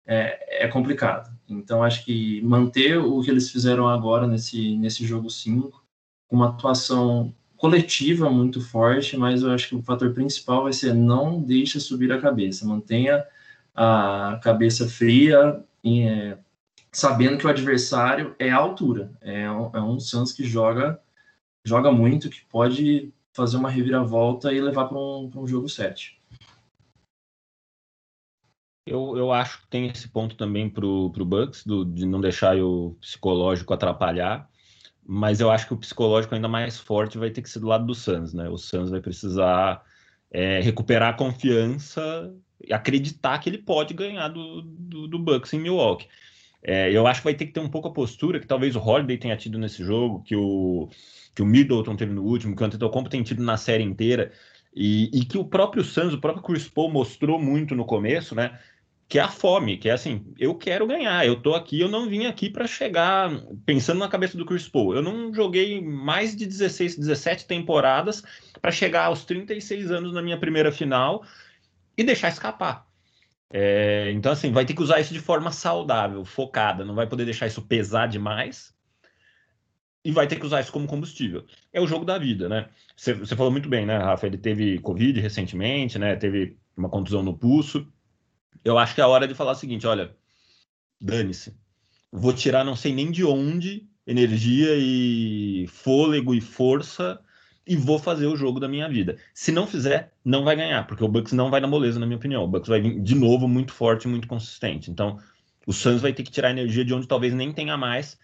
é, 0.06 0.64
é, 0.64 0.68
complicado. 0.68 1.30
Então, 1.48 1.82
acho 1.82 2.04
que 2.04 2.40
manter 2.42 2.98
o 2.98 3.20
que 3.20 3.30
eles 3.30 3.50
fizeram 3.50 3.88
agora 3.88 4.26
nesse, 4.26 4.76
nesse 4.76 5.06
jogo 5.06 5.30
5, 5.30 5.84
uma 6.30 6.48
atuação 6.48 7.34
coletiva 7.56 8.30
muito 8.30 8.60
forte, 8.60 9.16
mas 9.16 9.42
eu 9.42 9.50
acho 9.50 9.68
que 9.68 9.74
o 9.74 9.82
fator 9.82 10.12
principal 10.12 10.64
vai 10.64 10.72
ser 10.72 10.94
não 10.94 11.42
deixe 11.42 11.80
subir 11.80 12.12
a 12.12 12.20
cabeça, 12.20 12.66
mantenha 12.66 13.24
a 13.78 14.40
cabeça 14.42 14.88
fria, 14.88 15.64
e, 15.84 16.02
é, 16.02 16.38
sabendo 16.90 17.38
que 17.38 17.46
o 17.46 17.50
adversário 17.50 18.34
é 18.36 18.50
a 18.50 18.56
altura, 18.56 19.12
é 19.20 19.48
um, 19.48 19.70
é 19.72 19.80
um 19.80 20.00
Suns 20.00 20.32
que 20.32 20.44
joga 20.44 21.00
joga 21.64 21.92
muito, 21.92 22.30
que 22.30 22.44
pode 22.46 23.12
fazer 23.32 23.56
uma 23.56 23.70
reviravolta 23.70 24.52
e 24.52 24.60
levar 24.60 24.86
para 24.86 24.98
um, 24.98 25.30
um 25.36 25.46
jogo 25.46 25.68
7. 25.68 26.18
Eu, 28.86 29.16
eu 29.16 29.30
acho 29.30 29.60
que 29.60 29.68
tem 29.68 29.86
esse 29.86 30.08
ponto 30.08 30.34
também 30.34 30.68
para 30.68 30.86
o 30.86 31.10
Bucks, 31.10 31.64
do, 31.64 31.84
de 31.84 32.06
não 32.06 32.20
deixar 32.20 32.56
o 32.56 32.96
psicológico 33.00 33.74
atrapalhar, 33.74 34.48
mas 35.06 35.40
eu 35.40 35.50
acho 35.50 35.66
que 35.68 35.74
o 35.74 35.78
psicológico 35.78 36.34
ainda 36.34 36.48
mais 36.48 36.78
forte 36.80 37.18
vai 37.18 37.30
ter 37.30 37.42
que 37.42 37.50
ser 37.50 37.60
do 37.60 37.66
lado 37.66 37.86
do 37.86 37.94
Suns, 37.94 38.32
né? 38.32 38.48
O 38.48 38.56
Suns 38.56 38.90
vai 38.90 39.00
precisar 39.00 39.84
é, 40.30 40.60
recuperar 40.60 41.10
a 41.10 41.16
confiança 41.16 42.34
acreditar 42.70 43.38
que 43.38 43.48
ele 43.48 43.58
pode 43.58 43.94
ganhar 43.94 44.28
do, 44.28 44.62
do, 44.62 45.08
do 45.08 45.18
Bucks 45.18 45.52
em 45.52 45.60
Milwaukee. 45.60 46.08
É, 46.62 46.90
eu 46.90 47.06
acho 47.06 47.20
que 47.20 47.24
vai 47.24 47.34
ter 47.34 47.46
que 47.46 47.52
ter 47.52 47.60
um 47.60 47.68
pouco 47.68 47.88
a 47.88 47.92
postura 47.92 48.40
que 48.40 48.46
talvez 48.46 48.74
o 48.74 48.80
Holiday 48.80 49.16
tenha 49.16 49.36
tido 49.36 49.58
nesse 49.58 49.84
jogo, 49.84 50.22
que 50.22 50.34
o, 50.34 50.88
que 51.34 51.42
o 51.42 51.46
Middleton 51.46 51.96
teve 51.96 52.12
no 52.12 52.24
último, 52.24 52.56
que 52.56 52.62
o 52.62 52.66
Antetokounmpo 52.66 53.08
tem 53.08 53.22
tido 53.22 53.42
na 53.42 53.56
série 53.56 53.84
inteira, 53.84 54.32
e, 54.74 55.10
e, 55.12 55.24
que 55.24 55.38
o 55.38 55.44
próprio 55.44 55.82
Suns, 55.82 56.12
o 56.12 56.20
próprio 56.20 56.44
Chris 56.44 56.68
Paul 56.68 56.90
mostrou 56.90 57.40
muito 57.40 57.74
no 57.74 57.84
começo, 57.84 58.34
né? 58.34 58.58
Que 59.08 59.18
é 59.18 59.22
a 59.22 59.28
fome, 59.28 59.78
que 59.78 59.88
é 59.88 59.92
assim, 59.92 60.26
eu 60.38 60.54
quero 60.54 60.86
ganhar, 60.86 61.26
eu 61.26 61.40
tô 61.40 61.54
aqui, 61.54 61.80
eu 61.80 61.88
não 61.88 62.08
vim 62.08 62.26
aqui 62.26 62.50
para 62.50 62.66
chegar 62.66 63.30
pensando 63.64 63.98
na 63.98 64.08
cabeça 64.08 64.36
do 64.36 64.44
Chris 64.44 64.68
Paul. 64.68 64.94
Eu 64.94 65.02
não 65.02 65.32
joguei 65.32 65.80
mais 65.80 66.36
de 66.36 66.44
16, 66.44 66.96
17 66.98 67.46
temporadas 67.46 68.22
para 68.60 68.70
chegar 68.70 69.06
aos 69.06 69.24
36 69.24 69.90
anos 69.90 70.12
na 70.12 70.20
minha 70.20 70.38
primeira 70.38 70.70
final 70.70 71.24
e 71.98 72.04
deixar 72.04 72.28
escapar. 72.28 72.86
É, 73.50 74.12
então, 74.12 74.30
assim, 74.30 74.52
vai 74.52 74.64
ter 74.64 74.74
que 74.74 74.82
usar 74.82 75.00
isso 75.00 75.12
de 75.12 75.20
forma 75.20 75.50
saudável, 75.50 76.24
focada, 76.24 76.84
não 76.84 76.94
vai 76.94 77.08
poder 77.08 77.24
deixar 77.24 77.48
isso 77.48 77.62
pesar 77.62 78.06
demais 78.06 78.72
e 80.04 80.12
vai 80.12 80.28
ter 80.28 80.36
que 80.36 80.46
usar 80.46 80.60
isso 80.60 80.70
como 80.70 80.86
combustível. 80.86 81.44
É 81.72 81.80
o 81.80 81.86
jogo 81.86 82.04
da 82.04 82.16
vida, 82.16 82.48
né? 82.48 82.68
Você, 82.96 83.14
falou 83.34 83.50
muito 83.50 83.68
bem, 83.68 83.84
né, 83.84 83.98
Rafa? 83.98 84.26
Ele 84.26 84.38
teve 84.38 84.78
Covid 84.78 85.18
recentemente, 85.20 85.98
né? 85.98 86.14
Teve 86.14 86.56
uma 86.76 86.88
contusão 86.88 87.22
no 87.22 87.36
pulso. 87.36 87.86
Eu 88.64 88.78
acho 88.78 88.94
que 88.94 89.00
é 89.00 89.04
a 89.04 89.08
hora 89.08 89.26
de 89.26 89.34
falar 89.34 89.52
o 89.52 89.56
seguinte: 89.56 89.86
olha, 89.86 90.16
dane-se. 91.00 91.56
Vou 92.12 92.32
tirar 92.32 92.64
não 92.64 92.76
sei 92.76 92.92
nem 92.94 93.10
de 93.10 93.24
onde 93.24 93.88
energia 94.06 94.76
e 94.76 95.66
fôlego 95.68 96.34
e 96.34 96.40
força 96.40 97.20
e 97.68 97.76
vou 97.76 97.98
fazer 97.98 98.26
o 98.26 98.36
jogo 98.36 98.58
da 98.58 98.66
minha 98.66 98.88
vida. 98.88 99.18
Se 99.34 99.52
não 99.52 99.66
fizer, 99.66 100.12
não 100.24 100.42
vai 100.42 100.56
ganhar, 100.56 100.86
porque 100.86 101.04
o 101.04 101.08
Bucks 101.08 101.32
não 101.32 101.50
vai 101.50 101.60
na 101.60 101.68
moleza, 101.68 102.00
na 102.00 102.06
minha 102.06 102.16
opinião. 102.16 102.44
O 102.44 102.48
Bucks 102.48 102.68
vai 102.68 102.80
vir 102.80 103.00
de 103.00 103.14
novo 103.14 103.46
muito 103.46 103.72
forte, 103.72 104.08
muito 104.08 104.26
consistente. 104.26 104.90
Então, 104.90 105.18
o 105.66 105.72
Suns 105.72 106.00
vai 106.00 106.12
ter 106.12 106.22
que 106.22 106.30
tirar 106.30 106.50
energia 106.50 106.84
de 106.84 106.94
onde 106.94 107.06
talvez 107.06 107.34
nem 107.34 107.52
tenha 107.52 107.76
mais 107.76 108.18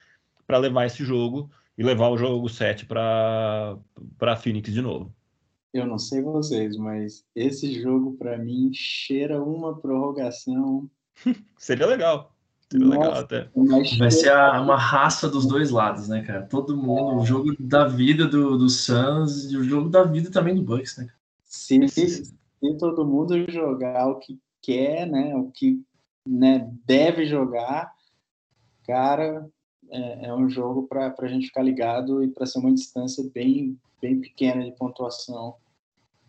para 0.46 0.58
levar 0.58 0.86
esse 0.86 1.04
jogo 1.04 1.50
e 1.76 1.82
levar 1.82 2.08
o 2.08 2.16
jogo 2.16 2.48
7 2.48 2.86
para 2.86 3.78
Phoenix 4.40 4.72
de 4.72 4.80
novo. 4.80 5.14
Eu 5.72 5.86
não 5.86 5.98
sei 5.98 6.22
vocês, 6.22 6.76
mas 6.76 7.24
esse 7.34 7.80
jogo 7.82 8.16
para 8.16 8.38
mim 8.38 8.70
cheira 8.72 9.42
uma 9.42 9.78
prorrogação. 9.78 10.88
Seria 11.58 11.86
legal. 11.86 12.33
Nossa, 12.72 13.20
até. 13.20 13.48
Vai 13.98 14.10
ser 14.10 14.30
a, 14.30 14.60
uma 14.60 14.76
raça 14.76 15.28
dos 15.28 15.46
dois 15.46 15.70
lados, 15.70 16.08
né, 16.08 16.22
cara? 16.22 16.42
Todo 16.46 16.76
mundo, 16.76 17.16
o 17.16 17.26
jogo 17.26 17.54
da 17.60 17.86
vida 17.86 18.26
do, 18.26 18.56
do 18.56 18.68
Suns 18.68 19.50
e 19.50 19.56
o 19.56 19.62
jogo 19.64 19.88
da 19.88 20.02
vida 20.04 20.30
também 20.30 20.54
do 20.54 20.62
Bucks, 20.62 20.96
né? 20.96 21.08
Se, 21.44 21.86
se 21.88 22.34
todo 22.78 23.04
mundo 23.04 23.48
jogar 23.50 24.08
o 24.08 24.18
que 24.18 24.40
quer, 24.60 25.06
né, 25.06 25.36
o 25.36 25.50
que 25.50 25.84
né, 26.26 26.70
deve 26.84 27.26
jogar, 27.26 27.92
cara, 28.86 29.46
é, 29.90 30.26
é 30.26 30.34
um 30.34 30.48
jogo 30.48 30.88
para 30.88 31.14
a 31.16 31.28
gente 31.28 31.46
ficar 31.46 31.62
ligado 31.62 32.24
e 32.24 32.28
para 32.28 32.46
ser 32.46 32.58
uma 32.58 32.72
distância 32.72 33.22
bem, 33.32 33.78
bem 34.00 34.20
pequena 34.20 34.64
de 34.64 34.72
pontuação, 34.72 35.56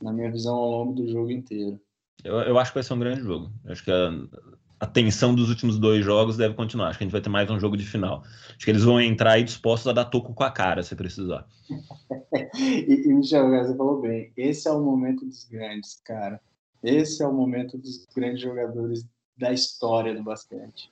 na 0.01 0.11
minha 0.11 0.31
visão, 0.31 0.55
ao 0.55 0.69
longo 0.69 0.93
do 0.93 1.07
jogo 1.07 1.31
inteiro. 1.31 1.79
Eu, 2.23 2.35
eu 2.39 2.59
acho 2.59 2.71
que 2.71 2.75
vai 2.75 2.83
ser 2.83 2.93
um 2.93 2.99
grande 2.99 3.21
jogo. 3.21 3.51
Eu 3.63 3.71
acho 3.71 3.83
que 3.83 3.91
a, 3.91 4.11
a 4.85 4.87
tensão 4.87 5.33
dos 5.33 5.49
últimos 5.49 5.79
dois 5.79 6.05
jogos 6.05 6.37
deve 6.37 6.53
continuar. 6.53 6.89
Acho 6.89 6.99
que 6.99 7.03
a 7.03 7.07
gente 7.07 7.11
vai 7.11 7.21
ter 7.21 7.29
mais 7.29 7.49
um 7.49 7.59
jogo 7.59 7.75
de 7.75 7.83
final. 7.83 8.23
Acho 8.23 8.63
que 8.63 8.69
eles 8.69 8.83
vão 8.83 9.01
entrar 9.01 9.31
aí 9.31 9.43
dispostos 9.43 9.87
a 9.87 9.93
dar 9.93 10.05
toco 10.05 10.33
com 10.33 10.43
a 10.43 10.51
cara, 10.51 10.83
se 10.83 10.95
precisar. 10.95 11.47
e, 12.55 13.07
e 13.07 13.13
Michel, 13.13 13.49
você 13.49 13.75
falou 13.75 13.99
bem. 13.99 14.31
Esse 14.37 14.67
é 14.67 14.71
o 14.71 14.83
momento 14.83 15.25
dos 15.25 15.45
grandes, 15.45 15.99
cara. 16.05 16.39
Esse 16.83 17.23
é 17.23 17.27
o 17.27 17.33
momento 17.33 17.79
dos 17.79 18.05
grandes 18.15 18.41
jogadores 18.41 19.03
da 19.35 19.51
história 19.51 20.13
do 20.13 20.23
basquete. 20.23 20.91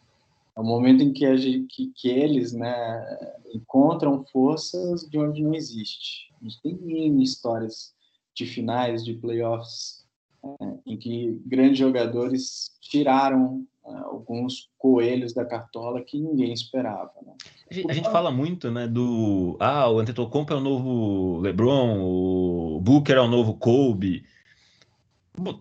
É 0.58 0.60
o 0.60 0.64
momento 0.64 1.04
em 1.04 1.14
que, 1.14 1.38
gente, 1.38 1.68
que, 1.68 1.94
que 1.96 2.10
eles 2.10 2.52
né, 2.52 3.06
encontram 3.54 4.26
forças 4.26 5.08
de 5.08 5.20
onde 5.20 5.44
não 5.44 5.54
existe. 5.54 6.34
A 6.42 6.44
gente 6.44 6.62
tem 6.64 7.22
histórias 7.22 7.94
de 8.34 8.48
finais, 8.48 9.06
de 9.06 9.14
playoffs, 9.14 10.04
é, 10.44 10.78
em 10.88 10.98
que 10.98 11.40
grandes 11.46 11.78
jogadores 11.78 12.72
tiraram 12.82 13.68
alguns 13.86 14.70
coelhos 14.78 15.34
da 15.34 15.46
cartola 15.46 16.02
que 16.02 16.20
ninguém 16.20 16.54
esperava. 16.54 17.12
Né? 17.26 17.34
A, 17.70 17.74
gente, 17.74 17.92
a 17.92 17.94
gente, 17.94 18.10
fala 18.10 18.32
muito, 18.32 18.72
né, 18.72 18.88
do 18.88 19.58
ah, 19.60 19.90
o 19.90 20.00
Antetokounmpo 20.00 20.54
é 20.54 20.56
o 20.56 20.62
novo 20.62 21.40
LeBron, 21.42 22.00
o 22.02 22.80
Booker 22.82 23.18
é 23.18 23.22
o 23.22 23.28
novo 23.28 23.56
Kobe. 23.56 24.26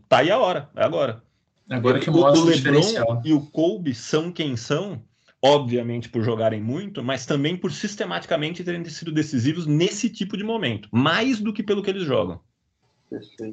Tá 0.08 0.18
aí 0.18 0.30
a 0.30 0.38
hora, 0.38 0.70
é 0.76 0.84
agora. 0.84 1.22
Agora 1.68 1.98
que 1.98 2.10
mostra 2.10 2.40
o, 2.40 2.44
o 2.44 2.46
LeBron 2.46 3.22
e 3.24 3.32
o 3.32 3.40
Kobe 3.40 3.94
são 3.94 4.30
quem 4.30 4.56
são, 4.56 5.02
obviamente 5.40 6.08
por 6.08 6.22
jogarem 6.22 6.60
muito, 6.60 7.02
mas 7.02 7.24
também 7.24 7.56
por 7.56 7.72
sistematicamente 7.72 8.62
terem 8.62 8.84
sido 8.84 9.10
decisivos 9.10 9.66
nesse 9.66 10.10
tipo 10.10 10.36
de 10.36 10.44
momento, 10.44 10.88
mais 10.92 11.40
do 11.40 11.52
que 11.52 11.62
pelo 11.62 11.82
que 11.82 11.90
eles 11.90 12.04
jogam. 12.04 12.40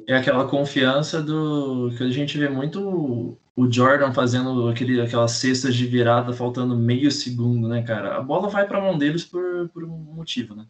É 0.06 0.16
aquela 0.16 0.48
confiança 0.48 1.22
do 1.22 1.90
que 1.96 2.02
a 2.02 2.10
gente 2.10 2.38
vê 2.38 2.48
muito 2.48 3.38
o 3.56 3.70
Jordan 3.70 4.12
fazendo 4.12 4.68
aquele, 4.68 5.00
aquelas 5.00 5.32
cestas 5.32 5.74
de 5.74 5.86
virada 5.86 6.32
faltando 6.32 6.76
meio 6.76 7.10
segundo, 7.10 7.68
né, 7.68 7.82
cara? 7.82 8.16
A 8.16 8.22
bola 8.22 8.48
vai 8.48 8.66
para 8.66 8.78
a 8.78 8.80
mão 8.80 8.96
deles 8.96 9.24
por, 9.24 9.68
por 9.68 9.84
um 9.84 9.98
motivo, 9.98 10.54
né? 10.54 10.66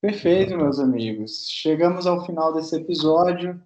Perfeito, 0.00 0.56
meus 0.56 0.78
amigos. 0.78 1.48
Chegamos 1.48 2.06
ao 2.06 2.24
final 2.24 2.54
desse 2.54 2.76
episódio. 2.76 3.60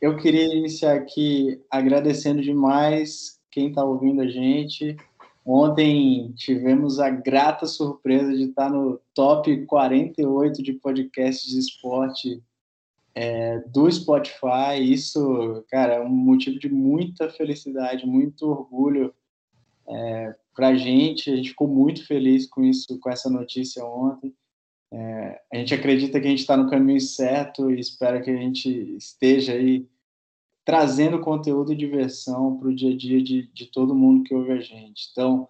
Eu 0.00 0.16
queria 0.16 0.54
iniciar 0.54 0.94
aqui 0.94 1.62
agradecendo 1.70 2.40
demais 2.40 3.38
quem 3.50 3.68
está 3.68 3.84
ouvindo 3.84 4.22
a 4.22 4.26
gente. 4.26 4.96
Ontem 5.44 6.32
tivemos 6.36 6.98
a 7.00 7.10
grata 7.10 7.66
surpresa 7.66 8.34
de 8.34 8.44
estar 8.44 8.70
no 8.70 8.98
top 9.12 9.66
48 9.66 10.62
de 10.62 10.72
podcasts 10.74 11.50
de 11.50 11.58
esporte 11.58 12.42
é, 13.18 13.58
do 13.66 13.90
Spotify. 13.90 14.80
Isso, 14.80 15.64
cara, 15.68 15.94
é 15.94 16.00
um 16.00 16.08
motivo 16.08 16.56
de 16.56 16.68
muita 16.68 17.28
felicidade, 17.28 18.06
muito 18.06 18.48
orgulho 18.48 19.12
é, 19.88 20.36
para 20.54 20.68
a 20.68 20.74
gente. 20.76 21.28
A 21.28 21.34
gente 21.34 21.50
ficou 21.50 21.66
muito 21.66 22.06
feliz 22.06 22.46
com 22.46 22.62
isso, 22.62 22.96
com 23.00 23.10
essa 23.10 23.28
notícia 23.28 23.84
ontem. 23.84 24.32
É, 24.92 25.40
a 25.52 25.56
gente 25.56 25.74
acredita 25.74 26.20
que 26.20 26.28
a 26.28 26.30
gente 26.30 26.38
está 26.38 26.56
no 26.56 26.70
caminho 26.70 27.00
certo 27.00 27.68
e 27.72 27.80
espera 27.80 28.22
que 28.22 28.30
a 28.30 28.36
gente 28.36 28.68
esteja 28.96 29.52
aí 29.52 29.84
trazendo 30.64 31.20
conteúdo 31.20 31.72
e 31.72 31.76
diversão 31.76 32.56
para 32.56 32.68
o 32.68 32.74
dia 32.74 32.92
a 32.92 32.96
dia 32.96 33.20
de, 33.20 33.50
de 33.52 33.66
todo 33.66 33.96
mundo 33.96 34.22
que 34.22 34.34
ouve 34.34 34.52
a 34.52 34.60
gente. 34.60 35.08
Então, 35.10 35.48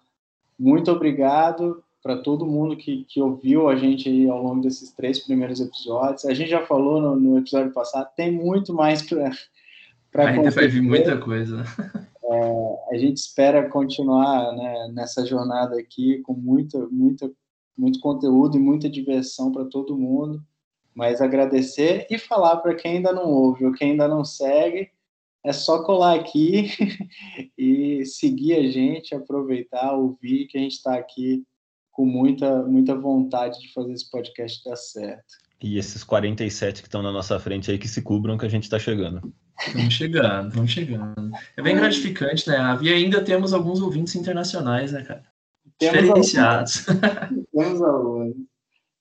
muito 0.57 0.91
obrigado 0.91 1.83
para 2.01 2.17
todo 2.17 2.45
mundo 2.45 2.77
que, 2.77 3.03
que 3.05 3.21
ouviu 3.21 3.67
a 3.67 3.75
gente 3.75 4.07
aí 4.07 4.29
ao 4.29 4.41
longo 4.41 4.61
desses 4.61 4.91
três 4.91 5.19
primeiros 5.19 5.59
episódios. 5.59 6.25
A 6.25 6.33
gente 6.33 6.49
já 6.49 6.65
falou 6.65 7.01
no, 7.01 7.15
no 7.15 7.37
episódio 7.37 7.73
passado, 7.73 8.09
tem 8.15 8.31
muito 8.31 8.73
mais 8.73 9.01
para 10.11 10.29
Ainda 10.29 10.49
vai 10.49 10.67
vir 10.67 10.81
muita 10.81 11.17
coisa. 11.17 11.63
É, 12.31 12.95
a 12.95 12.97
gente 12.97 13.17
espera 13.17 13.69
continuar 13.69 14.55
né, 14.55 14.91
nessa 14.93 15.25
jornada 15.25 15.79
aqui 15.79 16.19
com 16.19 16.33
muita, 16.33 16.77
muita, 16.87 17.31
muito 17.77 17.99
conteúdo 17.99 18.55
e 18.55 18.61
muita 18.61 18.89
diversão 18.89 19.51
para 19.51 19.65
todo 19.65 19.97
mundo. 19.97 20.41
Mas 20.95 21.21
agradecer 21.21 22.07
e 22.09 22.17
falar 22.17 22.57
para 22.57 22.75
quem 22.75 22.97
ainda 22.97 23.11
não 23.11 23.25
ouve 23.29 23.65
ou 23.65 23.73
quem 23.73 23.91
ainda 23.91 24.07
não 24.07 24.23
segue, 24.23 24.89
é 25.43 25.53
só 25.53 25.83
colar 25.83 26.15
aqui 26.15 26.69
e 27.57 28.05
seguir 28.05 28.55
a 28.55 28.63
gente, 28.69 29.15
aproveitar, 29.15 29.93
ouvir, 29.93 30.47
que 30.47 30.57
a 30.57 30.61
gente 30.61 30.73
está 30.73 30.95
aqui 30.95 31.43
com 31.91 32.05
muita, 32.05 32.63
muita 32.63 32.95
vontade 32.95 33.59
de 33.59 33.73
fazer 33.73 33.93
esse 33.93 34.09
podcast 34.09 34.63
dar 34.63 34.75
certo. 34.75 35.25
E 35.61 35.77
esses 35.77 36.03
47 36.03 36.81
que 36.81 36.87
estão 36.87 37.01
na 37.01 37.11
nossa 37.11 37.37
frente 37.39 37.69
aí 37.69 37.77
que 37.77 37.87
se 37.87 38.01
cubram 38.01 38.37
que 38.37 38.45
a 38.45 38.49
gente 38.49 38.63
está 38.63 38.79
chegando. 38.79 39.33
Estamos 39.59 39.93
chegando, 39.93 40.47
estamos 40.47 40.71
chegando. 40.71 41.31
É 41.57 41.61
bem 41.61 41.75
gratificante, 41.75 42.47
né, 42.47 42.55
Ravi? 42.55 42.87
E 42.87 42.93
ainda 42.93 43.21
temos 43.21 43.53
alguns 43.53 43.81
ouvintes 43.81 44.15
internacionais, 44.15 44.93
né, 44.93 45.03
cara? 45.03 45.23
Temos 45.77 46.01
Diferenciados. 46.01 46.85
temos 47.53 47.81
alguns. 47.81 48.35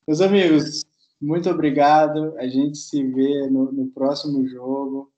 Meus 0.07 0.21
amigos, 0.21 0.85
muito 1.21 1.49
obrigado. 1.49 2.37
A 2.39 2.49
gente 2.49 2.79
se 2.79 3.05
vê 3.05 3.49
no, 3.49 3.71
no 3.71 3.89
próximo 3.91 4.49
jogo. 4.49 5.13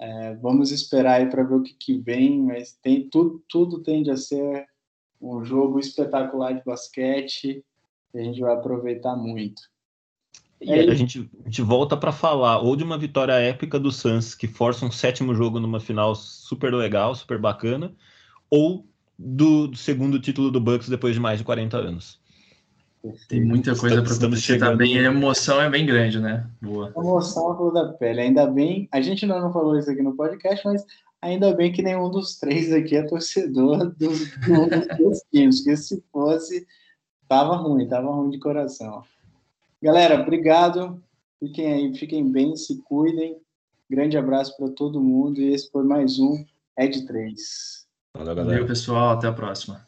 É, 0.00 0.34
vamos 0.36 0.72
esperar 0.72 1.20
aí 1.20 1.30
para 1.30 1.44
ver 1.44 1.54
o 1.54 1.62
que, 1.62 1.74
que 1.74 1.98
vem, 1.98 2.40
mas 2.40 2.72
tem 2.82 3.08
tudo, 3.08 3.40
tudo 3.48 3.82
tende 3.84 4.10
a 4.10 4.16
ser 4.16 4.66
um 5.22 5.44
jogo 5.44 5.78
espetacular 5.78 6.52
de 6.52 6.64
basquete 6.64 7.64
a 8.14 8.22
gente 8.22 8.40
vai 8.40 8.52
aproveitar 8.52 9.16
muito. 9.16 9.62
E 10.60 10.70
é 10.70 10.90
a, 10.90 10.94
gente, 10.94 11.30
a 11.40 11.44
gente 11.44 11.62
volta 11.62 11.96
para 11.96 12.12
falar 12.12 12.58
ou 12.58 12.76
de 12.76 12.84
uma 12.84 12.98
vitória 12.98 13.32
épica 13.32 13.80
do 13.80 13.90
Suns, 13.90 14.34
que 14.34 14.46
força 14.46 14.84
um 14.84 14.90
sétimo 14.90 15.34
jogo 15.34 15.58
numa 15.58 15.80
final 15.80 16.14
super 16.14 16.72
legal, 16.72 17.14
super 17.14 17.38
bacana, 17.38 17.92
ou 18.50 18.86
do, 19.18 19.68
do 19.68 19.76
segundo 19.76 20.20
título 20.20 20.50
do 20.50 20.60
Bucks 20.60 20.88
depois 20.88 21.14
de 21.14 21.20
mais 21.20 21.38
de 21.38 21.44
40 21.44 21.76
anos. 21.76 22.20
Tem 23.28 23.44
muita 23.44 23.74
coisa 23.74 24.00
para 24.00 24.14
acontecer 24.14 24.58
também. 24.60 24.96
A 24.98 25.02
emoção 25.04 25.60
é 25.60 25.68
bem 25.68 25.84
grande, 25.84 26.20
né? 26.20 26.46
Boa. 26.60 26.92
A 26.96 27.00
emoção 27.00 27.52
é 27.52 27.56
flor 27.56 27.72
da 27.72 27.92
pele. 27.94 28.20
Ainda 28.20 28.46
bem, 28.46 28.88
a 28.92 29.00
gente 29.00 29.26
não 29.26 29.52
falou 29.52 29.76
isso 29.76 29.90
aqui 29.90 30.02
no 30.02 30.14
podcast, 30.14 30.64
mas 30.64 30.84
ainda 31.22 31.54
bem 31.54 31.72
que 31.72 31.80
nenhum 31.80 32.10
dos 32.10 32.36
três 32.36 32.72
aqui 32.72 32.96
é 32.96 33.02
torcedor 33.02 33.94
dos, 33.96 34.18
dos 34.98 35.20
times, 35.32 35.60
porque 35.60 35.76
se 35.76 36.04
fosse, 36.12 36.66
tava 37.28 37.56
ruim, 37.56 37.88
tava 37.88 38.10
ruim 38.10 38.30
de 38.30 38.38
coração. 38.38 39.04
Galera, 39.80 40.20
obrigado. 40.20 41.02
Fiquem 41.38 41.72
aí, 41.72 41.94
fiquem 41.94 42.30
bem, 42.30 42.56
se 42.56 42.82
cuidem. 42.82 43.36
Grande 43.88 44.16
abraço 44.16 44.56
para 44.56 44.68
todo 44.70 45.00
mundo 45.00 45.40
e 45.40 45.52
esse 45.52 45.70
foi 45.70 45.84
mais 45.84 46.18
um 46.18 46.44
Ed 46.78 47.06
3. 47.06 47.86
Valeu, 48.14 48.34
galera. 48.34 48.54
Valeu, 48.54 48.66
pessoal. 48.66 49.10
Até 49.10 49.28
a 49.28 49.32
próxima. 49.32 49.86